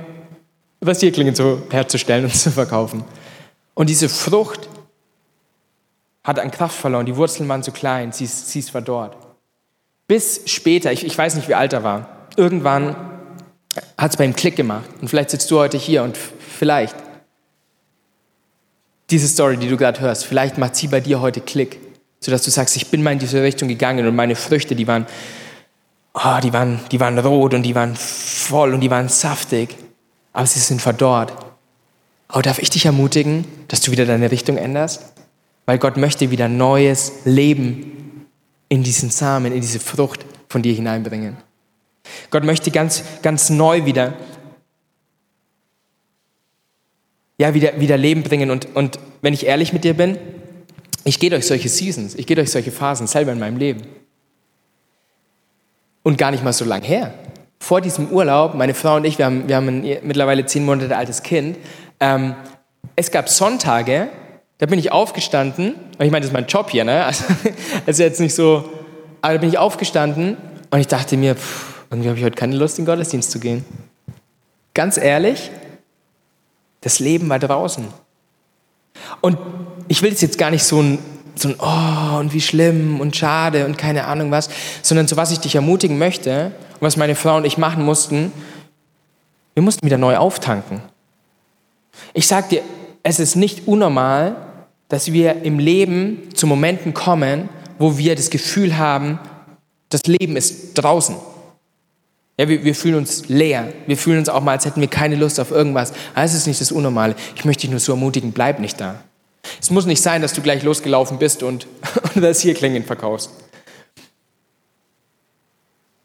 Rasierklingen 0.83 1.35
zu, 1.35 1.62
herzustellen 1.71 2.25
und 2.25 2.35
zu 2.35 2.51
verkaufen. 2.51 3.05
Und 3.75 3.90
diese 3.90 4.09
Frucht 4.09 4.69
hat 6.25 6.38
an 6.38 6.51
Kraft 6.51 6.77
verloren, 6.77 7.07
die 7.07 7.16
Wurzeln 7.16 7.49
waren 7.49 7.62
zu 7.62 7.73
klein, 7.73 8.12
sie 8.12 8.25
ist, 8.25 8.51
sie 8.51 8.59
ist 8.59 8.71
verdorrt. 8.71 9.16
Bis 10.09 10.42
später, 10.47 10.92
ich, 10.92 11.05
ich 11.05 11.16
weiß 11.16 11.35
nicht, 11.37 11.49
wie 11.49 11.55
alt 11.55 11.73
er 11.73 11.83
war, 11.83 12.29
irgendwann 12.37 12.97
hat 13.99 14.11
es 14.11 14.16
bei 14.16 14.25
ihm 14.25 14.35
Klick 14.35 14.57
gemacht. 14.57 14.88
Und 15.01 15.09
vielleicht 15.09 15.31
sitzt 15.31 15.51
du 15.51 15.59
heute 15.59 15.77
hier 15.79 16.03
und 16.03 16.16
vielleicht 16.16 16.97
diese 19.11 19.29
Story, 19.29 19.57
die 19.57 19.69
du 19.69 19.77
gerade 19.77 20.01
hörst, 20.01 20.25
vielleicht 20.25 20.59
macht 20.59 20.77
sie 20.77 20.88
bei 20.88 21.01
dir 21.01 21.21
heute 21.21 21.40
Klick, 21.40 21.79
sodass 22.27 22.43
du 22.43 22.51
sagst, 22.51 22.75
ich 22.75 22.89
bin 22.89 23.05
mal 23.05 23.12
in 23.12 23.21
diese 23.21 23.41
Richtung 23.41 23.69
gegangen 23.69 24.05
und 24.05 24.17
meine 24.17 24.35
Früchte, 24.35 24.75
die 24.75 24.89
waren, 24.89 25.07
oh, 26.12 26.41
die 26.43 26.53
waren, 26.53 26.81
die 26.91 26.99
waren 26.99 27.17
rot 27.21 27.55
und 27.55 27.62
die 27.62 27.77
waren 27.77 27.95
voll 27.95 28.75
und 28.75 28.81
die 28.81 28.91
waren 28.91 29.09
saftig, 29.09 29.77
aber 30.33 30.45
sie 30.45 30.59
sind 30.59 30.83
verdorrt. 30.83 31.33
Aber 32.27 32.43
darf 32.43 32.59
ich 32.59 32.69
dich 32.69 32.85
ermutigen, 32.85 33.45
dass 33.69 33.81
du 33.81 33.93
wieder 33.93 34.07
deine 34.07 34.33
Richtung 34.33 34.57
änderst? 34.57 35.12
Weil 35.67 35.79
Gott 35.79 35.97
möchte 35.99 36.33
wieder 36.33 36.49
neues 36.49 37.12
Leben 37.25 38.27
in 38.69 38.83
diesen 38.83 39.11
Samen, 39.11 39.53
in 39.53 39.61
diese 39.61 39.79
Frucht 39.79 40.27
von 40.49 40.62
dir 40.62 40.75
hineinbringen. 40.75 41.37
Gott 42.31 42.43
möchte 42.43 42.73
ganz, 42.73 43.05
ganz 43.23 43.51
neu 43.51 43.85
wieder, 43.85 44.15
ja, 47.39 47.55
wieder, 47.55 47.79
wieder 47.79 47.97
Leben 47.97 48.25
bringen. 48.25 48.51
Und, 48.51 48.75
und 48.75 48.99
wenn 49.23 49.33
ich 49.33 49.47
ehrlich 49.47 49.73
mit 49.73 49.85
dir 49.85 49.95
bin, 49.95 50.19
ich 51.07 51.21
gehe 51.21 51.31
durch 51.31 51.47
solche 51.47 51.69
Seasons, 51.69 52.16
ich 52.16 52.27
gehe 52.27 52.35
durch 52.35 52.51
solche 52.51 52.73
Phasen 52.73 53.07
selber 53.07 53.33
in 53.33 53.38
meinem 53.38 53.57
Leben. 53.57 53.83
Und 56.03 56.19
gar 56.19 56.33
nicht 56.33 56.42
mal 56.42 56.53
so 56.53 56.64
lang 56.64 56.83
her. 56.83 57.14
Vor 57.61 57.81
diesem 57.81 58.11
Urlaub, 58.11 58.55
meine 58.55 58.75
Frau 58.75 58.97
und 58.97 59.05
ich, 59.05 59.16
wir 59.19 59.27
haben, 59.27 59.49
wir 59.49 59.57
haben 59.57 59.69
ein 59.69 59.99
mittlerweile 60.03 60.45
zehn 60.47 60.64
Monate 60.64 60.97
altes 60.97 61.23
Kind. 61.23 61.59
Ähm, 62.01 62.35
es 62.97 63.11
gab 63.12 63.28
Sonntage, 63.28 64.09
da 64.59 64.66
bin 64.66 64.80
ich 64.80 64.91
aufgestanden, 64.91 65.76
ich 65.99 66.11
meine, 66.11 66.20
das 66.20 66.26
ist 66.26 66.33
mein 66.33 66.47
Job 66.47 66.70
hier, 66.70 66.85
ne? 66.85 67.05
Also, 67.05 67.24
ist 67.87 68.01
jetzt 68.01 68.20
nicht 68.20 68.35
so, 68.35 68.68
aber 69.22 69.35
da 69.35 69.41
bin 69.41 69.49
ich 69.49 69.59
aufgestanden 69.59 70.37
und 70.70 70.80
ich 70.80 70.89
dachte 70.89 71.16
mir, 71.16 71.37
pff, 71.37 71.85
irgendwie 71.91 72.09
habe 72.09 72.18
ich 72.18 72.24
heute 72.24 72.37
keine 72.37 72.57
Lust, 72.57 72.78
in 72.78 72.85
den 72.85 72.93
Gottesdienst 72.93 73.30
zu 73.30 73.39
gehen. 73.39 73.64
Ganz 74.74 74.97
ehrlich, 74.97 75.53
das 76.80 76.99
Leben 76.99 77.28
war 77.28 77.39
draußen. 77.39 77.87
Und 79.20 79.39
ich 79.89 80.03
will 80.03 80.12
jetzt 80.12 80.39
gar 80.39 80.51
nicht 80.51 80.64
so 80.64 80.80
ein, 80.80 80.99
so 81.34 81.49
ein 81.49 81.57
Oh 81.59 82.18
und 82.18 82.32
wie 82.32 82.41
schlimm 82.41 83.01
und 83.01 83.16
schade 83.16 83.66
und 83.66 83.76
keine 83.76 84.07
Ahnung 84.07 84.30
was, 84.30 84.49
sondern 84.82 85.09
zu 85.09 85.16
was 85.16 85.30
ich 85.32 85.39
dich 85.39 85.55
ermutigen 85.55 85.99
möchte 85.99 86.53
und 86.74 86.82
was 86.82 86.97
meine 86.97 87.14
Frau 87.14 87.37
und 87.37 87.45
ich 87.45 87.59
machen 87.59 87.84
mussten, 87.84 88.32
Wir 89.57 89.62
mussten 89.62 89.87
wieder 89.87 89.97
neu 89.97 90.18
auftanken. 90.18 90.82
Ich 92.12 92.26
sage 92.26 92.49
dir, 92.51 92.62
es 93.03 93.18
ist 93.18 93.37
nicht 93.37 93.66
unnormal, 93.66 94.37
dass 94.89 95.12
wir 95.12 95.43
im 95.45 95.59
Leben 95.59 96.28
zu 96.34 96.47
Momenten 96.47 96.93
kommen, 96.93 97.49
wo 97.78 97.97
wir 97.97 98.14
das 98.16 98.28
Gefühl 98.28 98.76
haben, 98.76 99.18
das 99.89 100.03
Leben 100.05 100.37
ist 100.37 100.74
draußen. 100.74 101.16
Ja, 102.39 102.49
wir, 102.49 102.64
wir, 102.64 102.74
fühlen 102.74 102.97
uns 102.97 103.28
leer. 103.28 103.72
Wir 103.87 103.97
fühlen 103.97 104.18
uns 104.18 104.28
auch 104.28 104.43
mal, 104.43 104.53
als 104.53 104.66
hätten 104.66 104.82
wir 104.82 104.89
keine 104.89 105.16
Lust 105.16 105.41
auf 105.41 105.51
irgendwas. 105.51 105.93
Aber 106.14 106.24
es 106.24 106.34
ist 106.34 106.47
nicht 106.47 106.61
das 106.61 106.70
Unnormale. 106.70 107.14
Ich 107.34 107.47
möchte 107.47 107.62
dich 107.62 107.70
nur 107.70 107.80
so 107.80 107.93
ermutigen, 107.93 108.32
bleib 108.32 108.61
nicht 108.61 108.78
da. 108.78 108.97
Es 109.61 109.70
muss 109.70 109.86
nicht 109.86 110.03
sein, 110.03 110.22
dass 110.22 110.32
du 110.32 110.42
gleich 110.42 110.62
losgelaufen 110.62 111.18
bist 111.18 111.42
und, 111.42 111.66
und 112.14 112.22
das 112.22 112.40
hier 112.40 112.55
Klingen 112.55 112.84
verkaufst. 112.84 113.30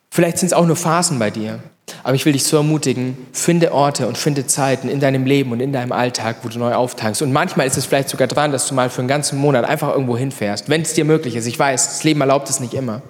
Vielleicht 0.09 0.39
sind 0.39 0.47
es 0.47 0.53
auch 0.53 0.65
nur 0.65 0.75
Phasen 0.75 1.19
bei 1.19 1.29
dir. 1.29 1.61
Aber 2.03 2.15
ich 2.15 2.25
will 2.25 2.33
dich 2.33 2.43
so 2.43 2.57
ermutigen, 2.57 3.17
finde 3.31 3.73
Orte 3.73 4.07
und 4.07 4.17
finde 4.17 4.47
Zeiten 4.47 4.89
in 4.89 4.99
deinem 4.99 5.25
Leben 5.25 5.51
und 5.51 5.59
in 5.59 5.73
deinem 5.73 5.91
Alltag, 5.91 6.37
wo 6.43 6.49
du 6.49 6.57
neu 6.57 6.73
auftankst. 6.73 7.21
Und 7.21 7.31
manchmal 7.31 7.67
ist 7.67 7.77
es 7.77 7.85
vielleicht 7.85 8.09
sogar 8.09 8.27
dran, 8.27 8.51
dass 8.51 8.67
du 8.67 8.73
mal 8.73 8.89
für 8.89 8.99
einen 8.99 9.07
ganzen 9.07 9.37
Monat 9.39 9.65
einfach 9.65 9.89
irgendwo 9.89 10.17
hinfährst, 10.17 10.69
wenn 10.69 10.81
es 10.81 10.93
dir 10.93 11.05
möglich 11.05 11.35
ist. 11.35 11.45
Ich 11.45 11.57
weiß, 11.57 11.87
das 11.87 12.03
Leben 12.03 12.21
erlaubt 12.21 12.49
es 12.49 12.59
nicht 12.59 12.73
immer. 12.73 13.01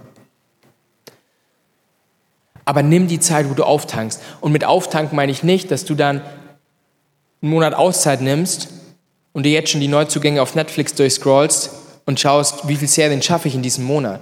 Aber 2.66 2.84
nimm 2.84 3.08
die 3.08 3.20
Zeit, 3.20 3.50
wo 3.50 3.54
du 3.54 3.64
auftankst. 3.64 4.22
Und 4.40 4.52
mit 4.52 4.66
Auftanken 4.66 5.16
meine 5.16 5.32
ich 5.32 5.44
nicht, 5.44 5.72
dass 5.72 5.86
du 5.86 5.96
dann 5.96 6.22
einen 7.42 7.52
Monat 7.52 7.74
Auszeit 7.74 8.22
nimmst 8.22 8.70
und 9.34 9.44
dir 9.44 9.52
jetzt 9.52 9.70
schon 9.70 9.82
die 9.82 9.88
Neuzugänge 9.88 10.42
auf 10.42 10.56
Netflix 10.56 10.94
durchscrollst 10.96 11.72
und 12.06 12.20
schaust, 12.20 12.68
wie 12.68 12.76
viele 12.76 12.88
Serien 12.88 13.22
schaffe 13.22 13.48
ich 13.48 13.56
in 13.56 13.62
diesem 13.62 13.86
Monat. 13.86 14.22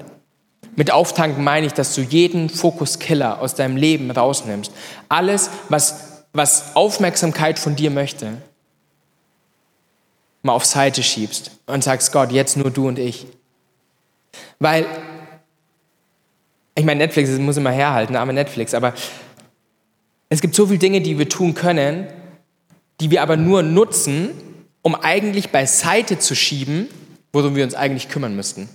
Mit 0.75 0.91
Auftanken 0.91 1.43
meine 1.43 1.65
ich, 1.65 1.73
dass 1.73 1.95
du 1.95 2.01
jeden 2.01 2.49
Fokuskiller 2.49 3.41
aus 3.41 3.55
deinem 3.55 3.75
Leben 3.75 4.11
rausnimmst. 4.11 4.71
Alles, 5.09 5.49
was, 5.67 6.23
was 6.33 6.75
Aufmerksamkeit 6.75 7.59
von 7.59 7.75
dir 7.75 7.91
möchte, 7.91 8.33
mal 10.41 10.53
auf 10.53 10.65
Seite 10.65 11.03
schiebst 11.03 11.51
und 11.65 11.83
sagst, 11.83 12.11
Gott, 12.11 12.31
jetzt 12.31 12.55
nur 12.55 12.71
du 12.71 12.87
und 12.87 12.99
ich. 12.99 13.25
Weil 14.59 14.85
ich 16.75 16.85
meine, 16.85 16.99
Netflix 16.99 17.29
muss 17.31 17.57
immer 17.57 17.71
herhalten, 17.71 18.15
arme 18.15 18.31
Netflix, 18.31 18.73
aber 18.73 18.93
es 20.29 20.39
gibt 20.39 20.55
so 20.55 20.67
viele 20.67 20.79
Dinge, 20.79 21.01
die 21.01 21.17
wir 21.17 21.27
tun 21.27 21.55
können, 21.55 22.07
die 23.01 23.11
wir 23.11 23.21
aber 23.21 23.35
nur 23.35 23.63
nutzen, 23.63 24.29
um 24.81 24.95
eigentlich 24.95 25.49
beiseite 25.49 26.19
zu 26.19 26.35
schieben, 26.35 26.87
worum 27.33 27.55
wir 27.55 27.63
uns 27.63 27.75
eigentlich 27.75 28.09
kümmern 28.09 28.35
müssten. 28.35 28.69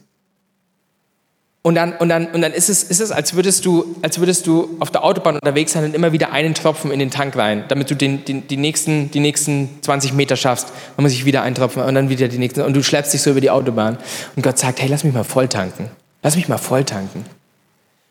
Und 1.67 1.77
dann, 1.77 1.95
und 1.97 2.11
dann, 2.11 2.27
und 2.27 2.43
dann 2.43 2.53
ist, 2.53 2.69
es, 2.69 2.83
ist 2.83 3.01
es, 3.01 3.11
als 3.11 3.33
würdest, 3.33 3.65
du, 3.65 3.97
als 4.03 4.19
würdest 4.19 4.47
du 4.47 4.77
auf 4.81 4.91
der 4.91 5.03
Autobahn 5.03 5.37
unterwegs 5.37 5.73
sein 5.73 5.83
und 5.83 5.95
immer 5.95 6.13
wieder 6.13 6.31
einen 6.31 6.53
Tropfen 6.53 6.91
in 6.91 6.99
den 6.99 7.11
Tank 7.11 7.35
rein, 7.37 7.65
damit 7.69 7.91
du 7.91 7.97
den, 7.97 8.23
den, 8.27 8.47
die, 8.47 8.59
nächsten, 8.59 9.11
die 9.11 9.21
nächsten 9.21 9.71
20 9.81 10.13
Meter 10.13 10.37
schaffst. 10.37 10.69
Dann 10.95 11.03
muss 11.03 11.13
ich 11.13 11.25
wieder 11.25 11.41
einen 11.41 11.55
Tropfen 11.55 11.83
und 11.83 11.95
dann 11.95 12.11
wieder 12.11 12.29
die 12.29 12.37
nächsten. 12.37 12.61
Und 12.61 12.75
du 12.75 12.83
schleppst 12.83 13.15
dich 13.15 13.23
so 13.23 13.31
über 13.31 13.41
die 13.41 13.49
Autobahn. 13.49 13.97
Und 14.37 14.43
Gott 14.43 14.59
sagt, 14.59 14.83
hey, 14.83 14.91
lass 14.91 15.05
mich 15.05 15.15
mal 15.15 15.25
voll 15.25 15.49
tanken. 15.49 15.89
Lass 16.23 16.37
mich 16.37 16.49
mal 16.49 16.59
voll 16.59 16.85
tanken. 16.85 17.25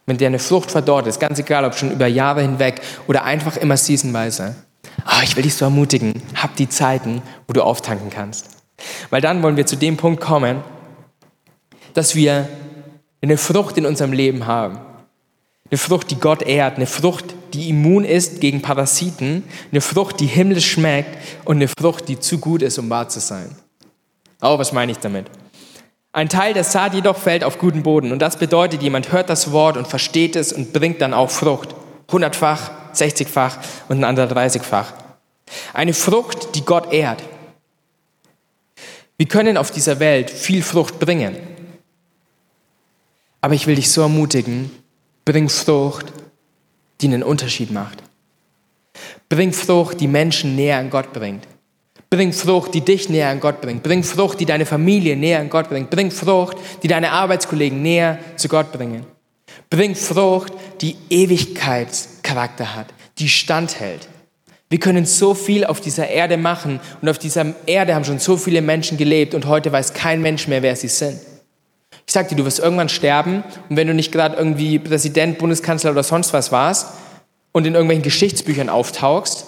Wenn 0.07 0.17
dir 0.17 0.25
eine 0.27 0.39
Frucht 0.39 0.71
verdorrt 0.71 1.05
ist, 1.05 1.19
ganz 1.19 1.37
egal, 1.37 1.63
ob 1.63 1.75
schon 1.75 1.91
über 1.91 2.07
Jahre 2.07 2.41
hinweg 2.41 2.81
oder 3.07 3.23
einfach 3.23 3.55
immer 3.57 3.77
seasonweise. 3.77 4.55
Oh, 5.05 5.21
ich 5.23 5.35
will 5.35 5.43
dich 5.43 5.55
so 5.55 5.65
ermutigen, 5.65 6.21
hab 6.35 6.55
die 6.55 6.69
Zeiten, 6.69 7.21
wo 7.47 7.53
du 7.53 7.61
auftanken 7.61 8.09
kannst. 8.09 8.49
Weil 9.09 9.21
dann 9.21 9.43
wollen 9.43 9.57
wir 9.57 9.65
zu 9.65 9.75
dem 9.75 9.97
Punkt 9.97 10.21
kommen, 10.21 10.63
dass 11.93 12.15
wir 12.15 12.47
eine 13.21 13.37
Frucht 13.37 13.77
in 13.77 13.85
unserem 13.85 14.13
Leben 14.13 14.45
haben. 14.45 14.79
Eine 15.69 15.77
Frucht, 15.77 16.11
die 16.11 16.19
Gott 16.19 16.41
ehrt, 16.41 16.75
eine 16.75 16.85
Frucht, 16.85 17.33
die 17.53 17.69
immun 17.69 18.03
ist 18.03 18.41
gegen 18.41 18.61
Parasiten, 18.61 19.43
eine 19.71 19.81
Frucht, 19.81 20.19
die 20.19 20.25
himmlisch 20.25 20.71
schmeckt 20.71 21.17
und 21.45 21.57
eine 21.57 21.67
Frucht, 21.67 22.07
die 22.09 22.19
zu 22.19 22.37
gut 22.37 22.61
ist, 22.61 22.77
um 22.77 22.89
wahr 22.89 23.09
zu 23.09 23.19
sein. 23.19 23.55
Oh, 24.41 24.57
was 24.59 24.73
meine 24.73 24.91
ich 24.91 24.99
damit? 24.99 25.27
Ein 26.11 26.29
Teil 26.29 26.53
der 26.53 26.63
Saat 26.63 26.93
jedoch 26.93 27.17
fällt 27.17 27.43
auf 27.43 27.57
guten 27.57 27.81
Boden. 27.81 28.11
Und 28.11 28.19
das 28.19 28.37
bedeutet, 28.37 28.83
jemand 28.83 29.11
hört 29.11 29.29
das 29.29 29.51
Wort 29.51 29.77
und 29.77 29.87
versteht 29.87 30.35
es 30.35 30.53
und 30.53 30.73
bringt 30.73 31.01
dann 31.01 31.13
auch 31.13 31.31
Frucht. 31.31 31.73
Hundertfach, 32.11 32.71
sechzigfach 32.97 33.57
und 33.89 33.99
ein 33.99 34.03
anderer 34.03 34.27
dreißigfach. 34.27 34.93
Eine 35.73 35.93
Frucht, 35.93 36.55
die 36.55 36.65
Gott 36.65 36.91
ehrt. 36.91 37.23
Wir 39.17 39.27
können 39.27 39.57
auf 39.57 39.71
dieser 39.71 39.99
Welt 39.99 40.29
viel 40.29 40.63
Frucht 40.63 40.99
bringen. 40.99 41.37
Aber 43.41 43.53
ich 43.53 43.67
will 43.67 43.75
dich 43.75 43.91
so 43.91 44.01
ermutigen, 44.01 44.71
bring 45.25 45.49
Frucht, 45.49 46.11
die 47.01 47.07
einen 47.07 47.23
Unterschied 47.23 47.71
macht. 47.71 48.01
Bring 49.29 49.53
Frucht, 49.53 49.99
die 49.99 50.07
Menschen 50.07 50.55
näher 50.55 50.77
an 50.77 50.89
Gott 50.89 51.11
bringt. 51.13 51.47
Bring 52.09 52.31
Frucht, 52.31 52.73
die 52.73 52.81
dich 52.81 53.09
näher 53.09 53.29
an 53.29 53.39
Gott 53.39 53.59
bringt. 53.59 53.81
Bring 53.81 54.03
Frucht, 54.03 54.39
die 54.39 54.45
deine 54.45 54.65
Familie 54.65 55.17
näher 55.17 55.39
an 55.39 55.49
Gott 55.49 55.69
bringt. 55.69 55.89
Bring 55.89 56.11
Frucht, 56.11 56.57
die 56.83 56.87
deine 56.87 57.11
Arbeitskollegen 57.11 57.81
näher 57.81 58.19
zu 58.35 58.47
Gott 58.47 58.71
bringen. 58.71 59.05
Bring 59.69 59.95
Frucht, 59.95 60.53
die 60.81 60.95
Ewigkeitscharakter 62.33 62.75
hat, 62.75 62.87
die 63.19 63.29
standhält. 63.29 64.07
Wir 64.69 64.79
können 64.79 65.05
so 65.05 65.33
viel 65.35 65.65
auf 65.65 65.81
dieser 65.81 66.07
Erde 66.07 66.37
machen 66.37 66.79
und 67.01 67.09
auf 67.09 67.19
dieser 67.19 67.45
Erde 67.67 67.93
haben 67.93 68.05
schon 68.05 68.19
so 68.19 68.37
viele 68.37 68.61
Menschen 68.61 68.97
gelebt 68.97 69.35
und 69.35 69.45
heute 69.45 69.71
weiß 69.71 69.93
kein 69.93 70.21
Mensch 70.21 70.47
mehr, 70.47 70.63
wer 70.63 70.75
sie 70.75 70.87
sind. 70.87 71.19
Ich 72.05 72.13
sag 72.13 72.27
dir, 72.27 72.35
du 72.35 72.43
wirst 72.43 72.59
irgendwann 72.59 72.89
sterben 72.89 73.43
und 73.69 73.77
wenn 73.77 73.87
du 73.87 73.93
nicht 73.93 74.11
gerade 74.11 74.35
irgendwie 74.35 74.79
Präsident, 74.79 75.37
Bundeskanzler 75.37 75.91
oder 75.91 76.03
sonst 76.03 76.33
was 76.33 76.51
warst 76.51 76.87
und 77.51 77.67
in 77.67 77.75
irgendwelchen 77.75 78.03
Geschichtsbüchern 78.03 78.69
auftauchst, 78.69 79.45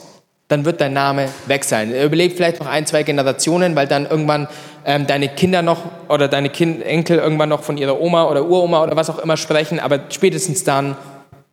dann 0.47 0.63
wird 0.63 0.79
dein 0.79 0.93
Name 0.93 1.27
weg 1.47 1.63
sein. 1.63 1.91
Er 1.91 2.05
überlebt 2.05 2.35
vielleicht 2.35 2.59
noch 2.59 2.67
ein, 2.67 2.85
zwei 2.85 3.01
Generationen, 3.01 3.75
weil 3.75 3.87
dann 3.87 4.05
irgendwann 4.05 4.47
ähm, 4.85 5.07
deine 5.07 5.27
Kinder 5.27 5.63
noch 5.63 5.81
oder 6.07 6.27
deine 6.27 6.49
kind 6.49 6.83
Enkel 6.83 7.17
irgendwann 7.17 7.49
noch 7.49 7.63
von 7.63 7.79
ihrer 7.79 7.99
Oma 7.99 8.25
oder 8.25 8.45
Uroma 8.45 8.83
oder 8.83 8.95
was 8.95 9.09
auch 9.09 9.17
immer 9.17 9.37
sprechen, 9.37 9.79
aber 9.79 10.01
spätestens 10.09 10.63
dann 10.63 10.95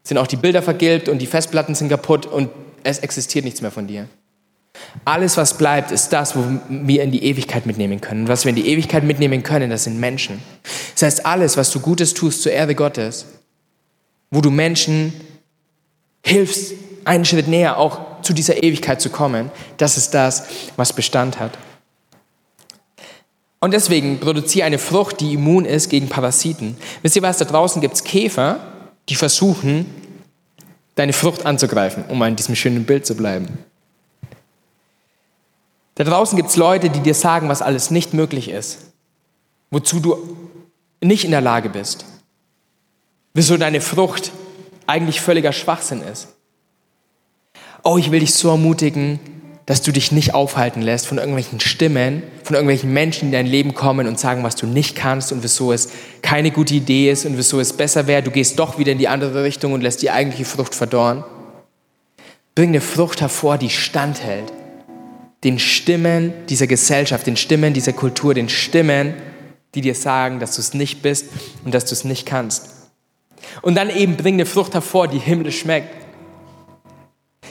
sind 0.03 0.19
auch 0.19 0.27
die 0.27 0.37
Bilder 0.37 0.63
vergilbt 0.63 1.09
und 1.09 1.19
die 1.19 1.27
Festplatten 1.27 1.75
sind 1.75 1.89
kaputt 1.89 2.27
und 2.27 2.51
es 2.83 2.99
existiert 2.99 3.45
nichts 3.45 3.63
mehr 3.63 3.71
von 3.71 3.87
dir. 3.87 4.09
Alles, 5.05 5.37
was 5.37 5.59
bleibt, 5.59 5.91
ist 5.91 6.13
das, 6.13 6.37
wo 6.37 6.45
wir 6.69 7.03
in 7.03 7.11
die 7.11 7.25
Ewigkeit 7.25 7.67
mitnehmen 7.67 8.01
können. 8.01 8.29
Was 8.29 8.45
wir 8.45 8.51
in 8.51 8.57
die 8.57 8.69
Ewigkeit 8.69 9.05
mitnehmen 9.05 9.43
können, 9.43 9.71
das 9.71 9.85
sind 9.85 10.01
Menschen. 10.01 10.43
Das 10.95 11.03
heißt, 11.03 11.27
alles, 11.27 11.57
was 11.57 11.71
du 11.71 11.81
Gutes 11.81 12.15
tust 12.15 12.43
zur 12.43 12.53
Ehre 12.53 12.75
Gottes, 12.75 13.27
wo 14.31 14.41
du 14.41 14.51
Menschen 14.51 15.13
hilfst, 16.25 16.75
einen 17.05 17.25
Schritt 17.25 17.49
näher 17.49 17.79
auch 17.79 18.23
zu 18.23 18.33
dieser 18.33 18.63
Ewigkeit 18.63 19.01
zu 19.01 19.11
kommen, 19.11 19.51
das 19.77 19.97
ist 19.97 20.15
das, 20.15 20.47
was 20.77 20.93
Bestand 20.93 21.41
hat. 21.41 21.59
Und 23.61 23.73
deswegen 23.75 24.19
produziere 24.19 24.67
eine 24.67 24.79
Frucht, 24.79 25.21
die 25.21 25.35
immun 25.35 25.65
ist 25.65 25.89
gegen 25.89 26.09
Parasiten. 26.09 26.77
Wisst 27.03 27.17
ihr 27.17 27.23
was, 27.23 27.39
da 27.39 27.45
draußen 27.45 27.81
gibt 27.81 27.95
es 27.95 28.05
Käfer, 28.05 28.72
die 29.09 29.15
versuchen, 29.15 29.87
deine 30.95 31.13
Frucht 31.13 31.47
anzugreifen, 31.47 32.05
um 32.09 32.23
in 32.23 32.37
diesem 32.37 32.55
schönen 32.55 32.85
Bild 32.85 33.07
zu 33.07 33.17
bleiben. 33.17 33.59
Da 35.95 36.05
draußen 36.05 36.37
gibt 36.37 36.51
es 36.51 36.57
Leute, 36.57 36.91
die 36.91 37.01
dir 37.01 37.15
sagen, 37.15 37.49
was 37.49 37.63
alles 37.63 37.91
nicht 37.91 38.15
möglich 38.15 38.49
ist, 38.49 38.93
wozu 39.71 40.01
du 40.01 40.37
nicht 41.01 41.25
in 41.25 41.31
der 41.31 41.41
Lage 41.41 41.69
bist, 41.69 42.05
wieso 43.35 43.57
deine 43.57 43.81
Frucht 43.81 44.33
eigentlich 44.87 45.21
völliger 45.21 45.53
Schwachsinn 45.53 46.03
ist 46.03 46.29
oh, 47.83 47.99
ich 47.99 48.11
will 48.11 48.21
dich 48.21 48.35
so 48.35 48.51
ermutigen, 48.51 49.21
dass 49.67 49.83
du 49.83 49.93
dich 49.93 50.11
nicht 50.11 50.35
aufhalten 50.35 50.83
lässt 50.83 51.07
von 51.07 51.19
irgendwelchen 51.19 51.61
Stimmen, 51.61 52.23
von 52.43 52.55
irgendwelchen 52.55 52.93
Menschen, 52.93 53.21
die 53.21 53.27
in 53.27 53.33
dein 53.33 53.47
Leben 53.47 53.75
kommen 53.75 54.09
und 54.09 54.19
sagen, 54.19 54.43
was 54.43 54.57
du 54.57 54.67
nicht 54.67 54.97
kannst 54.97 55.31
und 55.33 55.43
wieso 55.43 55.73
es 55.73 55.91
keine 56.21 56.51
gute 56.51 56.75
Idee 56.75 57.11
ist 57.11 57.25
und 57.27 57.37
wieso 57.39 57.61
es 57.61 57.73
besser 57.73 58.07
wäre, 58.07 58.23
du 58.23 58.31
gehst 58.31 58.59
doch 58.59 58.79
wieder 58.79 58.93
in 58.93 58.99
die 58.99 59.09
andere 59.09 59.45
Richtung 59.45 59.73
und 59.73 59.81
lässt 59.81 60.03
die 60.03 60.11
eigentliche 60.11 60.45
Frucht 60.45 60.75
verdorren. 60.75 61.25
Bring 62.55 62.71
eine 62.71 62.81
Frucht 62.81 63.21
hervor, 63.21 63.57
die 63.57 63.71
standhält. 63.71 64.53
Den 65.45 65.59
Stimmen 65.59 66.33
dieser 66.49 66.67
Gesellschaft, 66.67 67.27
den 67.27 67.37
Stimmen 67.37 67.73
dieser 67.73 67.93
Kultur, 67.93 68.35
den 68.35 68.49
Stimmen, 68.49 69.15
die 69.75 69.81
dir 69.81 69.95
sagen, 69.95 70.39
dass 70.39 70.57
du 70.57 70.61
es 70.61 70.75
nicht 70.75 71.03
bist 71.03 71.27
und 71.65 71.73
dass 71.73 71.85
du 71.85 71.93
es 71.93 72.05
nicht 72.05 72.27
kannst. 72.27 72.69
Und 73.63 73.77
dann 73.77 73.91
eben 73.91 74.17
bring 74.17 74.35
eine 74.35 74.47
Frucht 74.47 74.75
hervor, 74.75 75.09
die 75.09 75.19
himmlisch 75.19 75.61
schmeckt. 75.61 76.02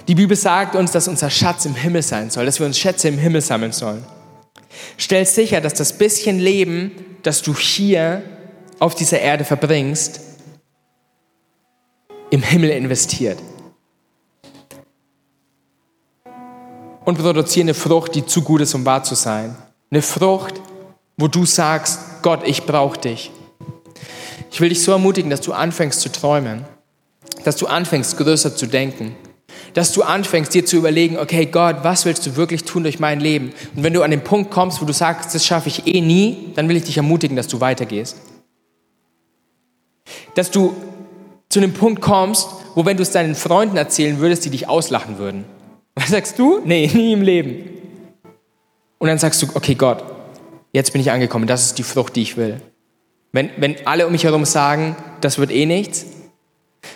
Die 0.08 0.16
Bibel 0.16 0.36
sagt 0.36 0.76
uns, 0.76 0.92
dass 0.92 1.08
unser 1.08 1.30
Schatz 1.30 1.66
im 1.66 1.76
Himmel 1.76 2.02
sein 2.02 2.30
soll, 2.30 2.46
dass 2.46 2.60
wir 2.60 2.66
uns 2.66 2.78
Schätze 2.78 3.08
im 3.08 3.18
Himmel 3.18 3.42
sammeln 3.42 3.72
sollen. 3.72 4.04
Stell 4.98 5.26
sicher, 5.26 5.62
dass 5.62 5.74
das 5.74 5.94
bisschen 5.94 6.40
Leben, 6.40 6.92
das 7.24 7.42
du 7.42 7.56
hier 7.56 8.24
auf 8.80 8.96
dieser 8.96 9.20
Erde 9.20 9.44
verbringst, 9.44 10.22
im 12.30 12.42
Himmel 12.42 12.72
investiert. 12.72 13.38
Und 17.04 17.18
produziere 17.18 17.66
eine 17.66 17.74
Frucht, 17.74 18.16
die 18.16 18.26
zu 18.26 18.42
gut 18.42 18.62
ist, 18.62 18.74
um 18.74 18.86
wahr 18.86 19.04
zu 19.04 19.16
sein. 19.16 19.56
Eine 19.92 20.02
Frucht, 20.02 20.62
wo 21.18 21.28
du 21.28 21.46
sagst, 21.46 22.00
Gott, 22.22 22.48
ich 22.48 22.66
brauche 22.66 22.98
dich. 22.98 23.32
Ich 24.52 24.62
will 24.62 24.70
dich 24.70 24.84
so 24.84 24.92
ermutigen, 24.92 25.30
dass 25.30 25.42
du 25.42 25.54
anfängst 25.54 26.02
zu 26.02 26.12
träumen, 26.12 26.66
dass 27.44 27.56
du 27.58 27.68
anfängst 27.68 28.18
größer 28.18 28.56
zu 28.56 28.68
denken, 28.68 29.16
dass 29.74 29.94
du 29.94 30.04
anfängst, 30.04 30.54
dir 30.54 30.66
zu 30.66 30.78
überlegen, 30.78 31.18
okay, 31.18 31.46
Gott, 31.46 31.78
was 31.84 32.06
willst 32.06 32.26
du 32.26 32.36
wirklich 32.36 32.64
tun 32.64 32.84
durch 32.84 33.00
mein 33.00 33.20
Leben? 33.20 33.54
Und 33.76 33.84
wenn 33.84 33.94
du 33.94 34.02
an 34.04 34.12
den 34.12 34.24
Punkt 34.24 34.52
kommst, 34.52 34.82
wo 34.82 34.86
du 34.86 34.94
sagst, 34.94 35.34
das 35.34 35.46
schaffe 35.46 35.70
ich 35.70 35.88
eh 35.88 36.02
nie, 36.02 36.52
dann 36.56 36.68
will 36.68 36.76
ich 36.76 36.84
dich 36.84 36.98
ermutigen, 36.98 37.38
dass 37.38 37.48
du 37.48 37.62
weitergehst. 37.62 38.18
Dass 40.36 40.52
du 40.52 40.76
zu 41.50 41.60
einem 41.60 41.74
Punkt 41.74 42.02
kommst, 42.02 42.48
wo 42.76 42.86
wenn 42.86 42.98
du 42.98 43.04
es 43.04 43.12
deinen 43.12 43.36
Freunden 43.36 43.78
erzählen 43.78 44.20
würdest, 44.20 44.46
die 44.46 44.50
dich 44.50 44.68
auslachen 44.68 45.18
würden. 45.18 45.46
Was 45.96 46.10
sagst 46.10 46.40
du? 46.40 46.62
Nee, 46.64 46.90
nie 46.94 47.14
im 47.14 47.22
Leben. 47.22 47.70
Und 48.98 49.08
dann 49.08 49.18
sagst 49.18 49.42
du, 49.42 49.48
okay, 49.54 49.76
Gott, 49.76 50.04
jetzt 50.72 50.92
bin 50.94 51.02
ich 51.02 51.12
angekommen, 51.12 51.48
das 51.48 51.66
ist 51.66 51.78
die 51.78 51.84
Frucht, 51.84 52.16
die 52.16 52.22
ich 52.22 52.38
will. 52.38 52.62
Wenn, 53.32 53.50
wenn 53.58 53.76
alle 53.86 54.06
um 54.06 54.12
mich 54.12 54.24
herum 54.24 54.46
sagen, 54.46 54.96
das 55.22 55.38
wird 55.38 55.52
eh 55.52 55.66
nichts, 55.66 56.06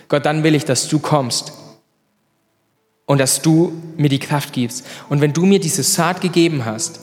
Gott, 0.08 0.26
dann 0.26 0.44
will 0.44 0.56
ich, 0.56 0.66
dass 0.66 0.88
du 0.88 1.00
kommst 1.00 1.54
und 3.06 3.20
dass 3.20 3.42
du 3.42 3.74
mir 3.98 4.10
die 4.10 4.20
Kraft 4.20 4.54
gibst. 4.54 4.86
Und 5.10 5.22
wenn 5.22 5.34
du 5.34 5.46
mir 5.46 5.60
diese 5.60 5.84
Saat 5.84 6.22
gegeben 6.22 6.66
hast, 6.66 7.00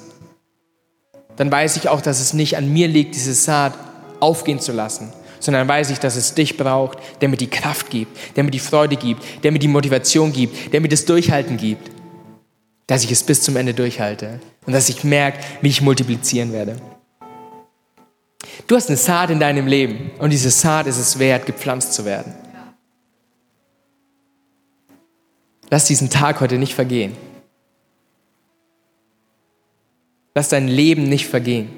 dann 1.36 1.50
weiß 1.50 1.76
ich 1.76 1.88
auch, 1.88 2.00
dass 2.00 2.20
es 2.20 2.34
nicht 2.34 2.56
an 2.56 2.72
mir 2.72 2.88
liegt, 2.88 3.14
diese 3.14 3.34
Saat 3.34 3.74
aufgehen 4.20 4.60
zu 4.60 4.72
lassen, 4.72 5.12
sondern 5.40 5.66
weiß 5.66 5.90
ich, 5.90 5.98
dass 5.98 6.16
es 6.16 6.34
dich 6.34 6.56
braucht, 6.56 6.98
der 7.20 7.28
mir 7.28 7.36
die 7.36 7.50
Kraft 7.50 7.90
gibt, 7.90 8.36
der 8.36 8.44
mir 8.44 8.50
die 8.50 8.58
Freude 8.58 8.96
gibt, 8.96 9.22
der 9.42 9.52
mir 9.52 9.58
die 9.58 9.68
Motivation 9.68 10.32
gibt, 10.32 10.72
der 10.72 10.80
mir 10.80 10.88
das 10.88 11.04
Durchhalten 11.04 11.56
gibt, 11.56 11.90
dass 12.86 13.04
ich 13.04 13.10
es 13.10 13.22
bis 13.22 13.42
zum 13.42 13.56
Ende 13.56 13.74
durchhalte 13.74 14.40
und 14.66 14.72
dass 14.72 14.88
ich 14.88 15.04
merke, 15.04 15.38
wie 15.62 15.68
ich 15.68 15.80
multiplizieren 15.80 16.52
werde. 16.52 16.76
Du 18.66 18.76
hast 18.76 18.88
eine 18.88 18.96
Saat 18.96 19.30
in 19.30 19.40
deinem 19.40 19.66
Leben 19.66 20.10
und 20.18 20.30
diese 20.30 20.50
Saat 20.50 20.86
ist 20.86 20.98
es 20.98 21.18
wert, 21.18 21.46
gepflanzt 21.46 21.94
zu 21.94 22.04
werden. 22.04 22.34
Lass 25.72 25.86
diesen 25.86 26.10
Tag 26.10 26.42
heute 26.42 26.58
nicht 26.58 26.74
vergehen. 26.74 27.16
Lass 30.34 30.50
dein 30.50 30.68
Leben 30.68 31.04
nicht 31.04 31.26
vergehen. 31.26 31.70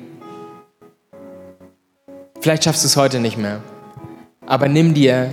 Vielleicht 2.41 2.65
schaffst 2.65 2.83
du 2.83 2.89
es 2.89 2.97
heute 2.97 3.21
nicht 3.21 3.39
mehr. 3.39 3.63
Aber 4.47 4.67
nimm 4.67 4.95
dir, 4.95 5.33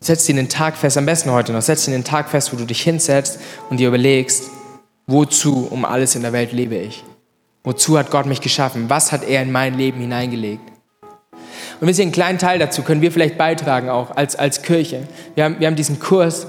setz 0.00 0.26
dir 0.26 0.34
den 0.34 0.48
Tag 0.48 0.76
fest, 0.76 0.98
am 0.98 1.06
besten 1.06 1.30
heute 1.30 1.52
noch, 1.52 1.62
setz 1.62 1.84
dir 1.84 1.92
den 1.92 2.02
Tag 2.02 2.28
fest, 2.28 2.52
wo 2.52 2.56
du 2.56 2.64
dich 2.64 2.82
hinsetzt 2.82 3.38
und 3.70 3.76
dir 3.76 3.86
überlegst, 3.86 4.50
wozu 5.06 5.68
um 5.70 5.84
alles 5.84 6.16
in 6.16 6.22
der 6.22 6.32
Welt 6.32 6.50
lebe 6.50 6.78
ich? 6.78 7.04
Wozu 7.62 7.96
hat 7.96 8.10
Gott 8.10 8.26
mich 8.26 8.40
geschaffen? 8.40 8.90
Was 8.90 9.12
hat 9.12 9.22
er 9.22 9.40
in 9.40 9.52
mein 9.52 9.78
Leben 9.78 10.00
hineingelegt? 10.00 10.68
Und 11.80 11.86
wir 11.86 11.94
sehen 11.94 12.06
einen 12.06 12.12
kleinen 12.12 12.38
Teil 12.40 12.58
dazu, 12.58 12.82
können 12.82 13.02
wir 13.02 13.12
vielleicht 13.12 13.38
beitragen 13.38 13.88
auch 13.88 14.16
als, 14.16 14.34
als 14.34 14.62
Kirche. 14.62 15.06
Wir 15.36 15.44
haben, 15.44 15.60
wir 15.60 15.68
haben 15.68 15.76
diesen 15.76 16.00
Kurs, 16.00 16.48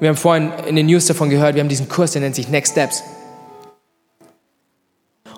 wir 0.00 0.08
haben 0.08 0.16
vorhin 0.16 0.52
in 0.66 0.76
den 0.76 0.86
News 0.86 1.06
davon 1.06 1.30
gehört, 1.30 1.54
wir 1.54 1.62
haben 1.62 1.68
diesen 1.68 1.88
Kurs, 1.88 2.12
der 2.12 2.22
nennt 2.22 2.34
sich 2.34 2.48
Next 2.48 2.72
Steps. 2.72 3.02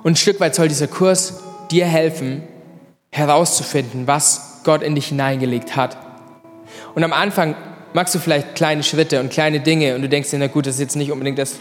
Und 0.03 0.13
ein 0.13 0.17
Stück 0.17 0.41
weit 0.41 0.55
soll 0.55 0.69
dieser 0.69 0.87
Kurs 0.89 1.41
dir 1.71 1.87
helfen, 1.87 2.43
herauszufinden, 3.11 4.07
was 4.07 4.61
Gott 4.65 4.83
in 4.83 4.95
dich 4.95 5.09
hineingelegt 5.09 5.77
hat. 5.77 5.97
Und 6.95 7.05
am 7.05 7.13
Anfang 7.13 7.55
magst 7.93 8.15
du 8.15 8.19
vielleicht 8.19 8.55
kleine 8.55 8.83
Schritte 8.83 9.21
und 9.21 9.31
kleine 9.31 9.61
Dinge 9.61 9.95
und 9.95 10.03
du 10.03 10.09
denkst 10.09 10.31
dir, 10.31 10.39
na 10.39 10.47
gut, 10.47 10.67
das 10.67 10.75
ist 10.75 10.81
jetzt 10.81 10.97
nicht 10.97 11.11
unbedingt 11.11 11.39
das, 11.39 11.57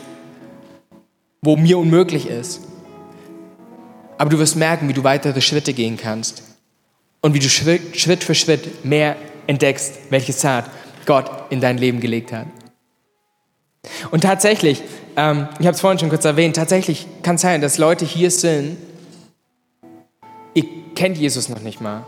wo 1.42 1.56
mir 1.56 1.78
unmöglich 1.78 2.28
ist. 2.28 2.62
Aber 4.18 4.30
du 4.30 4.38
wirst 4.38 4.58
merken, 4.58 4.90
wie 4.90 4.94
du 4.94 5.04
weitere 5.04 5.42
Schritte 5.42 5.74
gehen 5.74 5.98
kannst 5.98 6.44
und 7.22 7.34
wie 7.34 7.40
du 7.40 7.50
Schritt, 7.50 8.24
für 8.24 8.36
Schritt 8.36 8.84
mehr 8.84 9.16
entdeckst, 9.48 9.94
welche 10.10 10.34
Saat 10.34 10.70
Gott 11.06 11.30
in 11.50 11.62
dein 11.62 11.78
Leben 11.78 12.00
gelegt 12.00 12.32
hat. 12.32 12.46
Und 14.12 14.22
tatsächlich, 14.22 14.82
ähm, 15.16 15.48
ich 15.60 15.66
habe 15.66 15.76
es 15.76 15.82
vorhin 15.82 16.00
schon 16.00 16.10
kurz 16.10 16.26
erwähnt, 16.26 16.56
tatsächlich 16.56 17.08
kann 17.24 17.36
es 17.36 17.42
sein, 17.42 17.62
dass 17.62 17.78
Leute 17.78 18.06
hier 18.06 18.32
sind, 18.32 18.78
ihr 20.54 20.66
kennt 20.96 21.18
Jesus 21.18 21.50
noch 21.50 21.62
nicht 21.62 21.82
mal. 21.82 22.04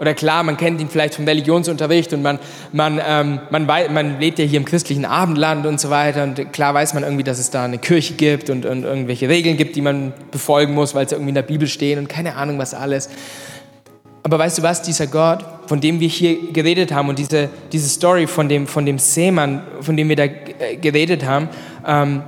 Oder 0.00 0.14
klar, 0.14 0.42
man 0.44 0.56
kennt 0.56 0.80
ihn 0.80 0.88
vielleicht 0.88 1.14
vom 1.16 1.26
Religionsunterricht 1.26 2.14
und 2.14 2.22
man, 2.22 2.38
man, 2.72 2.98
ähm, 3.06 3.38
man, 3.50 3.66
man 3.66 4.18
lebt 4.18 4.38
ja 4.38 4.46
hier 4.46 4.58
im 4.58 4.64
christlichen 4.64 5.04
Abendland 5.04 5.66
und 5.66 5.78
so 5.78 5.90
weiter. 5.90 6.22
Und 6.22 6.54
klar 6.54 6.72
weiß 6.72 6.94
man 6.94 7.02
irgendwie, 7.02 7.22
dass 7.22 7.38
es 7.38 7.50
da 7.50 7.64
eine 7.64 7.76
Kirche 7.76 8.14
gibt 8.14 8.48
und, 8.48 8.64
und 8.64 8.84
irgendwelche 8.84 9.28
Regeln 9.28 9.58
gibt, 9.58 9.76
die 9.76 9.82
man 9.82 10.14
befolgen 10.30 10.72
muss, 10.72 10.94
weil 10.94 11.04
es 11.04 11.12
irgendwie 11.12 11.28
in 11.28 11.34
der 11.34 11.42
Bibel 11.42 11.68
stehen 11.68 11.98
und 11.98 12.08
keine 12.08 12.36
Ahnung 12.36 12.58
was 12.58 12.72
alles. 12.72 13.10
Aber 14.22 14.38
weißt 14.38 14.58
du 14.58 14.62
was, 14.62 14.82
dieser 14.82 15.06
Gott, 15.06 15.44
von 15.66 15.80
dem 15.80 16.00
wir 16.00 16.08
hier 16.08 16.52
geredet 16.52 16.92
haben 16.92 17.08
und 17.08 17.18
diese, 17.18 17.48
diese 17.72 17.88
Story 17.88 18.26
von 18.26 18.48
dem, 18.48 18.66
von 18.66 18.84
dem 18.84 18.98
Seemann, 18.98 19.62
von 19.80 19.96
dem 19.96 20.08
wir 20.08 20.16
da 20.16 20.24
äh, 20.24 20.76
geredet 20.80 21.24
haben, 21.24 21.48
ähm, 21.86 22.22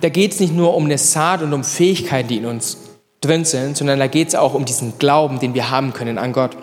da 0.00 0.08
geht 0.08 0.32
es 0.32 0.40
nicht 0.40 0.54
nur 0.54 0.74
um 0.74 0.84
eine 0.84 0.98
Saat 0.98 1.42
und 1.42 1.52
um 1.52 1.64
Fähigkeiten, 1.64 2.28
die 2.28 2.36
in 2.36 2.46
uns 2.46 2.76
drin 3.20 3.44
sind, 3.44 3.76
sondern 3.76 3.98
da 3.98 4.06
geht 4.06 4.28
es 4.28 4.34
auch 4.34 4.54
um 4.54 4.64
diesen 4.64 4.98
Glauben, 4.98 5.40
den 5.40 5.54
wir 5.54 5.70
haben 5.70 5.92
können 5.92 6.18
an 6.18 6.32
Gott. 6.32 6.56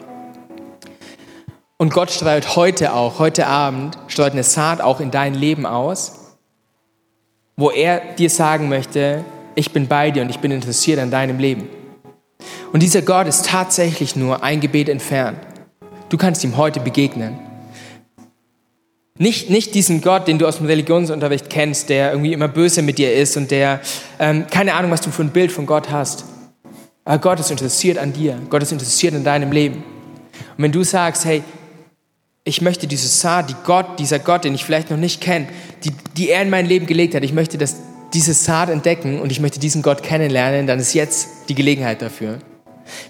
Und 1.77 1.91
Gott 1.91 2.11
streut 2.11 2.55
heute 2.55 2.93
auch, 2.93 3.19
heute 3.19 3.47
Abend, 3.47 3.97
streut 4.07 4.31
eine 4.31 4.43
Saat 4.43 4.79
auch 4.79 5.01
in 5.01 5.11
dein 5.11 5.33
Leben 5.33 5.65
aus, 5.65 6.38
wo 7.57 7.69
er 7.69 7.99
dir 8.15 8.29
sagen 8.29 8.69
möchte, 8.69 9.25
ich 9.55 9.71
bin 9.71 9.88
bei 9.88 10.11
dir 10.11 10.21
und 10.21 10.29
ich 10.29 10.39
bin 10.39 10.51
interessiert 10.51 10.99
an 10.99 11.11
deinem 11.11 11.39
Leben. 11.39 11.67
Und 12.73 12.83
dieser 12.83 13.01
Gott 13.01 13.27
ist 13.27 13.45
tatsächlich 13.45 14.15
nur 14.15 14.43
ein 14.43 14.59
Gebet 14.59 14.89
entfernt. 14.89 15.37
Du 16.09 16.17
kannst 16.17 16.43
ihm 16.43 16.57
heute 16.57 16.79
begegnen. 16.79 17.39
Nicht, 19.17 19.49
nicht 19.49 19.73
diesen 19.75 20.01
Gott, 20.01 20.27
den 20.27 20.39
du 20.39 20.45
aus 20.45 20.57
dem 20.57 20.65
Religionsunterricht 20.65 21.49
kennst, 21.49 21.87
der 21.89 22.11
irgendwie 22.11 22.33
immer 22.33 22.49
böse 22.49 22.81
mit 22.81 22.97
dir 22.97 23.13
ist 23.13 23.37
und 23.37 23.49
der 23.49 23.79
ähm, 24.19 24.45
keine 24.51 24.73
Ahnung, 24.73 24.91
was 24.91 25.01
du 25.01 25.09
für 25.09 25.21
ein 25.21 25.29
Bild 25.29 25.53
von 25.53 25.65
Gott 25.65 25.89
hast. 25.89 26.25
Aber 27.05 27.19
Gott 27.19 27.39
ist 27.39 27.49
interessiert 27.49 27.97
an 27.97 28.11
dir. 28.11 28.37
Gott 28.49 28.61
ist 28.61 28.73
interessiert 28.73 29.15
an 29.15 29.23
deinem 29.23 29.51
Leben. 29.51 29.75
Und 29.75 30.63
wenn 30.63 30.71
du 30.71 30.83
sagst, 30.83 31.23
hey, 31.23 31.43
ich 32.43 32.61
möchte 32.61 32.87
diese 32.87 33.07
Saat, 33.07 33.49
die 33.49 33.55
Gott, 33.63 33.99
dieser 33.99 34.19
Gott, 34.19 34.43
den 34.43 34.53
ich 34.53 34.65
vielleicht 34.65 34.91
noch 34.91 34.97
nicht 34.97 35.21
kenne, 35.21 35.47
die, 35.83 35.91
die 36.17 36.29
er 36.29 36.41
in 36.41 36.49
mein 36.49 36.65
Leben 36.65 36.85
gelegt 36.85 37.15
hat, 37.15 37.23
ich 37.23 37.33
möchte 37.33 37.57
das, 37.57 37.77
diese 38.14 38.34
Saat 38.34 38.70
entdecken 38.70 39.20
und 39.20 39.32
ich 39.32 39.39
möchte 39.39 39.60
diesen 39.60 39.82
Gott 39.82 40.03
kennenlernen, 40.03 40.68
dann 40.68 40.80
ist 40.80 40.93
jetzt 40.93 41.49
die 41.49 41.56
Gelegenheit 41.56 42.01
dafür. 42.01 42.39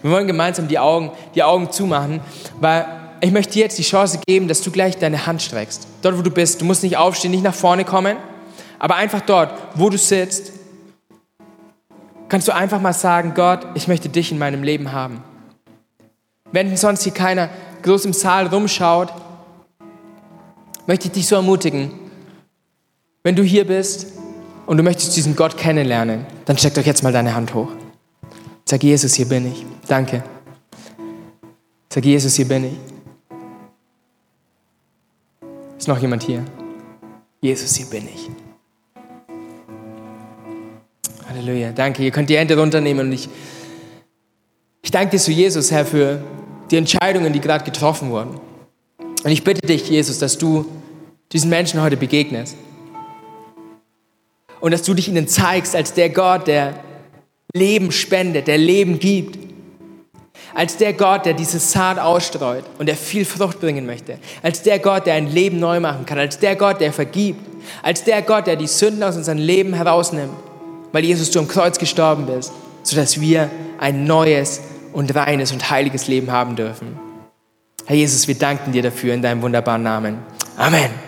Wir 0.02 0.12
wollen 0.12 0.28
gemeinsam 0.28 0.68
die 0.68 0.80
Augen, 0.80 1.12
die 1.36 1.44
Augen 1.44 1.72
zumachen, 1.72 2.22
weil 2.60 2.86
ich 3.22 3.32
möchte 3.32 3.54
dir 3.54 3.64
jetzt 3.64 3.78
die 3.78 3.84
Chance 3.84 4.20
geben, 4.26 4.48
dass 4.48 4.62
du 4.62 4.72
gleich 4.72 4.98
deine 4.98 5.26
Hand 5.26 5.42
streckst. 5.42 5.88
Dort, 6.02 6.18
wo 6.18 6.22
du 6.22 6.32
bist. 6.32 6.62
Du 6.62 6.66
musst 6.66 6.84
nicht 6.84 6.98
aufstehen, 6.98 7.32
nicht 7.32 7.44
nach 7.44 7.54
vorne 7.54 7.84
kommen, 7.84 8.18
aber 8.80 8.96
einfach 8.96 9.22
dort, 9.22 9.54
wo 9.76 9.90
du 9.90 9.98
sitzt, 9.98 10.54
kannst 12.30 12.48
du 12.48 12.54
einfach 12.54 12.82
mal 12.82 12.94
sagen, 12.94 13.34
Gott, 13.36 13.66
ich 13.76 13.88
möchte 13.88 14.10
dich 14.10 14.32
in 14.32 14.38
meinem 14.38 14.64
Leben 14.64 14.92
haben. 14.92 15.24
Wenn 16.52 16.76
sonst 16.78 17.04
hier 17.04 17.14
keiner 17.14 17.50
groß 17.84 18.06
im 18.06 18.14
Saal 18.14 18.48
rumschaut, 18.48 19.14
möchte 20.88 21.08
ich 21.08 21.14
dich 21.14 21.28
so 21.28 21.36
ermutigen, 21.36 21.92
wenn 23.24 23.36
du 23.36 23.44
hier 23.44 23.66
bist 23.66 24.08
und 24.66 24.78
du 24.78 24.84
möchtest 24.84 25.16
diesen 25.16 25.36
Gott 25.36 25.58
kennenlernen, 25.58 26.26
dann 26.46 26.58
steck 26.58 26.74
doch 26.74 26.86
jetzt 26.86 27.04
mal 27.04 27.14
deine 27.14 27.36
Hand 27.36 27.54
hoch. 27.54 27.70
Sag 28.66 28.84
Jesus, 28.84 29.14
hier 29.14 29.28
bin 29.28 29.52
ich. 29.52 29.66
Danke. 29.88 30.24
Sag 31.94 32.04
Jesus, 32.04 32.36
hier 32.36 32.48
bin 32.48 32.66
ich. 32.66 32.78
Ist 35.78 35.88
noch 35.88 36.00
jemand 36.00 36.24
hier? 36.24 36.44
Jesus, 37.42 37.76
hier 37.76 37.86
bin 37.86 38.08
ich. 38.08 38.30
Halleluja. 41.30 41.72
Danke. 41.72 42.04
Ihr 42.04 42.12
könnt 42.12 42.30
die 42.30 42.38
Hände 42.38 42.58
runternehmen 42.58 43.08
und 43.08 43.14
ich, 43.14 43.30
ich 44.82 44.90
danke 44.90 45.12
dir 45.12 45.20
zu 45.20 45.32
Jesus, 45.32 45.70
Herr, 45.70 45.86
für 45.86 46.24
die 46.72 46.78
Entscheidungen, 46.78 47.34
die 47.34 47.40
gerade 47.40 47.64
getroffen 47.64 48.10
wurden. 48.10 48.40
Und 48.98 49.32
ich 49.32 49.44
bitte 49.44 49.62
dich, 49.62 49.90
Jesus, 49.90 50.18
dass 50.18 50.38
du 50.38 50.66
diesen 51.32 51.50
Menschen 51.50 51.82
heute 51.82 51.98
begegnest. 51.98 52.58
Und 54.66 54.72
dass 54.72 54.82
du 54.82 54.96
dich 54.96 55.08
ihnen 55.08 55.28
zeigst 55.28 55.76
als 55.76 55.94
der 55.94 56.10
Gott, 56.10 56.48
der 56.48 56.74
Leben 57.54 57.92
spendet, 57.92 58.48
der 58.48 58.58
Leben 58.58 58.98
gibt. 58.98 59.38
Als 60.56 60.78
der 60.78 60.94
Gott, 60.94 61.28
der 61.28 61.36
diese 61.36 61.60
Saat 61.60 62.00
ausstreut 62.00 62.64
und 62.80 62.88
der 62.88 62.96
viel 62.96 63.26
Frucht 63.26 63.60
bringen 63.60 63.86
möchte. 63.86 64.18
Als 64.42 64.64
der 64.64 64.80
Gott, 64.80 65.06
der 65.06 65.14
ein 65.14 65.32
Leben 65.32 65.60
neu 65.60 65.80
machen 65.80 66.08
kann. 66.08 66.18
Als 66.18 66.40
der 66.40 66.56
Gott, 66.56 66.82
der 66.82 66.92
vergibt. 66.92 67.42
Als 67.84 68.06
der 68.06 68.24
Gott, 68.24 68.48
der 68.48 68.56
die 68.56 68.66
Sünden 68.66 69.04
aus 69.04 69.16
unserem 69.16 69.38
Leben 69.38 69.76
herausnimmt, 69.76 70.34
weil 70.92 71.06
Jesus 71.06 71.30
du 71.30 71.38
am 71.38 71.48
Kreuz 71.48 71.78
gestorben 71.78 72.26
bist, 72.26 72.52
sodass 72.82 73.22
wir 73.22 73.52
ein 73.78 74.06
neues 74.06 74.62
und 74.94 75.14
reines 75.14 75.52
und 75.52 75.70
heiliges 75.70 76.08
Leben 76.08 76.32
haben 76.32 76.56
dürfen. 76.56 77.00
Herr 77.86 77.98
Jesus, 77.98 78.28
wir 78.28 78.34
danken 78.34 78.72
dir 78.72 78.82
dafür 78.82 79.14
in 79.14 79.22
deinem 79.22 79.44
wunderbaren 79.44 79.84
Namen. 79.84 80.18
Amen. 80.58 81.06